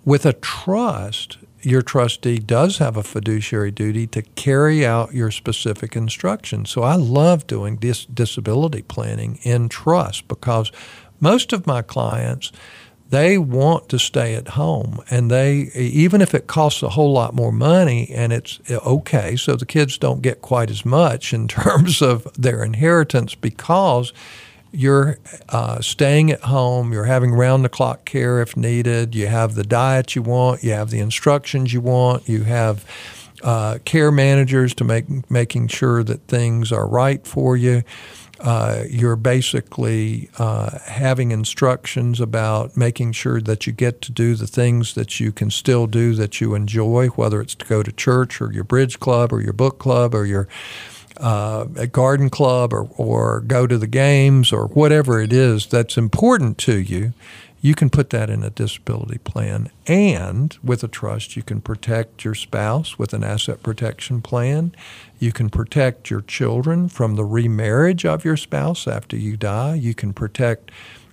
With 0.04 0.26
a 0.26 0.32
trust, 0.34 1.38
your 1.62 1.82
trustee 1.82 2.38
does 2.38 2.78
have 2.78 2.96
a 2.96 3.02
fiduciary 3.02 3.70
duty 3.70 4.06
to 4.08 4.22
carry 4.22 4.84
out 4.84 5.14
your 5.14 5.30
specific 5.30 5.96
instructions. 5.96 6.70
So 6.70 6.82
I 6.82 6.96
love 6.96 7.46
doing 7.46 7.76
dis- 7.76 8.04
disability 8.06 8.82
planning 8.82 9.38
in 9.42 9.68
trust 9.68 10.28
because 10.28 10.70
most 11.20 11.52
of 11.52 11.66
my 11.66 11.80
clients 11.80 12.52
they 13.14 13.38
want 13.38 13.88
to 13.88 13.98
stay 13.98 14.34
at 14.34 14.48
home 14.48 15.00
and 15.08 15.30
they 15.30 15.70
even 15.74 16.20
if 16.20 16.34
it 16.34 16.48
costs 16.48 16.82
a 16.82 16.88
whole 16.90 17.12
lot 17.12 17.32
more 17.32 17.52
money 17.52 18.10
and 18.10 18.32
it's 18.32 18.60
okay 18.70 19.36
so 19.36 19.54
the 19.54 19.64
kids 19.64 19.96
don't 19.96 20.20
get 20.20 20.42
quite 20.42 20.70
as 20.70 20.84
much 20.84 21.32
in 21.32 21.46
terms 21.62 22.02
of 22.02 22.26
their 22.34 22.64
inheritance 22.64 23.34
because 23.34 24.12
you're 24.72 25.18
uh, 25.50 25.80
staying 25.80 26.32
at 26.32 26.40
home 26.40 26.92
you're 26.92 27.04
having 27.04 27.32
round 27.32 27.64
the 27.64 27.68
clock 27.68 28.04
care 28.04 28.42
if 28.42 28.56
needed 28.56 29.14
you 29.14 29.28
have 29.28 29.54
the 29.54 29.62
diet 29.62 30.16
you 30.16 30.22
want 30.22 30.64
you 30.64 30.72
have 30.72 30.90
the 30.90 30.98
instructions 30.98 31.72
you 31.72 31.80
want 31.80 32.28
you 32.28 32.42
have 32.42 32.84
uh, 33.44 33.78
care 33.84 34.10
managers 34.10 34.74
to 34.74 34.82
make 34.82 35.30
making 35.30 35.68
sure 35.68 36.02
that 36.02 36.26
things 36.26 36.72
are 36.72 36.88
right 36.88 37.26
for 37.26 37.56
you 37.56 37.82
uh, 38.40 38.84
you're 38.88 39.16
basically 39.16 40.28
uh, 40.38 40.78
having 40.80 41.30
instructions 41.30 42.20
about 42.20 42.76
making 42.76 43.12
sure 43.12 43.40
that 43.40 43.66
you 43.66 43.72
get 43.72 44.00
to 44.02 44.12
do 44.12 44.34
the 44.34 44.46
things 44.46 44.94
that 44.94 45.20
you 45.20 45.32
can 45.32 45.50
still 45.50 45.86
do 45.86 46.14
that 46.14 46.40
you 46.40 46.54
enjoy, 46.54 47.08
whether 47.08 47.40
it's 47.40 47.54
to 47.54 47.64
go 47.66 47.82
to 47.82 47.92
church 47.92 48.40
or 48.40 48.52
your 48.52 48.64
bridge 48.64 48.98
club 48.98 49.32
or 49.32 49.40
your 49.40 49.52
book 49.52 49.78
club 49.78 50.14
or 50.14 50.26
your 50.26 50.48
uh, 51.18 51.64
garden 51.92 52.28
club 52.28 52.72
or, 52.72 52.88
or 52.96 53.40
go 53.40 53.66
to 53.66 53.78
the 53.78 53.86
games 53.86 54.52
or 54.52 54.66
whatever 54.68 55.20
it 55.20 55.32
is 55.32 55.66
that's 55.66 55.96
important 55.96 56.58
to 56.58 56.76
you 56.76 57.12
you 57.64 57.74
can 57.74 57.88
put 57.88 58.10
that 58.10 58.28
in 58.28 58.42
a 58.42 58.50
disability 58.50 59.16
plan. 59.16 59.70
And 59.86 60.54
with 60.62 60.84
a 60.84 60.88
trust, 60.88 61.34
you 61.34 61.42
can 61.42 61.62
protect 61.62 62.22
your 62.22 62.34
spouse 62.34 62.98
with 62.98 63.14
an 63.14 63.24
asset 63.24 63.62
protection 63.62 64.20
plan. 64.20 64.76
You 65.18 65.32
can 65.32 65.48
protect 65.48 66.10
your 66.10 66.20
children 66.20 66.90
from 66.90 67.14
the 67.14 67.24
remarriage 67.24 68.04
of 68.04 68.22
your 68.22 68.36
spouse 68.36 68.86
after 68.86 69.16
you 69.16 69.38
die. 69.38 69.76
You 69.76 69.94
can 69.94 70.12
protect 70.12 70.72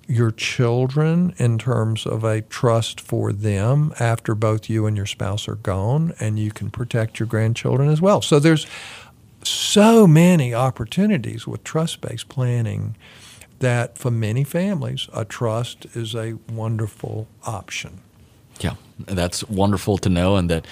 your 0.10 0.30
children 0.30 1.34
in 1.38 1.58
terms 1.58 2.06
of 2.06 2.26
a 2.26 2.41
trust 2.41 2.99
for 2.99 3.32
them 3.32 3.93
after 3.97 4.36
both 4.36 4.70
you 4.70 4.86
and 4.86 4.97
your 4.97 5.06
spouse 5.06 5.47
are 5.47 5.56
gone, 5.56 6.14
and 6.20 6.38
you 6.38 6.52
can 6.52 6.70
protect 6.70 7.18
your 7.18 7.28
grandchildren 7.28 7.88
as 7.88 8.02
well. 8.02 8.22
So 8.22 8.39
there's 8.39 8.68
so 9.41 10.06
many 10.06 10.54
opportunities 10.54 11.47
with 11.47 11.64
trust 11.64 12.02
based 12.02 12.28
planning 12.28 12.97
that 13.62 13.97
for 13.97 14.12
many 14.12 14.43
families, 14.43 15.07
a 15.14 15.26
trust 15.26 15.86
is 15.95 16.14
a 16.14 16.38
wonderful 16.51 17.28
option. 17.45 18.01
Yeah, 18.59 18.76
that's 18.99 19.43
wonderful 19.45 19.97
to 19.99 20.09
know, 20.09 20.36
and 20.36 20.49
that 20.49 20.68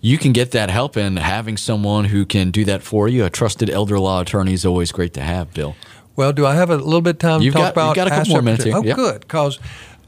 you 0.00 0.16
can 0.16 0.32
get 0.32 0.52
that 0.52 0.70
help 0.70 0.96
in 0.96 1.16
having 1.16 1.56
someone 1.56 2.06
who 2.06 2.24
can 2.24 2.50
do 2.50 2.64
that 2.64 2.82
for 2.82 3.08
you. 3.08 3.24
A 3.24 3.30
trusted 3.30 3.68
elder 3.68 3.98
law 3.98 4.20
attorney 4.20 4.52
is 4.52 4.64
always 4.64 4.92
great 4.92 5.12
to 5.14 5.20
have, 5.20 5.52
Bill. 5.52 5.74
Well, 6.14 6.32
do 6.32 6.46
I 6.46 6.54
have 6.54 6.70
a 6.70 6.76
little 6.76 7.02
bit 7.02 7.16
of 7.16 7.18
time 7.18 7.42
you've 7.42 7.54
to 7.54 7.58
talk 7.60 7.74
got, 7.74 7.82
about? 7.82 7.86
You've 7.88 7.96
got 7.96 8.06
a 8.06 8.10
couple 8.10 8.32
more 8.32 8.42
minutes 8.42 8.64
here. 8.64 8.76
Oh, 8.76 8.82
yep. 8.82 8.96
good, 8.96 9.20
because 9.20 9.58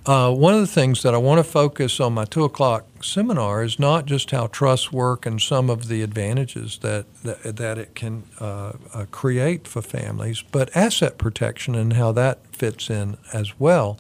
uh, 0.09 0.33
one 0.33 0.55
of 0.55 0.61
the 0.61 0.67
things 0.67 1.03
that 1.03 1.15
I 1.15 1.19
want 1.19 1.39
to 1.39 1.45
focus 1.45 2.01
on 2.01 2.15
my 2.15 2.25
two 2.25 2.43
o'clock 2.43 2.87
seminar 3.05 3.63
is 3.63 3.79
not 3.79 4.07
just 4.07 4.31
how 4.31 4.47
trusts 4.47 4.91
work 4.91 5.27
and 5.27 5.39
some 5.39 5.69
of 5.69 5.89
the 5.89 6.01
advantages 6.01 6.79
that 6.79 7.05
that, 7.25 7.57
that 7.57 7.77
it 7.77 7.95
can 7.95 8.23
uh, 8.41 8.73
uh, 8.95 9.05
create 9.11 9.69
for 9.69 9.83
families, 9.83 10.41
but 10.41 10.75
asset 10.75 11.19
protection 11.19 11.75
and 11.75 11.93
how 11.93 12.11
that 12.13 12.39
fits 12.57 12.89
in 12.89 13.19
as 13.35 13.61
well. 13.61 13.99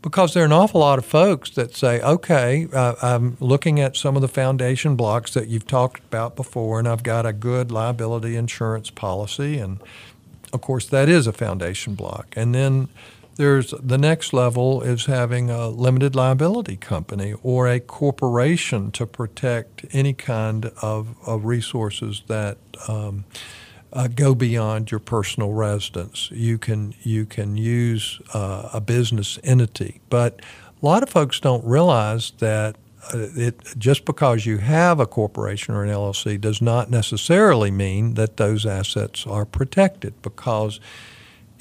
Because 0.00 0.32
there 0.32 0.44
are 0.44 0.46
an 0.46 0.52
awful 0.52 0.80
lot 0.80 1.00
of 1.00 1.04
folks 1.04 1.50
that 1.50 1.74
say, 1.74 2.00
okay, 2.00 2.68
I'm 2.72 3.36
looking 3.40 3.80
at 3.80 3.96
some 3.96 4.14
of 4.14 4.22
the 4.22 4.28
foundation 4.28 4.94
blocks 4.94 5.34
that 5.34 5.48
you've 5.48 5.66
talked 5.66 6.04
about 6.04 6.36
before, 6.36 6.78
and 6.78 6.86
I've 6.86 7.02
got 7.02 7.26
a 7.26 7.32
good 7.32 7.72
liability 7.72 8.36
insurance 8.36 8.90
policy. 8.90 9.58
And 9.58 9.80
of 10.52 10.60
course, 10.60 10.86
that 10.86 11.08
is 11.08 11.26
a 11.26 11.32
foundation 11.32 11.94
block. 11.94 12.34
And 12.36 12.54
then 12.54 12.88
there's 13.36 13.72
the 13.82 13.98
next 13.98 14.32
level 14.32 14.82
is 14.82 15.06
having 15.06 15.50
a 15.50 15.68
limited 15.68 16.14
liability 16.14 16.76
company 16.76 17.34
or 17.42 17.68
a 17.68 17.80
corporation 17.80 18.90
to 18.92 19.06
protect 19.06 19.84
any 19.92 20.12
kind 20.12 20.66
of, 20.82 21.16
of 21.26 21.44
resources 21.44 22.22
that 22.26 22.58
um, 22.88 23.24
uh, 23.92 24.08
go 24.08 24.34
beyond 24.34 24.90
your 24.90 25.00
personal 25.00 25.52
residence. 25.52 26.30
You 26.32 26.58
can 26.58 26.94
you 27.02 27.26
can 27.26 27.56
use 27.56 28.20
uh, 28.32 28.70
a 28.72 28.80
business 28.80 29.38
entity, 29.44 30.00
but 30.08 30.40
a 30.82 30.86
lot 30.86 31.02
of 31.02 31.10
folks 31.10 31.40
don't 31.40 31.64
realize 31.64 32.32
that 32.38 32.76
uh, 33.12 33.28
it 33.34 33.60
just 33.76 34.04
because 34.04 34.46
you 34.46 34.58
have 34.58 35.00
a 35.00 35.06
corporation 35.06 35.74
or 35.74 35.84
an 35.84 35.90
LLC 35.90 36.40
does 36.40 36.62
not 36.62 36.90
necessarily 36.90 37.70
mean 37.70 38.14
that 38.14 38.36
those 38.36 38.64
assets 38.64 39.26
are 39.26 39.44
protected 39.44 40.20
because 40.22 40.80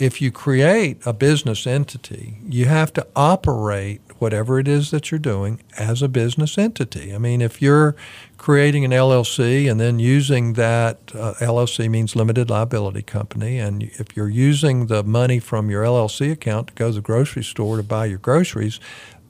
if 0.01 0.19
you 0.19 0.31
create 0.31 0.97
a 1.05 1.13
business 1.13 1.67
entity, 1.67 2.39
you 2.49 2.65
have 2.65 2.91
to 2.91 3.05
operate 3.15 4.01
whatever 4.17 4.57
it 4.57 4.67
is 4.67 4.89
that 4.89 5.11
you're 5.11 5.19
doing 5.19 5.61
as 5.77 6.01
a 6.01 6.07
business 6.07 6.57
entity. 6.57 7.13
I 7.13 7.19
mean, 7.19 7.39
if 7.39 7.61
you're 7.61 7.95
creating 8.37 8.83
an 8.83 8.89
LLC 8.89 9.69
and 9.69 9.79
then 9.79 9.99
using 9.99 10.53
that, 10.53 10.97
uh, 11.13 11.35
LLC 11.39 11.87
means 11.87 12.15
limited 12.15 12.49
liability 12.49 13.03
company, 13.03 13.59
and 13.59 13.83
if 13.83 14.17
you're 14.17 14.27
using 14.27 14.87
the 14.87 15.03
money 15.03 15.37
from 15.37 15.69
your 15.69 15.83
LLC 15.83 16.31
account 16.31 16.69
to 16.69 16.73
go 16.73 16.87
to 16.89 16.95
the 16.95 17.01
grocery 17.01 17.43
store 17.43 17.77
to 17.77 17.83
buy 17.83 18.05
your 18.05 18.17
groceries, 18.17 18.79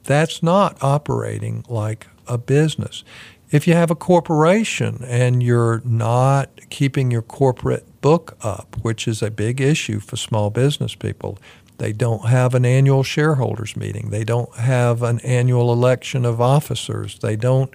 that's 0.04 0.42
not 0.42 0.82
operating 0.82 1.66
like 1.68 2.06
a 2.26 2.38
business. 2.38 3.04
If 3.52 3.68
you 3.68 3.74
have 3.74 3.90
a 3.90 3.94
corporation 3.94 5.04
and 5.06 5.42
you're 5.42 5.82
not 5.84 6.48
keeping 6.70 7.10
your 7.10 7.22
corporate 7.22 8.00
book 8.00 8.36
up, 8.42 8.76
which 8.82 9.08
is 9.08 9.22
a 9.22 9.30
big 9.30 9.60
issue 9.60 10.00
for 10.00 10.16
small 10.16 10.50
business 10.50 10.94
people. 10.94 11.38
They 11.78 11.92
don't 11.92 12.28
have 12.28 12.54
an 12.54 12.66
annual 12.66 13.02
shareholders 13.02 13.76
meeting. 13.76 14.10
They 14.10 14.24
don't 14.24 14.54
have 14.56 15.02
an 15.02 15.20
annual 15.20 15.72
election 15.72 16.26
of 16.26 16.40
officers. 16.40 17.18
They 17.18 17.36
don't 17.36 17.72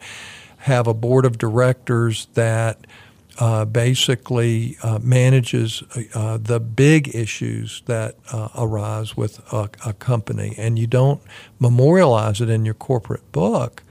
have 0.59 0.85
a 0.85 0.93
board 0.93 1.25
of 1.25 1.37
directors 1.37 2.27
that 2.33 2.85
uh, 3.39 3.65
basically 3.65 4.77
uh, 4.81 4.99
manages 5.01 5.83
uh, 6.13 6.37
the 6.41 6.59
big 6.59 7.13
issues 7.13 7.83
that 7.85 8.15
uh, 8.31 8.49
arise 8.55 9.15
with 9.15 9.39
a, 9.53 9.69
a, 9.85 9.93
company, 9.93 10.55
and 10.57 10.79
you 10.79 10.87
don't 10.87 11.21
memorialize 11.59 12.41
it 12.41 12.49
in 12.49 12.65
your 12.65 12.73
corporate 12.73 13.31
book, 13.31 13.83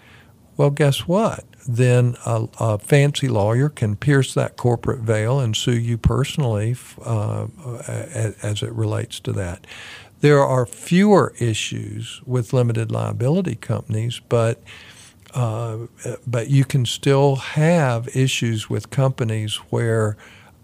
well, 0.57 0.71
guess 0.71 1.07
what? 1.07 1.45
Then 1.69 2.17
a, 2.25 2.47
a, 2.61 2.79
fancy 2.79 3.29
lawyer 3.29 3.69
can 3.69 3.97
pierce 3.97 4.35
that 4.35 4.57
corporate 4.57 5.01
veil 5.01 5.41
and 5.41 5.57
sue 5.57 5.79
you 5.79 5.99
personally 5.99 6.77
uh, 7.05 7.47
as, 7.89 8.63
it 8.63 8.73
relates 8.73 9.21
to 9.21 9.33
that. 9.33 9.67
There 10.21 10.43
are 10.43 10.65
fewer 10.65 11.35
issues 11.39 12.23
with 12.25 12.53
limited 12.53 12.91
liability 12.91 13.57
companies, 13.57 14.21
but 14.29 14.63
uh, 15.35 15.87
but 16.27 16.49
you 16.49 16.65
can 16.65 16.87
still 16.87 17.37
have 17.37 18.09
issues 18.17 18.71
with 18.71 18.89
companies 18.89 19.57
where 19.69 20.17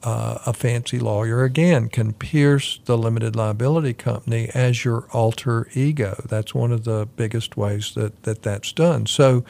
uh, 0.02 0.38
a 0.46 0.52
fancy 0.52 0.98
lawyer 0.98 1.44
again 1.44 1.88
can 1.88 2.12
pierce 2.12 2.80
the 2.86 2.98
limited 2.98 3.36
liability 3.36 3.94
company 3.94 4.48
as 4.54 4.84
your 4.84 5.06
alter 5.12 5.68
ego. 5.74 6.20
That's 6.26 6.54
one 6.54 6.72
of 6.72 6.84
the 6.84 7.06
biggest 7.16 7.56
ways 7.56 7.92
that, 7.94 8.22
that 8.24 8.42
that's 8.42 8.72
done. 8.72 9.06
So 9.06 9.44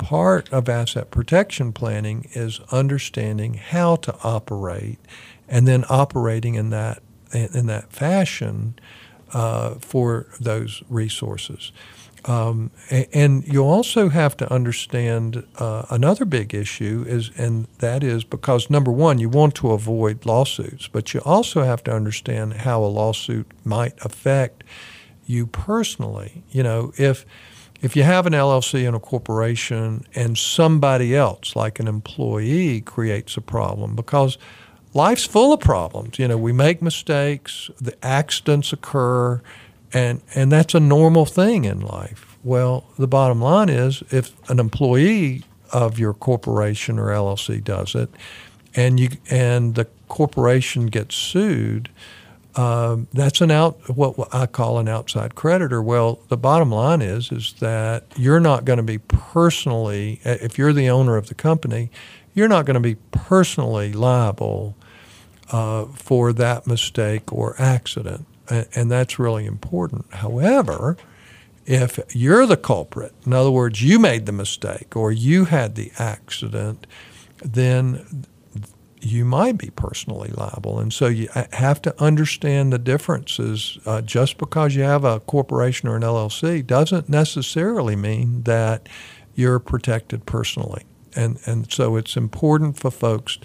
part 0.00 0.50
of 0.50 0.68
asset 0.68 1.10
protection 1.10 1.72
planning 1.72 2.26
is 2.32 2.58
understanding 2.72 3.54
how 3.54 3.96
to 3.96 4.16
operate 4.24 4.98
and 5.46 5.68
then 5.68 5.84
operating 5.90 6.54
in 6.54 6.70
that 6.70 7.02
in 7.32 7.66
that 7.66 7.92
fashion 7.92 8.74
uh, 9.32 9.74
for 9.74 10.26
those 10.40 10.82
resources. 10.88 11.70
Um, 12.24 12.70
and 12.90 13.46
you 13.46 13.62
also 13.62 14.08
have 14.08 14.36
to 14.38 14.52
understand 14.52 15.46
uh, 15.58 15.84
another 15.90 16.24
big 16.24 16.54
issue 16.54 17.04
is, 17.06 17.30
and 17.36 17.66
that 17.78 18.02
is 18.02 18.24
because 18.24 18.68
number 18.68 18.90
one, 18.90 19.18
you 19.18 19.28
want 19.28 19.54
to 19.56 19.70
avoid 19.70 20.26
lawsuits, 20.26 20.88
but 20.88 21.14
you 21.14 21.20
also 21.24 21.62
have 21.62 21.82
to 21.84 21.92
understand 21.92 22.54
how 22.54 22.82
a 22.82 22.86
lawsuit 22.86 23.46
might 23.64 23.94
affect 24.04 24.64
you 25.24 25.46
personally. 25.46 26.42
You 26.50 26.62
know, 26.62 26.92
if 26.98 27.24
if 27.82 27.96
you 27.96 28.02
have 28.02 28.26
an 28.26 28.32
LLC 28.32 28.86
and 28.86 28.94
a 28.94 29.00
corporation 29.00 30.04
and 30.14 30.36
somebody 30.36 31.16
else, 31.16 31.56
like 31.56 31.80
an 31.80 31.88
employee, 31.88 32.80
creates 32.82 33.36
a 33.36 33.40
problem, 33.40 33.96
because 33.96 34.36
life's 34.92 35.24
full 35.24 35.52
of 35.52 35.60
problems. 35.60 36.18
You 36.18 36.28
know, 36.28 36.36
we 36.36 36.52
make 36.52 36.82
mistakes, 36.82 37.70
the 37.80 37.94
accidents 38.04 38.72
occur, 38.72 39.40
and, 39.92 40.20
and 40.34 40.52
that's 40.52 40.74
a 40.74 40.80
normal 40.80 41.24
thing 41.24 41.64
in 41.64 41.80
life. 41.80 42.38
Well, 42.44 42.84
the 42.98 43.08
bottom 43.08 43.40
line 43.40 43.68
is 43.68 44.02
if 44.10 44.32
an 44.50 44.58
employee 44.58 45.44
of 45.72 45.98
your 45.98 46.14
corporation 46.14 46.98
or 46.98 47.08
LLC 47.08 47.62
does 47.62 47.94
it, 47.94 48.10
and 48.74 49.00
you 49.00 49.10
and 49.30 49.74
the 49.74 49.86
corporation 50.08 50.86
gets 50.86 51.14
sued, 51.14 51.88
um, 52.56 53.06
that's 53.12 53.40
an 53.40 53.50
out 53.50 53.78
what 53.96 54.32
I 54.34 54.46
call 54.46 54.78
an 54.78 54.88
outside 54.88 55.34
creditor. 55.34 55.80
Well, 55.82 56.20
the 56.28 56.36
bottom 56.36 56.70
line 56.72 57.02
is 57.02 57.30
is 57.30 57.54
that 57.60 58.04
you're 58.16 58.40
not 58.40 58.64
going 58.64 58.78
to 58.78 58.82
be 58.82 58.98
personally, 58.98 60.20
if 60.24 60.58
you're 60.58 60.72
the 60.72 60.90
owner 60.90 61.16
of 61.16 61.28
the 61.28 61.34
company, 61.34 61.90
you're 62.34 62.48
not 62.48 62.64
going 62.66 62.74
to 62.74 62.80
be 62.80 62.96
personally 63.12 63.92
liable 63.92 64.76
uh, 65.50 65.86
for 65.86 66.32
that 66.32 66.66
mistake 66.66 67.32
or 67.32 67.54
accident, 67.58 68.26
and, 68.48 68.66
and 68.74 68.90
that's 68.90 69.18
really 69.18 69.46
important. 69.46 70.06
However, 70.14 70.96
if 71.66 72.00
you're 72.14 72.46
the 72.46 72.56
culprit, 72.56 73.14
in 73.24 73.32
other 73.32 73.50
words, 73.50 73.82
you 73.82 73.98
made 73.98 74.26
the 74.26 74.32
mistake 74.32 74.96
or 74.96 75.12
you 75.12 75.44
had 75.44 75.76
the 75.76 75.92
accident, 75.98 76.86
then 77.44 78.26
you 79.00 79.24
might 79.24 79.58
be 79.58 79.70
personally 79.70 80.30
liable. 80.30 80.78
And 80.78 80.92
so 80.92 81.06
you 81.06 81.28
have 81.52 81.80
to 81.82 82.02
understand 82.02 82.72
the 82.72 82.78
differences. 82.78 83.78
Uh, 83.86 84.02
just 84.02 84.38
because 84.38 84.74
you 84.74 84.82
have 84.82 85.04
a 85.04 85.20
corporation 85.20 85.88
or 85.88 85.96
an 85.96 86.02
LLC 86.02 86.66
doesn't 86.66 87.08
necessarily 87.08 87.96
mean 87.96 88.42
that 88.42 88.88
you're 89.34 89.58
protected 89.58 90.26
personally. 90.26 90.84
And, 91.16 91.38
and 91.46 91.70
so 91.70 91.96
it's 91.96 92.16
important 92.16 92.78
for 92.78 92.90
folks 92.90 93.38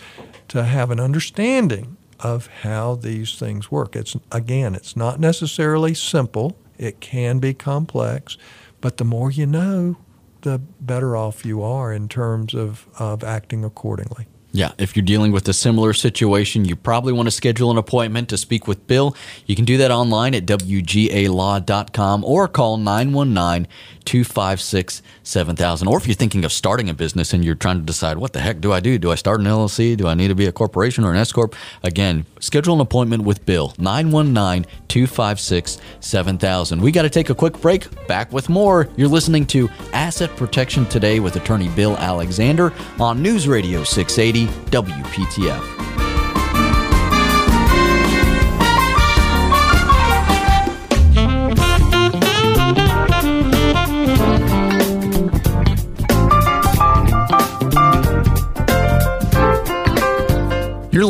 to 0.49 0.63
have 0.63 0.91
an 0.91 0.99
understanding 0.99 1.97
of 2.19 2.47
how 2.47 2.95
these 2.95 3.37
things 3.37 3.71
work. 3.71 3.95
It's 3.95 4.15
again, 4.31 4.75
it's 4.75 4.95
not 4.95 5.19
necessarily 5.19 5.93
simple. 5.93 6.57
It 6.77 6.99
can 6.99 7.39
be 7.39 7.53
complex, 7.53 8.37
but 8.81 8.97
the 8.97 9.03
more 9.03 9.31
you 9.31 9.45
know, 9.45 9.97
the 10.41 10.59
better 10.59 11.17
off 11.17 11.45
you 11.45 11.63
are 11.63 11.91
in 11.91 12.07
terms 12.07 12.53
of, 12.53 12.87
of 12.99 13.23
acting 13.23 13.65
accordingly. 13.65 14.27
Yeah, 14.55 14.71
if 14.77 14.95
you're 14.95 15.03
dealing 15.03 15.33
with 15.33 15.49
a 15.49 15.53
similar 15.53 15.91
situation, 15.91 16.63
you 16.63 16.77
probably 16.77 17.11
want 17.11 17.27
to 17.27 17.31
schedule 17.31 17.71
an 17.71 17.77
appointment 17.77 18.29
to 18.29 18.37
speak 18.37 18.69
with 18.69 18.87
Bill. 18.87 19.13
You 19.45 19.53
can 19.53 19.65
do 19.65 19.75
that 19.75 19.91
online 19.91 20.33
at 20.33 20.45
WGALaw.com 20.45 22.23
or 22.23 22.47
call 22.47 22.77
919 22.77 23.67
256 24.05 25.01
7000. 25.25 25.87
Or 25.87 25.97
if 25.97 26.07
you're 26.07 26.15
thinking 26.15 26.45
of 26.45 26.51
starting 26.51 26.89
a 26.89 26.93
business 26.93 27.33
and 27.33 27.43
you're 27.43 27.55
trying 27.55 27.79
to 27.79 27.83
decide, 27.83 28.17
what 28.17 28.33
the 28.33 28.39
heck 28.39 28.61
do 28.61 28.71
I 28.71 28.79
do? 28.79 28.97
Do 28.97 29.11
I 29.11 29.15
start 29.15 29.39
an 29.39 29.45
LLC? 29.45 29.97
Do 29.97 30.07
I 30.07 30.13
need 30.13 30.29
to 30.29 30.35
be 30.35 30.45
a 30.45 30.51
corporation 30.51 31.03
or 31.03 31.11
an 31.11 31.17
S 31.17 31.31
Corp? 31.31 31.55
Again, 31.83 32.25
schedule 32.39 32.75
an 32.75 32.81
appointment 32.81 33.23
with 33.23 33.45
Bill, 33.45 33.73
919 33.77 34.65
256 34.87 35.79
7000. 35.99 36.81
We 36.81 36.91
got 36.91 37.01
to 37.03 37.09
take 37.09 37.29
a 37.29 37.35
quick 37.35 37.59
break. 37.59 37.87
Back 38.07 38.31
with 38.31 38.49
more. 38.49 38.87
You're 38.95 39.07
listening 39.07 39.45
to 39.47 39.69
Asset 39.93 40.35
Protection 40.37 40.85
Today 40.85 41.19
with 41.19 41.35
attorney 41.35 41.69
Bill 41.69 41.97
Alexander 41.97 42.71
on 42.99 43.21
News 43.21 43.47
Radio 43.47 43.83
680 43.83 44.47
WPTF. 44.69 46.14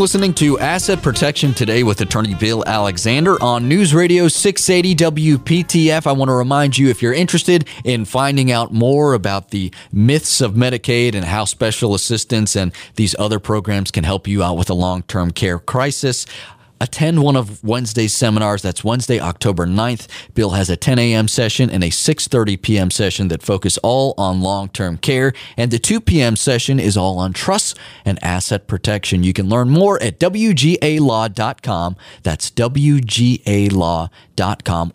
Listening 0.06 0.36
to 0.36 0.60
Asset 0.60 1.02
Protection 1.02 1.52
Today 1.52 1.82
with 1.82 2.00
attorney 2.00 2.36
Bill 2.36 2.64
Alexander 2.68 3.42
on 3.42 3.68
News 3.68 3.92
Radio 3.92 4.28
680 4.28 4.94
WPTF. 5.36 6.06
I 6.06 6.12
want 6.12 6.30
to 6.30 6.34
remind 6.36 6.78
you 6.78 6.90
if 6.90 7.02
you're 7.02 7.12
interested 7.12 7.68
in 7.84 8.06
finding 8.06 8.52
out 8.52 8.72
more 8.72 9.16
about 9.16 9.50
the 9.50 9.74
myths 9.92 10.42
of 10.42 10.54
Medicaid 10.54 11.16
and 11.16 11.26
how 11.26 11.46
special 11.46 11.96
assistance 11.96 12.56
and 12.56 12.72
these 12.98 13.16
other 13.18 13.40
programs 13.40 13.90
can 13.90 14.04
help 14.04 14.28
you 14.28 14.44
out 14.44 14.58
with 14.58 14.70
a 14.70 14.76
long 14.76 15.02
term 15.02 15.32
care 15.32 15.58
crisis, 15.58 16.28
attend 16.86 17.22
one 17.24 17.36
of 17.36 17.64
Wednesday's 17.64 18.16
seminars. 18.16 18.62
That's 18.62 18.84
Wednesday, 18.84 19.20
October 19.20 19.66
9th. 19.66 20.08
Bill 20.36 20.52
has 20.52 20.70
a 20.70 20.78
10 20.78 21.00
a.m. 21.00 21.28
session 21.28 21.72
and 21.72 21.84
a 21.84 21.90
6:30 21.90 22.62
p.m. 22.62 22.92
session 22.92 23.30
that 23.30 23.42
focus 23.42 23.80
all 23.80 24.14
on 24.18 24.42
long-term 24.42 25.00
care, 25.00 25.34
and 25.58 25.72
the 25.72 25.80
2 25.80 26.00
p.m. 26.00 26.36
session 26.36 26.80
is 26.80 26.96
all 26.96 27.18
on 27.18 27.34
trusts 27.34 27.74
and 28.06 28.24
asset 28.24 28.68
protection. 28.68 29.24
You 29.24 29.34
can 29.34 29.50
learn 29.50 29.72
more 29.72 30.00
at 30.02 30.20
wgalaw.com. 30.20 31.96
That's 32.24 32.52
wgalaw.com 32.52 34.12